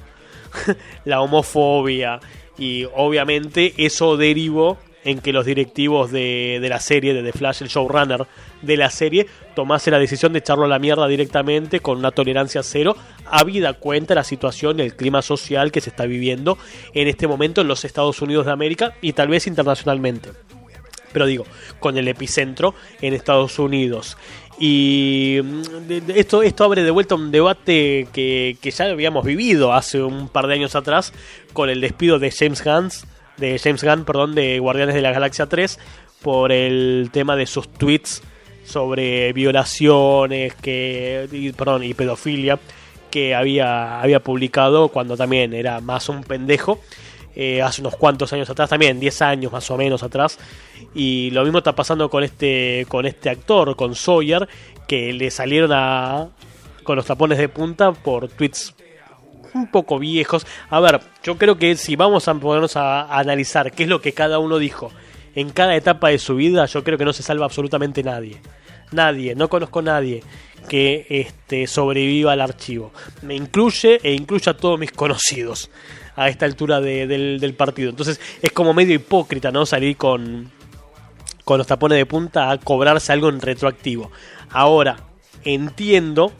[1.06, 2.20] la homofobia
[2.58, 7.62] y obviamente eso derivó en que los directivos de, de la serie, de The Flash,
[7.62, 8.26] el showrunner
[8.60, 12.62] de la serie, tomase la decisión de echarlo a la mierda directamente con una tolerancia
[12.62, 16.58] cero, habida cuenta la situación, el clima social que se está viviendo
[16.92, 20.30] en este momento en los Estados Unidos de América y tal vez internacionalmente.
[21.16, 21.46] Pero digo,
[21.80, 24.18] con el epicentro en Estados Unidos.
[24.58, 30.02] Y mm, esto, esto abre de vuelta un debate que, que ya habíamos vivido hace
[30.02, 31.14] un par de años atrás
[31.54, 32.90] con el despido de James Gunn,
[33.38, 35.78] de James Gunn, perdón, de Guardianes de la Galaxia 3
[36.20, 38.22] por el tema de sus tweets
[38.66, 42.58] sobre violaciones que y, perdón, y pedofilia
[43.10, 46.78] que había, había publicado cuando también era más un pendejo
[47.36, 50.38] eh, hace unos cuantos años atrás también 10 años más o menos atrás
[50.94, 54.48] y lo mismo está pasando con este con este actor con Sawyer
[54.88, 56.28] que le salieron a
[56.82, 58.74] con los tapones de punta por tweets
[59.52, 60.46] un poco viejos.
[60.70, 64.00] A ver, yo creo que si vamos a ponernos a, a analizar qué es lo
[64.00, 64.90] que cada uno dijo
[65.34, 68.40] en cada etapa de su vida, yo creo que no se salva absolutamente nadie.
[68.92, 70.22] Nadie, no conozco a nadie
[70.68, 72.92] que este, sobreviva al archivo.
[73.22, 75.70] Me incluye e incluye a todos mis conocidos
[76.16, 77.90] a esta altura de- del, partido.
[77.90, 79.66] Entonces es como medio hipócrita, ¿no?
[79.66, 80.50] Salir con,
[81.44, 84.10] con los tapones de punta a cobrarse algo en retroactivo.
[84.50, 84.96] Ahora,
[85.44, 86.32] entiendo,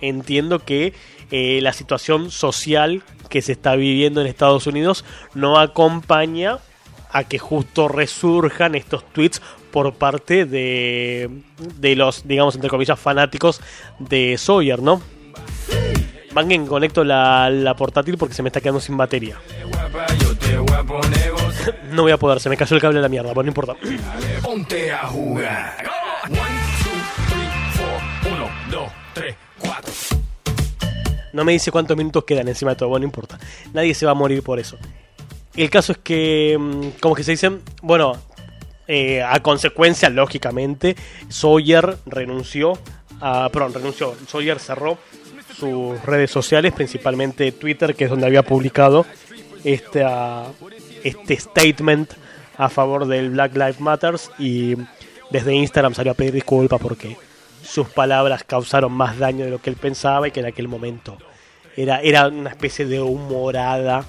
[0.00, 0.94] entiendo que
[1.30, 5.04] eh, la situación social que se está viviendo en Estados Unidos
[5.34, 6.58] no acompaña
[7.10, 11.30] a que justo resurjan estos tweets por parte de,
[11.76, 13.60] de los, digamos, entre comillas, fanáticos
[13.98, 15.02] de Sawyer, ¿no?
[16.32, 19.36] Manguen, conecto la, la portátil porque se me está quedando sin batería.
[21.90, 23.76] No voy a poder, se me cayó el cable de la mierda, bueno, no importa.
[24.42, 25.84] Ponte a jugar.
[31.32, 33.38] No me dice cuántos minutos quedan encima de todo, bueno, no importa.
[33.72, 34.78] Nadie se va a morir por eso.
[35.54, 38.16] El caso es que, mm, como que se dicen, bueno,
[38.86, 40.96] eh, a consecuencia, lógicamente,
[41.28, 42.78] Sawyer renunció
[43.20, 44.98] a, perdón, renunció, Sawyer cerró
[45.58, 49.06] sus redes sociales, principalmente Twitter, que es donde había publicado
[50.04, 50.46] ah,
[51.04, 52.12] este statement
[52.56, 54.74] a favor del Black Lives Matters y
[55.30, 57.16] desde Instagram salió a pedir disculpas porque
[57.62, 61.18] sus palabras causaron más daño de lo que él pensaba y que en aquel momento
[61.76, 64.04] era, era una especie de humorada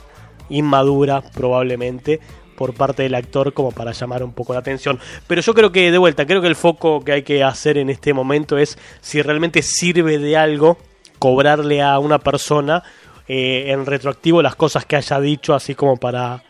[0.50, 2.20] inmadura probablemente
[2.56, 5.00] por parte del actor como para llamar un poco la atención.
[5.28, 7.90] Pero yo creo que de vuelta, creo que el foco que hay que hacer en
[7.90, 10.78] este momento es si realmente sirve de algo
[11.20, 12.84] cobrarle a una persona
[13.28, 16.42] eh, en retroactivo las cosas que haya dicho, así como para,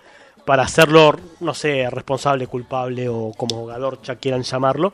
[0.46, 4.94] para hacerlo, no sé, responsable, culpable o como jugador, ya quieran llamarlo,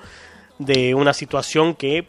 [0.57, 2.07] de una situación que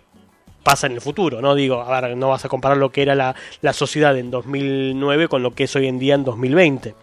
[0.63, 1.55] pasa en el futuro, ¿no?
[1.55, 5.29] Digo, a ver, no vas a comparar lo que era la, la sociedad en 2009
[5.29, 6.95] con lo que es hoy en día en 2020.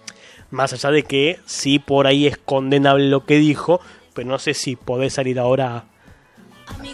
[0.52, 3.80] Más allá de que sí por ahí es condenable lo que dijo,
[4.14, 5.86] pero no sé si podés salir ahora,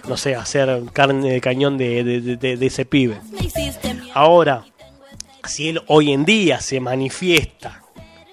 [0.08, 3.20] no sé, hacer carne de cañón de, de- ese pibe.
[4.14, 4.64] Ahora,
[5.48, 7.82] si él hoy en día se manifiesta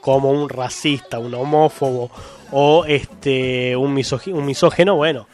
[0.01, 2.11] como un racista, un homófobo
[2.53, 4.01] o este un,
[4.33, 5.27] un misógeno, bueno,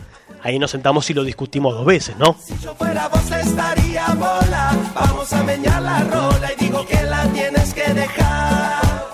[0.42, 2.36] ahí nos sentamos y lo discutimos dos veces, ¿no?
[2.62, 4.76] yo fuera vos estaría bola.
[4.94, 6.84] Vamos a meñar la rola y digo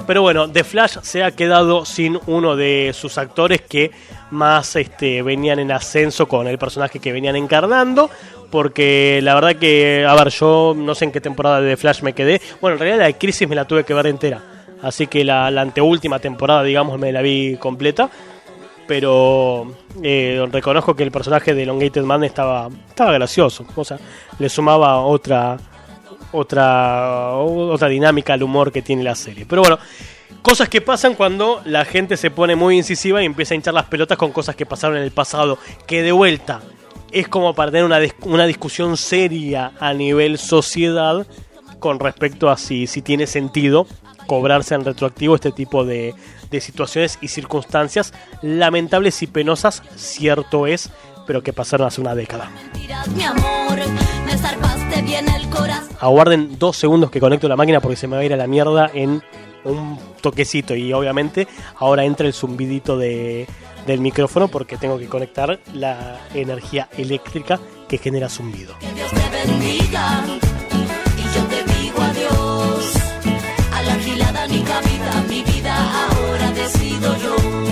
[0.08, 3.90] Pero bueno, The Flash se ha quedado sin uno de sus actores que
[4.30, 8.08] más este, venían en ascenso con el personaje que venían encarnando.
[8.50, 12.00] Porque la verdad que, a ver, yo no sé en qué temporada de The Flash
[12.00, 12.40] me quedé.
[12.62, 14.42] Bueno, en realidad la de Crisis me la tuve que ver entera.
[14.80, 18.08] Así que la, la anteúltima temporada, digamos, me la vi completa.
[18.86, 23.66] Pero eh, reconozco que el personaje de Elongated Man estaba, estaba gracioso.
[23.76, 23.98] O sea,
[24.38, 25.58] le sumaba otra,
[26.32, 29.46] otra, otra dinámica al humor que tiene la serie.
[29.46, 29.78] Pero bueno,
[30.42, 33.86] cosas que pasan cuando la gente se pone muy incisiva y empieza a hinchar las
[33.86, 35.58] pelotas con cosas que pasaron en el pasado.
[35.86, 36.60] Que de vuelta
[37.12, 41.26] es como para tener una, una discusión seria a nivel sociedad
[41.78, 43.86] con respecto a si, si tiene sentido
[44.26, 46.14] cobrarse en retroactivo este tipo de,
[46.50, 50.90] de situaciones y circunstancias lamentables y penosas, cierto es,
[51.26, 52.50] pero que pasaron hace una década.
[54.28, 55.96] Me zarpaste bien el corazón.
[56.00, 58.46] Aguarden dos segundos que conecto la máquina porque se me va a ir a la
[58.46, 59.22] mierda en
[59.64, 63.46] un toquecito y obviamente ahora entra el zumbidito de,
[63.86, 68.74] del micrófono porque tengo que conectar la energía eléctrica que genera zumbido.
[68.94, 70.24] Dios te bendiga.
[71.16, 72.92] Y yo te digo adiós.
[73.72, 77.67] A la gilada ni cabida, mi vida ahora decido yo.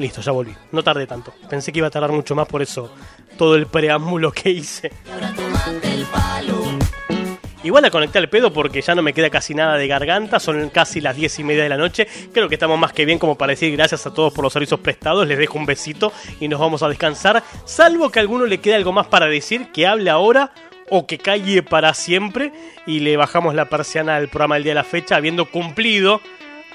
[0.00, 0.54] Listo, ya volví.
[0.72, 1.34] No tardé tanto.
[1.50, 2.90] Pensé que iba a tardar mucho más, por eso
[3.36, 4.90] todo el preámbulo que hice.
[7.62, 10.70] Igual la conecté al pedo porque ya no me queda casi nada de garganta, son
[10.70, 12.08] casi las diez y media de la noche.
[12.32, 14.80] Creo que estamos más que bien como para decir gracias a todos por los servicios
[14.80, 15.28] prestados.
[15.28, 17.42] Les dejo un besito y nos vamos a descansar.
[17.66, 20.52] Salvo que a alguno le quede algo más para decir, que hable ahora
[20.88, 22.54] o que calle para siempre.
[22.86, 26.22] Y le bajamos la persiana al programa del día de la fecha, habiendo cumplido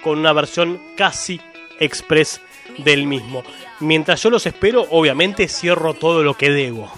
[0.03, 1.41] con una versión casi
[1.79, 2.39] express
[2.79, 3.43] del mismo.
[3.79, 6.89] Mientras yo los espero, obviamente cierro todo lo que debo.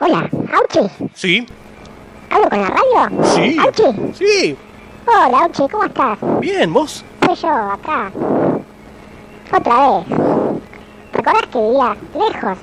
[0.00, 0.88] Hola, Auchi.
[1.14, 1.46] ¿Sí?
[2.30, 3.24] ¿Hablo con la radio?
[3.24, 3.56] Sí.
[3.58, 3.82] Auchi.
[4.14, 4.56] Sí.
[5.06, 6.18] Hola, Auchi, ¿cómo estás?
[6.40, 7.04] Bien, ¿vos?
[7.24, 8.10] Soy yo, acá.
[9.56, 10.06] Otra vez.
[11.12, 12.58] ¿Te acordás que vivía lejos?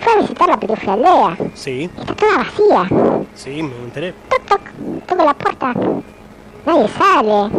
[0.00, 1.36] Fui a visitar la Aldea.
[1.54, 3.24] Sí, Está toda vacía.
[3.34, 4.14] sí, me enteré.
[5.06, 5.74] Toco la puerta.
[6.64, 7.50] Nadie sale.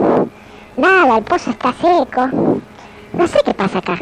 [0.77, 2.58] Nada, el pozo está seco.
[3.13, 3.97] No sé qué pasa acá.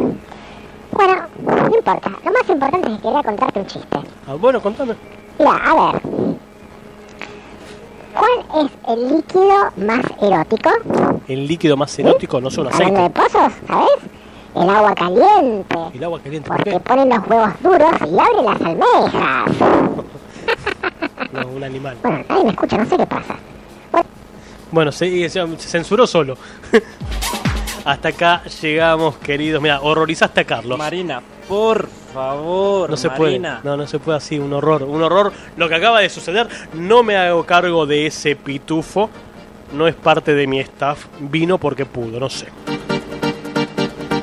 [0.92, 2.10] Bueno, no importa.
[2.26, 3.98] Lo más importante es que quería contarte un chiste.
[4.28, 4.96] Ah, bueno, contame.
[5.40, 6.02] Mira, a ver.
[8.14, 10.70] ¿Cuál es el líquido más erótico?
[11.28, 13.20] El líquido más erótico no son Hablando de aceite.
[13.22, 13.90] pozos, ¿sabes?
[14.56, 15.78] El agua caliente.
[15.94, 16.80] El agua caliente, ¿por Porque qué?
[16.80, 19.52] ponen los huevos duros y abren las almejas.
[21.34, 21.98] No, un animal.
[22.02, 23.36] Bueno, nadie me escucha, no sé qué pasa.
[24.72, 26.36] Bueno, se- se censuró solo.
[27.88, 29.62] Hasta acá llegamos, queridos.
[29.62, 30.78] Mira, horrorizaste a Carlos.
[30.78, 32.90] Marina, por favor.
[32.90, 33.60] No se Marina.
[33.62, 33.70] puede.
[33.70, 34.38] No, no se puede así.
[34.38, 34.84] Un horror.
[34.84, 35.32] Un horror.
[35.56, 36.50] Lo que acaba de suceder.
[36.74, 39.10] No me hago cargo de ese pitufo.
[39.72, 41.06] No es parte de mi staff.
[41.20, 42.20] Vino porque pudo.
[42.20, 42.48] No sé.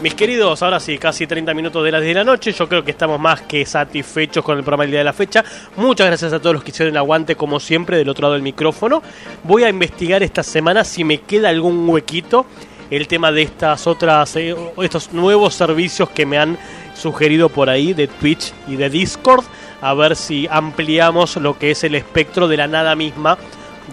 [0.03, 2.53] Mis queridos, ahora sí, casi 30 minutos de las 10 de la noche.
[2.53, 5.43] Yo creo que estamos más que satisfechos con el programa del día de la fecha.
[5.77, 8.43] Muchas gracias a todos los que hicieron el aguante, como siempre, del otro lado del
[8.43, 9.03] micrófono.
[9.43, 12.45] Voy a investigar esta semana si me queda algún huequito.
[12.91, 16.59] El tema de estas otras, eh, estos nuevos servicios que me han
[16.95, 19.45] sugerido por ahí de Twitch y de Discord.
[19.81, 23.39] A ver si ampliamos lo que es el espectro de la nada misma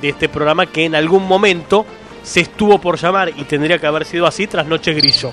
[0.01, 1.85] de este programa que en algún momento
[2.23, 5.31] se estuvo por llamar y tendría que haber sido así tras Noche Grillo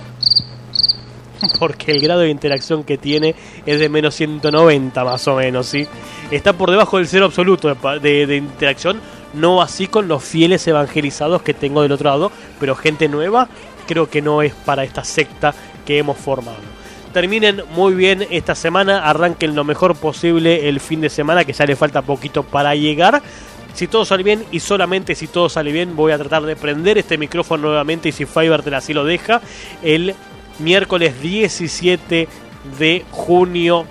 [1.59, 3.35] porque el grado de interacción que tiene
[3.67, 5.87] es de menos 190 más o menos, ¿sí?
[6.31, 9.01] Está por debajo del cero absoluto de, interacción,
[9.35, 13.49] no así con los fieles evangelizados que tengo del otro lado, pero gente nueva
[13.87, 15.55] creo que no es para esta secta
[15.87, 16.59] que hemos formado.
[17.13, 21.65] Terminen muy bien esta semana, arranquen lo mejor posible el fin de semana, que ya
[21.65, 23.23] le falta poquito para llegar.
[23.73, 26.99] Si todo sale bien y solamente si todo sale bien, voy a tratar de prender
[26.99, 29.41] este micrófono nuevamente y si Fiverr así lo deja,
[29.83, 30.15] el
[30.59, 32.29] miércoles 17
[32.79, 33.87] de junio,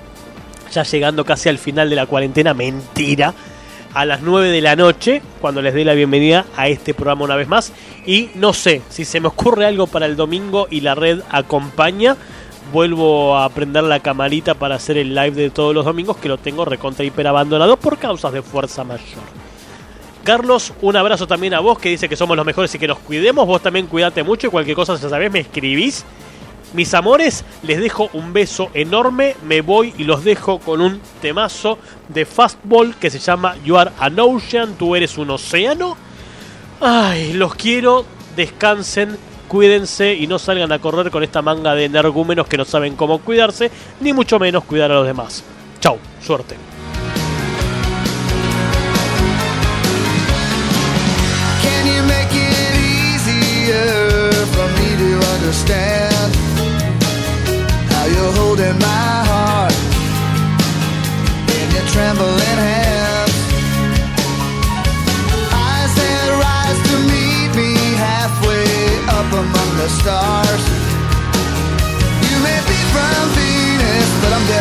[0.72, 3.34] ya llegando casi al final de la cuarentena, mentira,
[3.98, 7.36] a las 9 de la noche, cuando les dé la bienvenida a este programa una
[7.36, 7.74] vez más.
[8.06, 12.16] Y no sé, si se me ocurre algo para el domingo y la red acompaña,
[12.72, 16.38] vuelvo a prender la camarita para hacer el live de todos los domingos, que lo
[16.38, 19.24] tengo recontra hiper abandonado por causas de fuerza mayor.
[20.24, 23.00] Carlos, un abrazo también a vos que dice que somos los mejores y que nos
[23.00, 23.48] cuidemos.
[23.48, 26.06] Vos también cuídate mucho y cualquier cosa, ya sabés, me escribís.
[26.74, 29.36] Mis amores, les dejo un beso enorme.
[29.44, 31.80] Me voy y los dejo con un temazo
[32.10, 34.76] de fastball que se llama You Are an Ocean.
[34.76, 35.98] Tú eres un océano.
[36.82, 38.06] Ay, los quiero.
[38.36, 39.18] Descansen,
[39.48, 43.20] cuídense y no salgan a correr con esta manga de energúmenos que no saben cómo
[43.20, 45.44] cuidarse, ni mucho menos cuidar a los demás.
[45.80, 46.56] Chau, suerte.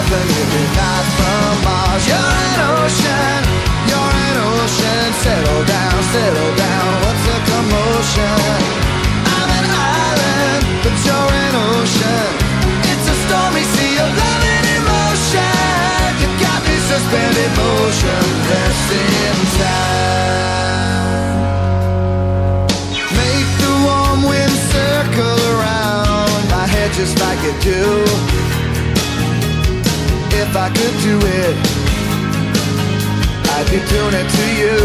[0.09, 2.07] And if you're not from Mars.
[2.07, 3.43] You're an ocean,
[3.91, 5.07] you're an ocean.
[5.19, 6.89] Settle down, settle down.
[7.03, 8.39] What's the commotion?
[9.35, 12.31] I'm an island, but you're an ocean.
[12.87, 16.23] It's a stormy sea of love and emotion.
[16.23, 20.07] You got me suspended, motion, motionless in time.
[23.11, 28.56] Make the warm wind circle around my head just like it do.
[30.57, 31.57] If I could do it,
[33.53, 34.81] I'd be doing it to you.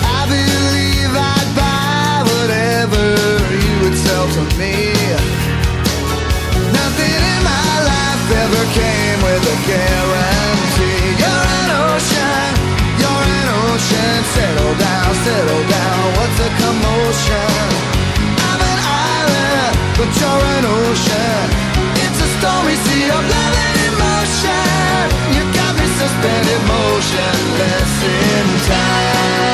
[0.00, 3.04] I believe I'd buy whatever
[3.52, 4.96] you would sell to me.
[6.72, 11.12] Nothing in my life ever came with a guarantee.
[11.20, 12.48] You're an ocean,
[12.96, 14.16] you're an ocean.
[14.24, 16.02] Settle down, settle down.
[16.16, 17.60] What's a commotion?
[18.40, 21.61] I'm an island, but you're an ocean.
[22.42, 25.06] It's a stormy sea of love and emotion.
[25.36, 29.52] You got me suspended motionless in time.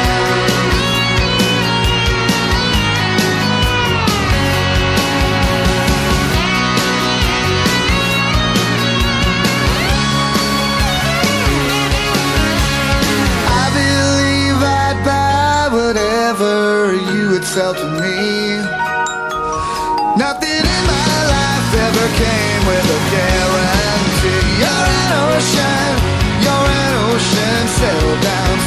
[17.60, 17.98] I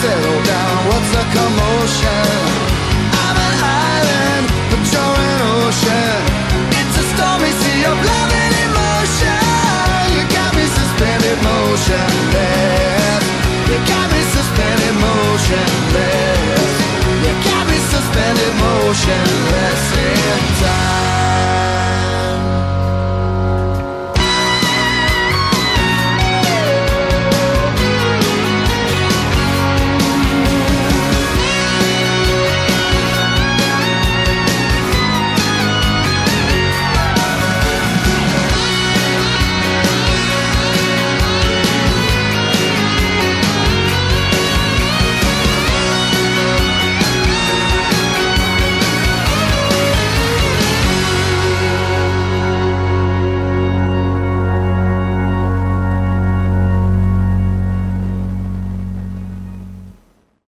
[0.01, 0.77] settle down.
[0.89, 2.25] What's the commotion?
[3.21, 3.55] I'm an
[3.93, 6.21] island, but you're an ocean.
[6.79, 9.45] It's a stormy sea of love and emotion.
[10.17, 13.23] You got me suspended motionless.
[13.69, 16.73] You got me suspended motionless.
[17.25, 21.10] You got me suspended motionless in time.